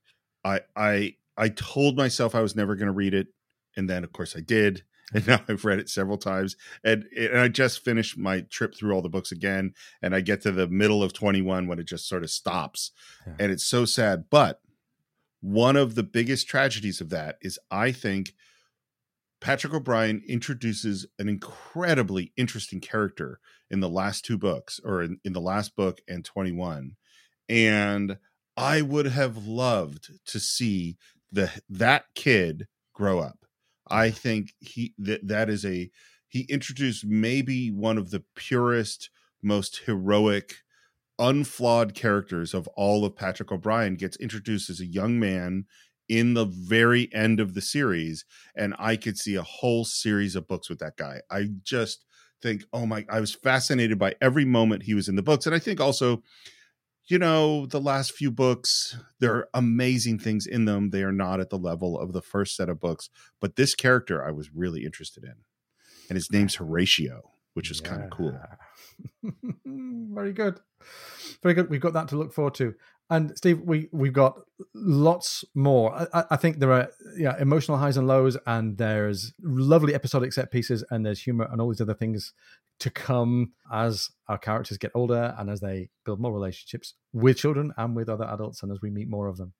i 0.45 0.61
i 0.74 1.14
i 1.36 1.49
told 1.49 1.97
myself 1.97 2.34
i 2.34 2.41
was 2.41 2.57
never 2.57 2.74
going 2.74 2.86
to 2.86 2.93
read 2.93 3.14
it 3.14 3.28
and 3.76 3.88
then 3.88 4.03
of 4.03 4.12
course 4.12 4.34
i 4.36 4.41
did 4.41 4.82
and 5.14 5.26
now 5.26 5.41
I've 5.49 5.64
read 5.64 5.80
it 5.80 5.88
several 5.88 6.18
times. 6.18 6.55
And, 6.84 7.05
and 7.18 7.36
I 7.38 7.49
just 7.49 7.84
finished 7.84 8.16
my 8.16 8.43
trip 8.43 8.76
through 8.76 8.93
all 8.93 9.03
the 9.03 9.09
books 9.09 9.32
again, 9.32 9.74
and 10.01 10.14
I 10.14 10.20
get 10.20 10.41
to 10.43 10.53
the 10.53 10.68
middle 10.68 11.03
of 11.03 11.12
21 11.12 11.66
when 11.66 11.80
it 11.80 11.88
just 11.88 12.09
sort 12.09 12.22
of 12.22 12.30
stops, 12.30 12.93
yeah. 13.26 13.32
and 13.41 13.51
it's 13.51 13.66
so 13.66 13.84
sad. 13.84 14.26
But 14.30 14.61
one 15.41 15.76
of 15.76 15.95
the 15.95 16.03
biggest 16.03 16.49
tragedies 16.49 17.01
of 17.01 17.11
that 17.11 17.36
is 17.41 17.59
I 17.70 17.93
think 17.93 18.34
Patrick 19.41 19.72
O'Brian 19.72 20.22
introduces 20.28 21.07
an 21.18 21.28
incredibly 21.28 22.32
interesting 22.36 22.80
character 22.80 23.41
in 23.70 23.80
the 23.80 23.88
last 23.88 24.24
two 24.24 24.36
books, 24.36 24.80
or 24.84 25.03
in, 25.03 25.18
in 25.24 25.32
the 25.32 25.41
last 25.41 25.74
book 25.76 26.01
and 26.07 26.24
21. 26.24 26.97
And 27.49 28.18
I 28.57 28.82
would 28.82 29.07
have 29.07 29.47
loved 29.47 30.11
to 30.26 30.38
see 30.38 30.99
the 31.32 31.51
that 31.68 32.05
kid 32.14 32.66
grow 32.93 33.20
up. 33.20 33.38
I 33.88 34.11
think 34.11 34.53
he 34.61 34.95
that 34.99 35.26
that 35.26 35.49
is 35.49 35.64
a 35.64 35.91
he 36.28 36.43
introduced 36.43 37.05
maybe 37.05 37.70
one 37.70 37.99
of 37.99 38.11
the 38.11 38.22
purest, 38.36 39.11
most 39.43 39.80
heroic, 39.86 40.57
unflawed 41.21 41.95
characters 41.95 42.55
of 42.55 42.66
all 42.68 43.05
of 43.05 43.14
Patrick 43.14 43.53
O'Brian 43.53 43.95
gets 43.95 44.16
introduced 44.16 44.71
as 44.71 44.81
a 44.81 44.87
young 44.87 45.21
man 45.21 45.66
in 46.09 46.35
the 46.35 46.47
very 46.47 47.09
end 47.14 47.39
of 47.39 47.55
the 47.55 47.61
series 47.61 48.25
and 48.57 48.75
i 48.81 48.97
could 48.97 49.16
see 49.16 49.37
a 49.37 49.43
whole 49.43 49.85
series 49.85 50.35
of 50.35 50.49
books 50.49 50.68
with 50.68 50.81
that 50.81 50.97
guy. 50.97 51.21
I 51.31 51.47
just 51.62 52.05
think 52.43 52.64
oh 52.73 52.85
my 52.85 53.07
i 53.09 53.21
was 53.21 53.35
fascinated 53.35 53.99
by 53.99 54.14
every 54.21 54.45
moment 54.45 54.83
he 54.83 54.95
was 54.95 55.09
in 55.09 55.14
the 55.14 55.23
books 55.23 55.47
and 55.47 55.55
i 55.55 55.59
think 55.59 55.81
also 55.81 56.23
you 57.07 57.18
know 57.18 57.66
the 57.66 57.81
last 57.81 58.12
few 58.12 58.31
books 58.31 58.97
there 59.21 59.35
are 59.35 59.49
amazing 59.55 60.18
things 60.18 60.47
in 60.47 60.64
them. 60.64 60.91
They 60.91 61.03
are 61.03 61.12
not 61.12 61.41
at 61.41 61.51
the 61.51 61.59
level 61.59 61.99
of 61.99 62.12
the 62.12 62.23
first 62.23 62.57
set 62.57 62.68
of 62.68 62.81
books 62.81 63.09
but 63.41 63.57
this 63.57 63.75
character 63.75 64.27
i 64.27 64.33
was 64.33 64.51
really 64.53 64.85
interested 64.85 65.23
in 65.23 65.35
and 66.09 66.16
his 66.16 66.33
name's 66.33 66.57
horatio 66.57 67.31
which 67.55 67.71
is 67.71 67.81
yeah. 67.81 67.89
kind 67.89 68.03
of 68.05 68.11
cool 68.11 68.37
very 69.65 70.33
good 70.33 70.61
very 71.43 71.55
good 71.55 71.71
we've 71.71 71.81
got 71.81 71.93
that 71.93 72.09
to 72.09 72.17
look 72.17 72.33
forward 72.33 72.55
to 72.55 72.75
and 73.11 73.37
Steve, 73.37 73.61
we 73.63 73.89
we've 73.91 74.13
got 74.13 74.41
lots 74.73 75.45
more. 75.53 75.93
I, 76.15 76.25
I, 76.31 76.37
think 76.37 76.61
there 76.61 76.73
are 76.73 76.89
yeah 77.17 77.35
emotional 77.41 77.77
highs 77.77 77.97
and 77.97 78.07
lows, 78.07 78.37
and 78.47 78.79
there's 78.79 79.35
lovely 79.43 79.97
episodic 79.97 80.33
set 80.33 80.53
pieces, 80.53 80.85
and 80.91 81.05
there's 81.05 81.21
humor 81.21 81.49
and 81.51 81.61
all 81.61 81.69
these 81.69 81.81
other 81.81 81.95
things 81.95 82.33
to 82.79 82.89
come 82.89 83.53
as 83.71 84.11
our 84.29 84.39
characters 84.39 84.79
get 84.79 84.93
older 84.95 85.35
and 85.37 85.51
as 85.51 85.61
they 85.61 85.91
build 86.05 86.21
more 86.21 86.33
relationships 86.33 86.95
with 87.13 87.37
children 87.37 87.73
and 87.77 87.97
with 87.97 88.09
other 88.09 88.27
adults, 88.27 88.63
and 88.63 88.71
as 88.71 88.81
we 88.81 88.91
meet 88.91 89.09
more 89.09 89.27
of 89.27 89.39
them. 89.39 89.55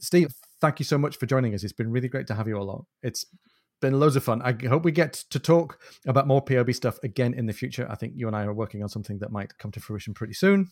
Steve, 0.00 0.34
thank 0.60 0.80
you 0.80 0.84
so 0.84 0.98
much 0.98 1.16
for 1.16 1.26
joining 1.26 1.54
us. 1.54 1.62
It's 1.62 1.72
been 1.72 1.92
really 1.92 2.08
great 2.08 2.26
to 2.26 2.34
have 2.34 2.48
you 2.48 2.58
along. 2.58 2.86
It's 3.04 3.24
been 3.84 4.00
loads 4.00 4.16
of 4.16 4.24
fun. 4.24 4.40
I 4.40 4.56
hope 4.66 4.82
we 4.82 4.92
get 4.92 5.12
to 5.28 5.38
talk 5.38 5.78
about 6.06 6.26
more 6.26 6.40
POB 6.40 6.72
stuff 6.72 6.98
again 7.02 7.34
in 7.34 7.44
the 7.44 7.52
future. 7.52 7.86
I 7.90 7.96
think 7.96 8.14
you 8.16 8.26
and 8.26 8.34
I 8.34 8.44
are 8.44 8.54
working 8.54 8.82
on 8.82 8.88
something 8.88 9.18
that 9.18 9.30
might 9.30 9.58
come 9.58 9.70
to 9.72 9.80
fruition 9.80 10.14
pretty 10.14 10.32
soon. 10.32 10.70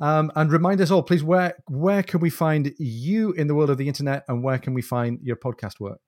Um, 0.00 0.30
and 0.36 0.52
remind 0.52 0.82
us 0.82 0.90
all, 0.90 1.02
please, 1.02 1.24
where 1.24 1.54
where 1.68 2.02
can 2.02 2.20
we 2.20 2.28
find 2.28 2.74
you 2.78 3.32
in 3.32 3.46
the 3.46 3.54
world 3.54 3.70
of 3.70 3.78
the 3.78 3.88
internet, 3.88 4.24
and 4.28 4.44
where 4.44 4.58
can 4.58 4.74
we 4.74 4.82
find 4.82 5.18
your 5.22 5.36
podcast 5.36 5.80
work? 5.80 5.98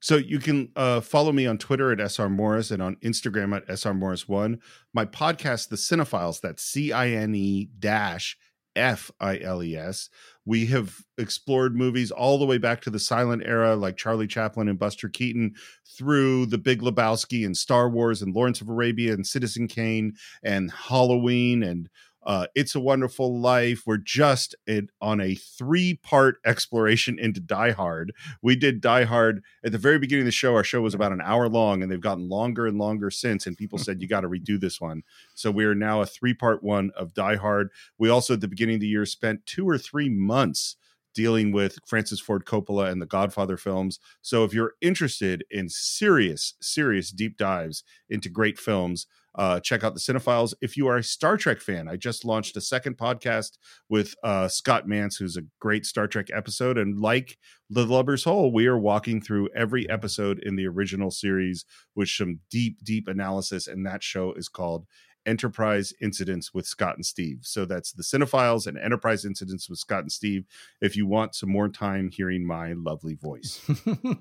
So 0.00 0.16
you 0.16 0.38
can 0.38 0.70
uh, 0.74 1.02
follow 1.02 1.32
me 1.32 1.46
on 1.46 1.58
Twitter 1.58 1.92
at 1.92 2.00
SR 2.00 2.30
Morris 2.30 2.70
and 2.70 2.82
on 2.82 2.96
Instagram 3.04 3.54
at 3.54 3.68
SR 3.68 3.92
Morris1. 3.92 4.58
My 4.94 5.04
podcast, 5.04 5.68
The 5.68 5.76
Cine 5.76 6.06
Files, 6.06 6.40
that's 6.40 6.64
C 6.64 6.92
I 6.92 7.10
N 7.10 7.34
E 7.34 7.68
dash 7.78 8.38
F 8.74 9.10
I 9.20 9.38
L 9.38 9.62
E 9.62 9.76
S. 9.76 10.08
We 10.46 10.66
have 10.66 10.94
explored 11.16 11.74
movies 11.74 12.10
all 12.10 12.38
the 12.38 12.44
way 12.44 12.58
back 12.58 12.80
to 12.82 12.90
the 12.90 12.98
silent 12.98 13.42
era, 13.46 13.76
like 13.76 13.96
Charlie 13.96 14.26
Chaplin 14.26 14.68
and 14.68 14.78
Buster 14.78 15.08
Keaton, 15.08 15.54
through 15.96 16.46
The 16.46 16.58
Big 16.58 16.82
Lebowski 16.82 17.46
and 17.46 17.56
Star 17.56 17.88
Wars 17.88 18.20
and 18.20 18.34
Lawrence 18.34 18.60
of 18.60 18.68
Arabia 18.68 19.14
and 19.14 19.26
Citizen 19.26 19.68
Kane 19.68 20.14
and 20.42 20.70
Halloween 20.70 21.62
and 21.62 21.88
uh, 22.24 22.46
It's 22.54 22.74
a 22.74 22.80
Wonderful 22.80 23.38
Life. 23.38 23.82
We're 23.86 23.96
just 23.98 24.54
in, 24.66 24.88
on 25.00 25.20
a 25.20 25.34
three 25.34 25.94
part 25.94 26.36
exploration 26.44 27.18
into 27.18 27.40
Die 27.40 27.70
Hard. 27.72 28.12
We 28.42 28.56
did 28.56 28.80
Die 28.80 29.04
Hard 29.04 29.42
at 29.64 29.72
the 29.72 29.78
very 29.78 29.98
beginning 29.98 30.22
of 30.22 30.26
the 30.26 30.32
show. 30.32 30.54
Our 30.54 30.64
show 30.64 30.80
was 30.80 30.94
about 30.94 31.12
an 31.12 31.20
hour 31.20 31.48
long, 31.48 31.82
and 31.82 31.90
they've 31.90 32.00
gotten 32.00 32.28
longer 32.28 32.66
and 32.66 32.78
longer 32.78 33.10
since. 33.10 33.46
And 33.46 33.56
people 33.56 33.78
said, 33.78 34.00
You 34.00 34.08
got 34.08 34.22
to 34.22 34.28
redo 34.28 34.58
this 34.60 34.80
one. 34.80 35.02
So 35.34 35.50
we 35.50 35.64
are 35.64 35.74
now 35.74 36.00
a 36.00 36.06
three 36.06 36.34
part 36.34 36.62
one 36.62 36.90
of 36.96 37.14
Die 37.14 37.36
Hard. 37.36 37.70
We 37.98 38.08
also, 38.08 38.34
at 38.34 38.40
the 38.40 38.48
beginning 38.48 38.76
of 38.76 38.80
the 38.80 38.88
year, 38.88 39.06
spent 39.06 39.46
two 39.46 39.68
or 39.68 39.78
three 39.78 40.08
months 40.08 40.76
dealing 41.14 41.52
with 41.52 41.78
Francis 41.86 42.20
Ford 42.20 42.44
Coppola 42.44 42.90
and 42.90 43.00
the 43.00 43.06
Godfather 43.06 43.56
films. 43.56 43.98
So 44.22 44.44
if 44.44 44.52
you're 44.52 44.74
interested 44.80 45.44
in 45.50 45.68
serious, 45.68 46.54
serious 46.60 47.10
deep 47.10 47.36
dives 47.36 47.84
into 48.08 48.28
great 48.28 48.58
films, 48.58 49.06
uh, 49.36 49.58
check 49.58 49.82
out 49.82 49.94
the 49.94 50.00
Cine 50.00 50.20
Files. 50.20 50.54
If 50.60 50.76
you 50.76 50.86
are 50.86 50.98
a 50.98 51.02
Star 51.02 51.36
Trek 51.36 51.60
fan, 51.60 51.88
I 51.88 51.96
just 51.96 52.24
launched 52.24 52.56
a 52.56 52.60
second 52.60 52.96
podcast 52.96 53.58
with 53.88 54.14
uh, 54.22 54.46
Scott 54.48 54.86
Mantz, 54.86 55.18
who's 55.18 55.36
a 55.36 55.42
great 55.60 55.86
Star 55.86 56.06
Trek 56.06 56.28
episode. 56.32 56.78
And 56.78 57.00
like 57.00 57.36
The 57.68 57.84
Lubber's 57.84 58.24
Hole, 58.24 58.52
we 58.52 58.66
are 58.66 58.78
walking 58.78 59.20
through 59.20 59.48
every 59.56 59.90
episode 59.90 60.38
in 60.40 60.54
the 60.54 60.68
original 60.68 61.10
series 61.10 61.64
with 61.96 62.08
some 62.08 62.40
deep, 62.50 62.84
deep 62.84 63.08
analysis. 63.08 63.66
And 63.66 63.84
that 63.86 64.04
show 64.04 64.32
is 64.34 64.48
called 64.48 64.86
Enterprise 65.26 65.92
Incidents 66.00 66.52
with 66.52 66.66
Scott 66.66 66.96
and 66.96 67.06
Steve. 67.06 67.40
So 67.42 67.64
that's 67.64 67.92
the 67.92 68.02
Cine 68.02 68.28
Files 68.28 68.66
and 68.66 68.78
Enterprise 68.78 69.24
Incidents 69.24 69.68
with 69.68 69.78
Scott 69.78 70.00
and 70.00 70.12
Steve. 70.12 70.44
If 70.80 70.96
you 70.96 71.06
want 71.06 71.34
some 71.34 71.50
more 71.50 71.68
time 71.68 72.10
hearing 72.10 72.46
my 72.46 72.72
lovely 72.72 73.14
voice, 73.14 73.60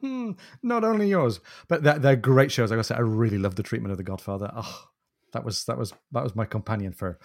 not 0.63 0.83
only 0.83 1.09
yours, 1.09 1.39
but 1.67 1.83
they're, 1.83 1.99
they're 1.99 2.15
great 2.15 2.51
shows. 2.51 2.71
Like 2.71 2.79
I 2.79 2.83
said, 2.83 2.97
I 2.97 3.01
really 3.01 3.37
love 3.37 3.55
the 3.55 3.63
treatment 3.63 3.91
of 3.91 3.97
The 3.97 4.03
Godfather. 4.03 4.51
Oh, 4.55 4.87
that 5.33 5.43
was 5.43 5.65
that 5.65 5.77
was 5.77 5.93
that 6.11 6.23
was 6.23 6.35
my 6.35 6.45
companion 6.45 6.93
for 6.93 7.19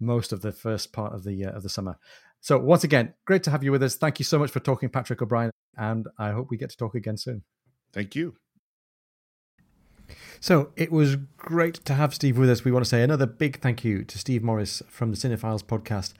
most 0.00 0.32
of 0.32 0.42
the 0.42 0.52
first 0.52 0.92
part 0.92 1.12
of 1.12 1.24
the 1.24 1.44
uh, 1.44 1.50
of 1.50 1.62
the 1.62 1.68
summer. 1.68 1.98
So 2.40 2.58
once 2.58 2.84
again, 2.84 3.14
great 3.26 3.42
to 3.44 3.50
have 3.50 3.64
you 3.64 3.72
with 3.72 3.82
us. 3.82 3.96
Thank 3.96 4.18
you 4.18 4.24
so 4.24 4.38
much 4.38 4.50
for 4.50 4.60
talking, 4.60 4.88
Patrick 4.88 5.20
O'Brian, 5.20 5.50
and 5.76 6.06
I 6.18 6.30
hope 6.30 6.50
we 6.50 6.56
get 6.56 6.70
to 6.70 6.76
talk 6.76 6.94
again 6.94 7.16
soon. 7.16 7.42
Thank 7.92 8.14
you. 8.14 8.36
So 10.40 10.70
it 10.76 10.92
was 10.92 11.16
great 11.36 11.74
to 11.86 11.94
have 11.94 12.14
Steve 12.14 12.38
with 12.38 12.50
us. 12.50 12.64
We 12.64 12.72
want 12.72 12.84
to 12.84 12.88
say 12.88 13.02
another 13.02 13.26
big 13.26 13.60
thank 13.60 13.84
you 13.84 14.04
to 14.04 14.18
Steve 14.18 14.42
Morris 14.42 14.82
from 14.88 15.10
the 15.10 15.16
Cine 15.16 15.38
Files 15.38 15.62
podcast. 15.62 16.14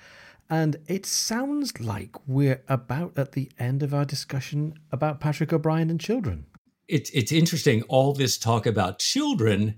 And 0.51 0.77
it 0.87 1.05
sounds 1.05 1.79
like 1.81 2.17
we're 2.27 2.63
about 2.69 3.19
at 3.19 3.33
the 3.33 3.51
end 3.59 3.83
of 3.83 3.93
our 3.93 4.05
discussion 4.05 4.75
about 4.91 5.21
Patrick 5.21 5.53
O'Brian 5.53 5.91
and 5.91 6.01
children. 6.01 6.47
It's 6.89 7.11
it's 7.11 7.33
interesting 7.33 7.83
all 7.83 8.15
this 8.15 8.39
talk 8.39 8.65
about 8.65 8.99
children 8.99 9.75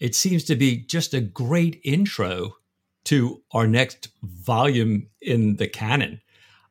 it 0.00 0.14
seems 0.14 0.44
to 0.44 0.56
be 0.56 0.76
just 0.76 1.14
a 1.14 1.20
great 1.20 1.80
intro 1.84 2.56
to 3.04 3.42
our 3.52 3.66
next 3.66 4.08
volume 4.22 5.08
in 5.20 5.56
the 5.56 5.68
canon. 5.68 6.20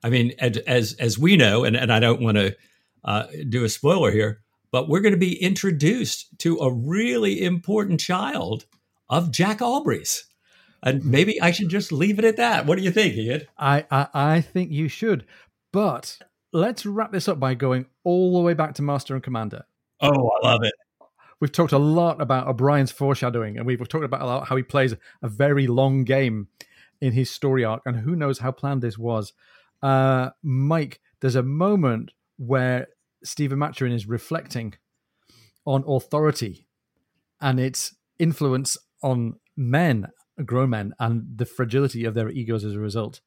I 0.03 0.10
mean, 0.10 0.34
as 0.39 0.93
as 0.93 1.18
we 1.18 1.36
know, 1.36 1.64
and, 1.64 1.76
and 1.76 1.91
I 1.91 1.99
don't 1.99 2.22
want 2.22 2.38
to 2.38 2.55
uh, 3.03 3.26
do 3.49 3.64
a 3.64 3.70
spoiler 3.70 4.12
here, 4.12 4.41
but 4.72 4.89
we're 4.89 5.01
going 5.01 5.13
to 5.13 5.20
be 5.20 5.41
introduced 5.41 6.38
to 6.39 6.57
a 6.57 6.72
really 6.72 7.43
important 7.43 7.99
child 7.99 8.65
of 9.09 9.32
Jack 9.32 9.61
Aubrey's. 9.61 10.26
And 10.84 11.03
maybe 11.03 11.41
I 11.41 11.51
should 11.51 11.70
just 11.70 11.91
leave 11.91 12.20
it 12.20 12.26
at 12.26 12.38
that. 12.38 12.65
What 12.65 12.78
do 12.78 12.84
you 12.84 12.91
think, 12.91 13.15
Ian? 13.15 13.41
I, 13.57 13.86
I, 13.89 14.07
I 14.13 14.41
think 14.41 14.72
you 14.72 14.88
should. 14.88 15.26
But 15.72 16.20
let's 16.53 16.86
wrap 16.86 17.11
this 17.11 17.28
up 17.28 17.39
by 17.39 17.55
going 17.55 17.88
all 18.03 18.34
the 18.34 18.43
way 18.43 18.53
back 18.53 18.76
to 18.76 18.82
Master 18.82 19.15
and 19.15 19.24
Commander. 19.24 19.65
Oh, 20.01 20.30
I 20.43 20.47
love 20.47 20.63
it 20.63 20.74
we've 21.39 21.51
talked 21.51 21.72
a 21.72 21.78
lot 21.78 22.22
about 22.22 22.47
O'Brian's 22.47 22.91
foreshadowing, 22.91 23.57
and 23.57 23.65
we've 23.65 23.88
talked 23.88 24.05
about 24.05 24.47
how 24.47 24.55
he 24.55 24.63
plays 24.63 24.95
a 25.22 25.28
very 25.28 25.68
long 25.68 26.03
game 26.03 26.47
in 27.01 27.13
his 27.13 27.30
story 27.30 27.63
arc, 27.63 27.84
and 27.86 27.97
who 27.97 28.15
knows 28.15 28.39
how 28.39 28.51
planned 28.51 28.82
this 28.82 28.97
was. 28.97 29.34
Uh, 29.82 30.32
Mike, 30.41 30.99
there's 31.22 31.36
a 31.36 31.43
moment 31.43 32.11
where 32.38 32.88
Stephen 33.28 33.59
Maturin 33.59 33.93
is 33.93 34.07
reflecting 34.07 34.73
on 35.65 35.84
authority 35.88 36.67
and 37.41 37.59
its 37.59 37.95
influence 38.19 38.78
on 39.03 39.36
men, 39.55 40.07
grown 40.45 40.71
men, 40.71 40.93
and 40.99 41.23
the 41.36 41.45
fragility 41.45 42.05
of 42.05 42.13
their 42.13 42.30
egos 42.30 42.63
as 42.63 42.73
a 42.73 42.80
result. 42.80 43.21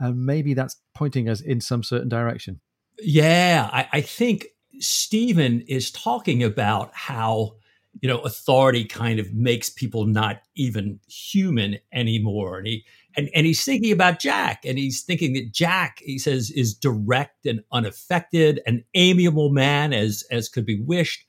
And 0.00 0.26
maybe 0.26 0.54
that's 0.54 0.76
pointing 0.94 1.28
us 1.28 1.40
in 1.40 1.60
some 1.60 1.82
certain 1.82 2.08
direction. 2.08 2.60
Yeah, 2.98 3.70
I, 3.72 3.88
I 3.92 4.00
think 4.00 4.46
Stephen 4.80 5.60
is 5.62 5.90
talking 5.90 6.42
about 6.42 6.90
how 6.94 7.56
you 8.00 8.08
know 8.08 8.18
authority 8.20 8.84
kind 8.84 9.20
of 9.20 9.32
makes 9.32 9.70
people 9.70 10.04
not 10.04 10.42
even 10.56 10.98
human 11.06 11.78
anymore 11.92 12.58
and 12.58 12.66
he 12.66 12.84
and, 13.16 13.28
and 13.34 13.46
he's 13.46 13.64
thinking 13.64 13.92
about 13.92 14.20
jack 14.20 14.64
and 14.64 14.78
he's 14.78 15.02
thinking 15.02 15.32
that 15.34 15.52
jack 15.52 15.98
he 16.00 16.18
says 16.18 16.50
is 16.50 16.74
direct 16.74 17.46
and 17.46 17.60
unaffected 17.72 18.60
an 18.66 18.84
amiable 18.94 19.50
man 19.50 19.92
as 19.92 20.24
as 20.30 20.48
could 20.48 20.66
be 20.66 20.80
wished 20.80 21.24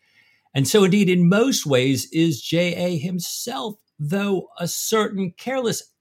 and 0.54 0.68
so 0.68 0.84
indeed 0.84 1.10
in 1.10 1.30
most 1.30 1.66
ways 1.66 2.10
is 2.12 2.52
ja 2.52 2.98
himself 2.98 3.76
though 4.00 4.48
a 4.60 4.68
certain 4.68 5.32
careless 5.38 5.92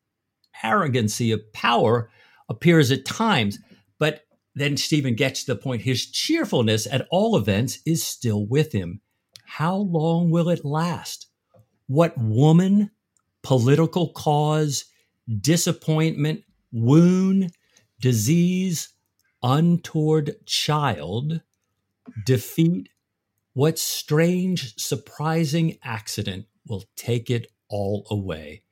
arrogancy 0.62 1.30
of 1.32 1.52
power 1.52 2.10
appears 2.48 2.90
at 2.90 3.04
times 3.04 3.58
but 3.98 4.24
then 4.54 4.76
Stephen 4.76 5.14
gets 5.14 5.44
to 5.44 5.54
the 5.54 5.60
point 5.60 5.82
his 5.82 6.06
cheerfulness 6.10 6.86
at 6.90 7.06
all 7.10 7.36
events 7.36 7.78
is 7.84 8.06
still 8.06 8.46
with 8.46 8.72
him. 8.72 9.00
how 9.46 9.76
long 9.76 10.30
will 10.30 10.48
it 10.48 10.64
last? 10.64 11.26
What 11.86 12.16
woman, 12.16 12.90
political 13.42 14.08
cause, 14.12 14.86
disappointment, 15.40 16.44
wound, 16.72 17.52
disease, 18.00 18.90
untoward 19.42 20.34
child, 20.46 21.40
defeat, 22.24 22.88
what 23.54 23.78
strange, 23.78 24.76
surprising 24.80 25.78
accident 25.82 26.46
will 26.66 26.84
take 26.96 27.30
it 27.30 27.46
all 27.68 28.06
away? 28.10 28.62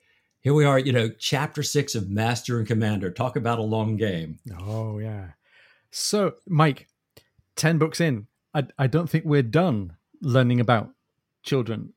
Here 0.41 0.55
we 0.55 0.65
are, 0.65 0.79
you 0.79 0.93
know, 0.93 1.09
chapter 1.19 1.63
six 1.63 1.95
of 1.95 2.11
Master 2.11 2.59
and 2.59 2.67
Commander. 2.67 3.11
Talk 3.13 3.37
about 3.37 3.61
a 3.61 3.63
long 3.63 3.97
game. 3.97 4.41
Oh, 4.61 4.99
yeah. 4.99 5.29
So, 5.93 6.33
Mike, 6.49 6.89
10 7.57 7.79
books 7.79 8.01
in, 8.01 8.27
I, 8.53 8.67
I 8.77 8.89
don't 8.89 9.09
think 9.09 9.25
we're 9.25 9.43
done 9.43 9.97
learning 10.21 10.59
about 10.59 10.91
children 11.45 11.93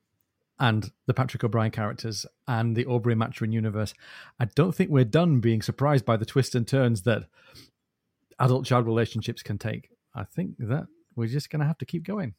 and 0.58 0.90
the 1.06 1.14
Patrick 1.14 1.44
O'Brian 1.44 1.70
characters 1.70 2.26
and 2.48 2.76
the 2.76 2.86
Aubrey 2.86 3.14
Maturin 3.14 3.52
universe. 3.52 3.94
I 4.40 4.46
don't 4.46 4.74
think 4.74 4.90
we're 4.90 5.04
done 5.04 5.40
being 5.40 5.62
surprised 5.62 6.04
by 6.04 6.16
the 6.16 6.24
twists 6.24 6.54
and 6.54 6.66
turns 6.66 7.02
that 7.02 7.24
adult 8.38 8.64
child 8.64 8.86
relationships 8.86 9.42
can 9.42 9.58
take. 9.58 9.90
I 10.14 10.24
think 10.24 10.56
that 10.58 10.86
we're 11.14 11.28
just 11.28 11.50
going 11.50 11.60
to 11.60 11.66
have 11.66 11.78
to 11.78 11.84
keep 11.84 12.04
going. 12.04 12.34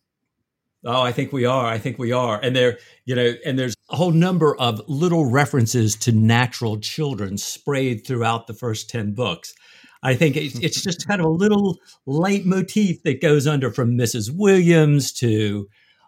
Oh, 0.86 1.02
I 1.02 1.12
think 1.12 1.34
we 1.34 1.46
are. 1.46 1.66
I 1.66 1.80
think 1.80 1.98
we 1.98 2.12
are. 2.12 2.40
And 2.42 2.56
there, 2.56 2.78
you 3.06 3.16
know, 3.16 3.34
and 3.46 3.58
there's 3.58 3.76
a 3.90 3.96
whole 3.96 4.12
number 4.12 4.56
of 4.58 4.82
little 4.88 5.30
references 5.30 5.96
to 5.98 6.12
natural 6.12 6.80
children 6.80 7.38
sprayed 7.38 8.06
throughout 8.06 8.48
the 8.48 8.54
first 8.54 8.90
10 8.90 9.14
books. 9.14 9.54
I 10.04 10.16
think 10.16 10.38
it's, 10.38 10.58
it's 10.60 10.82
just 10.82 11.08
kind 11.08 11.20
of 11.20 11.26
a 11.26 11.32
little 11.32 11.80
leitmotif 12.06 13.02
that 13.04 13.22
goes 13.22 13.48
under 13.48 13.72
from 13.72 13.98
Mrs. 13.98 14.32
Williams 14.34 15.12
to 15.14 15.68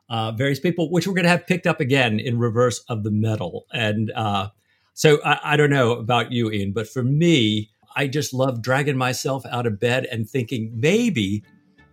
uh, 0.10 0.32
various 0.32 0.60
people, 0.60 0.92
which 0.92 1.08
we're 1.08 1.14
going 1.14 1.24
to 1.24 1.30
have 1.30 1.46
picked 1.48 1.68
up 1.68 1.80
again 1.80 2.20
in 2.20 2.40
Reverse 2.40 2.84
of 2.90 3.04
the 3.04 3.12
Medal. 3.12 3.66
And 3.74 4.12
uh, 4.16 4.50
so 4.94 5.20
I, 5.24 5.40
I 5.44 5.58
don't 5.58 5.70
know 5.70 5.92
about 5.92 6.32
you, 6.32 6.52
Ian, 6.52 6.72
but 6.74 6.88
for 6.88 7.04
me, 7.04 7.70
I 7.96 8.08
just 8.08 8.34
love 8.34 8.62
dragging 8.62 8.98
myself 8.98 9.46
out 9.46 9.66
of 9.66 9.80
bed 9.80 10.06
and 10.12 10.30
thinking 10.30 10.72
maybe, 10.76 11.44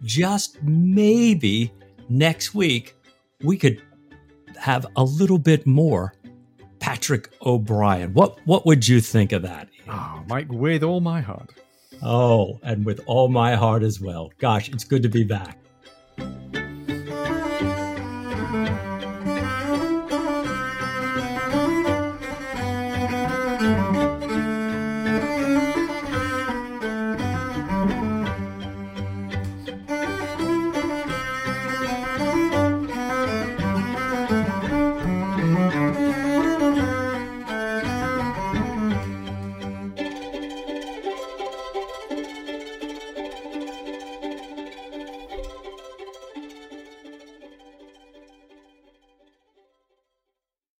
just 0.02 0.62
maybe, 0.62 1.72
next 2.08 2.54
week 2.54 2.94
we 3.42 3.56
could 3.56 3.82
have 4.58 4.86
a 4.96 5.04
little 5.04 5.38
bit 5.38 5.66
more 5.66 6.14
Patrick 6.78 7.30
O'Brian. 7.44 8.12
What 8.14 8.38
what 8.46 8.64
would 8.66 8.86
you 8.86 9.00
think 9.00 9.32
of 9.32 9.42
that? 9.42 9.68
Oh, 9.88 10.22
Mike, 10.28 10.50
with 10.50 10.82
all 10.82 11.00
my 11.00 11.20
heart. 11.20 11.52
Oh, 12.02 12.60
and 12.62 12.84
with 12.84 13.00
all 13.06 13.28
my 13.28 13.54
heart 13.54 13.82
as 13.82 14.00
well. 14.00 14.30
Gosh, 14.38 14.68
it's 14.68 14.84
good 14.84 15.02
to 15.02 15.08
be 15.08 15.24
back. 15.24 15.58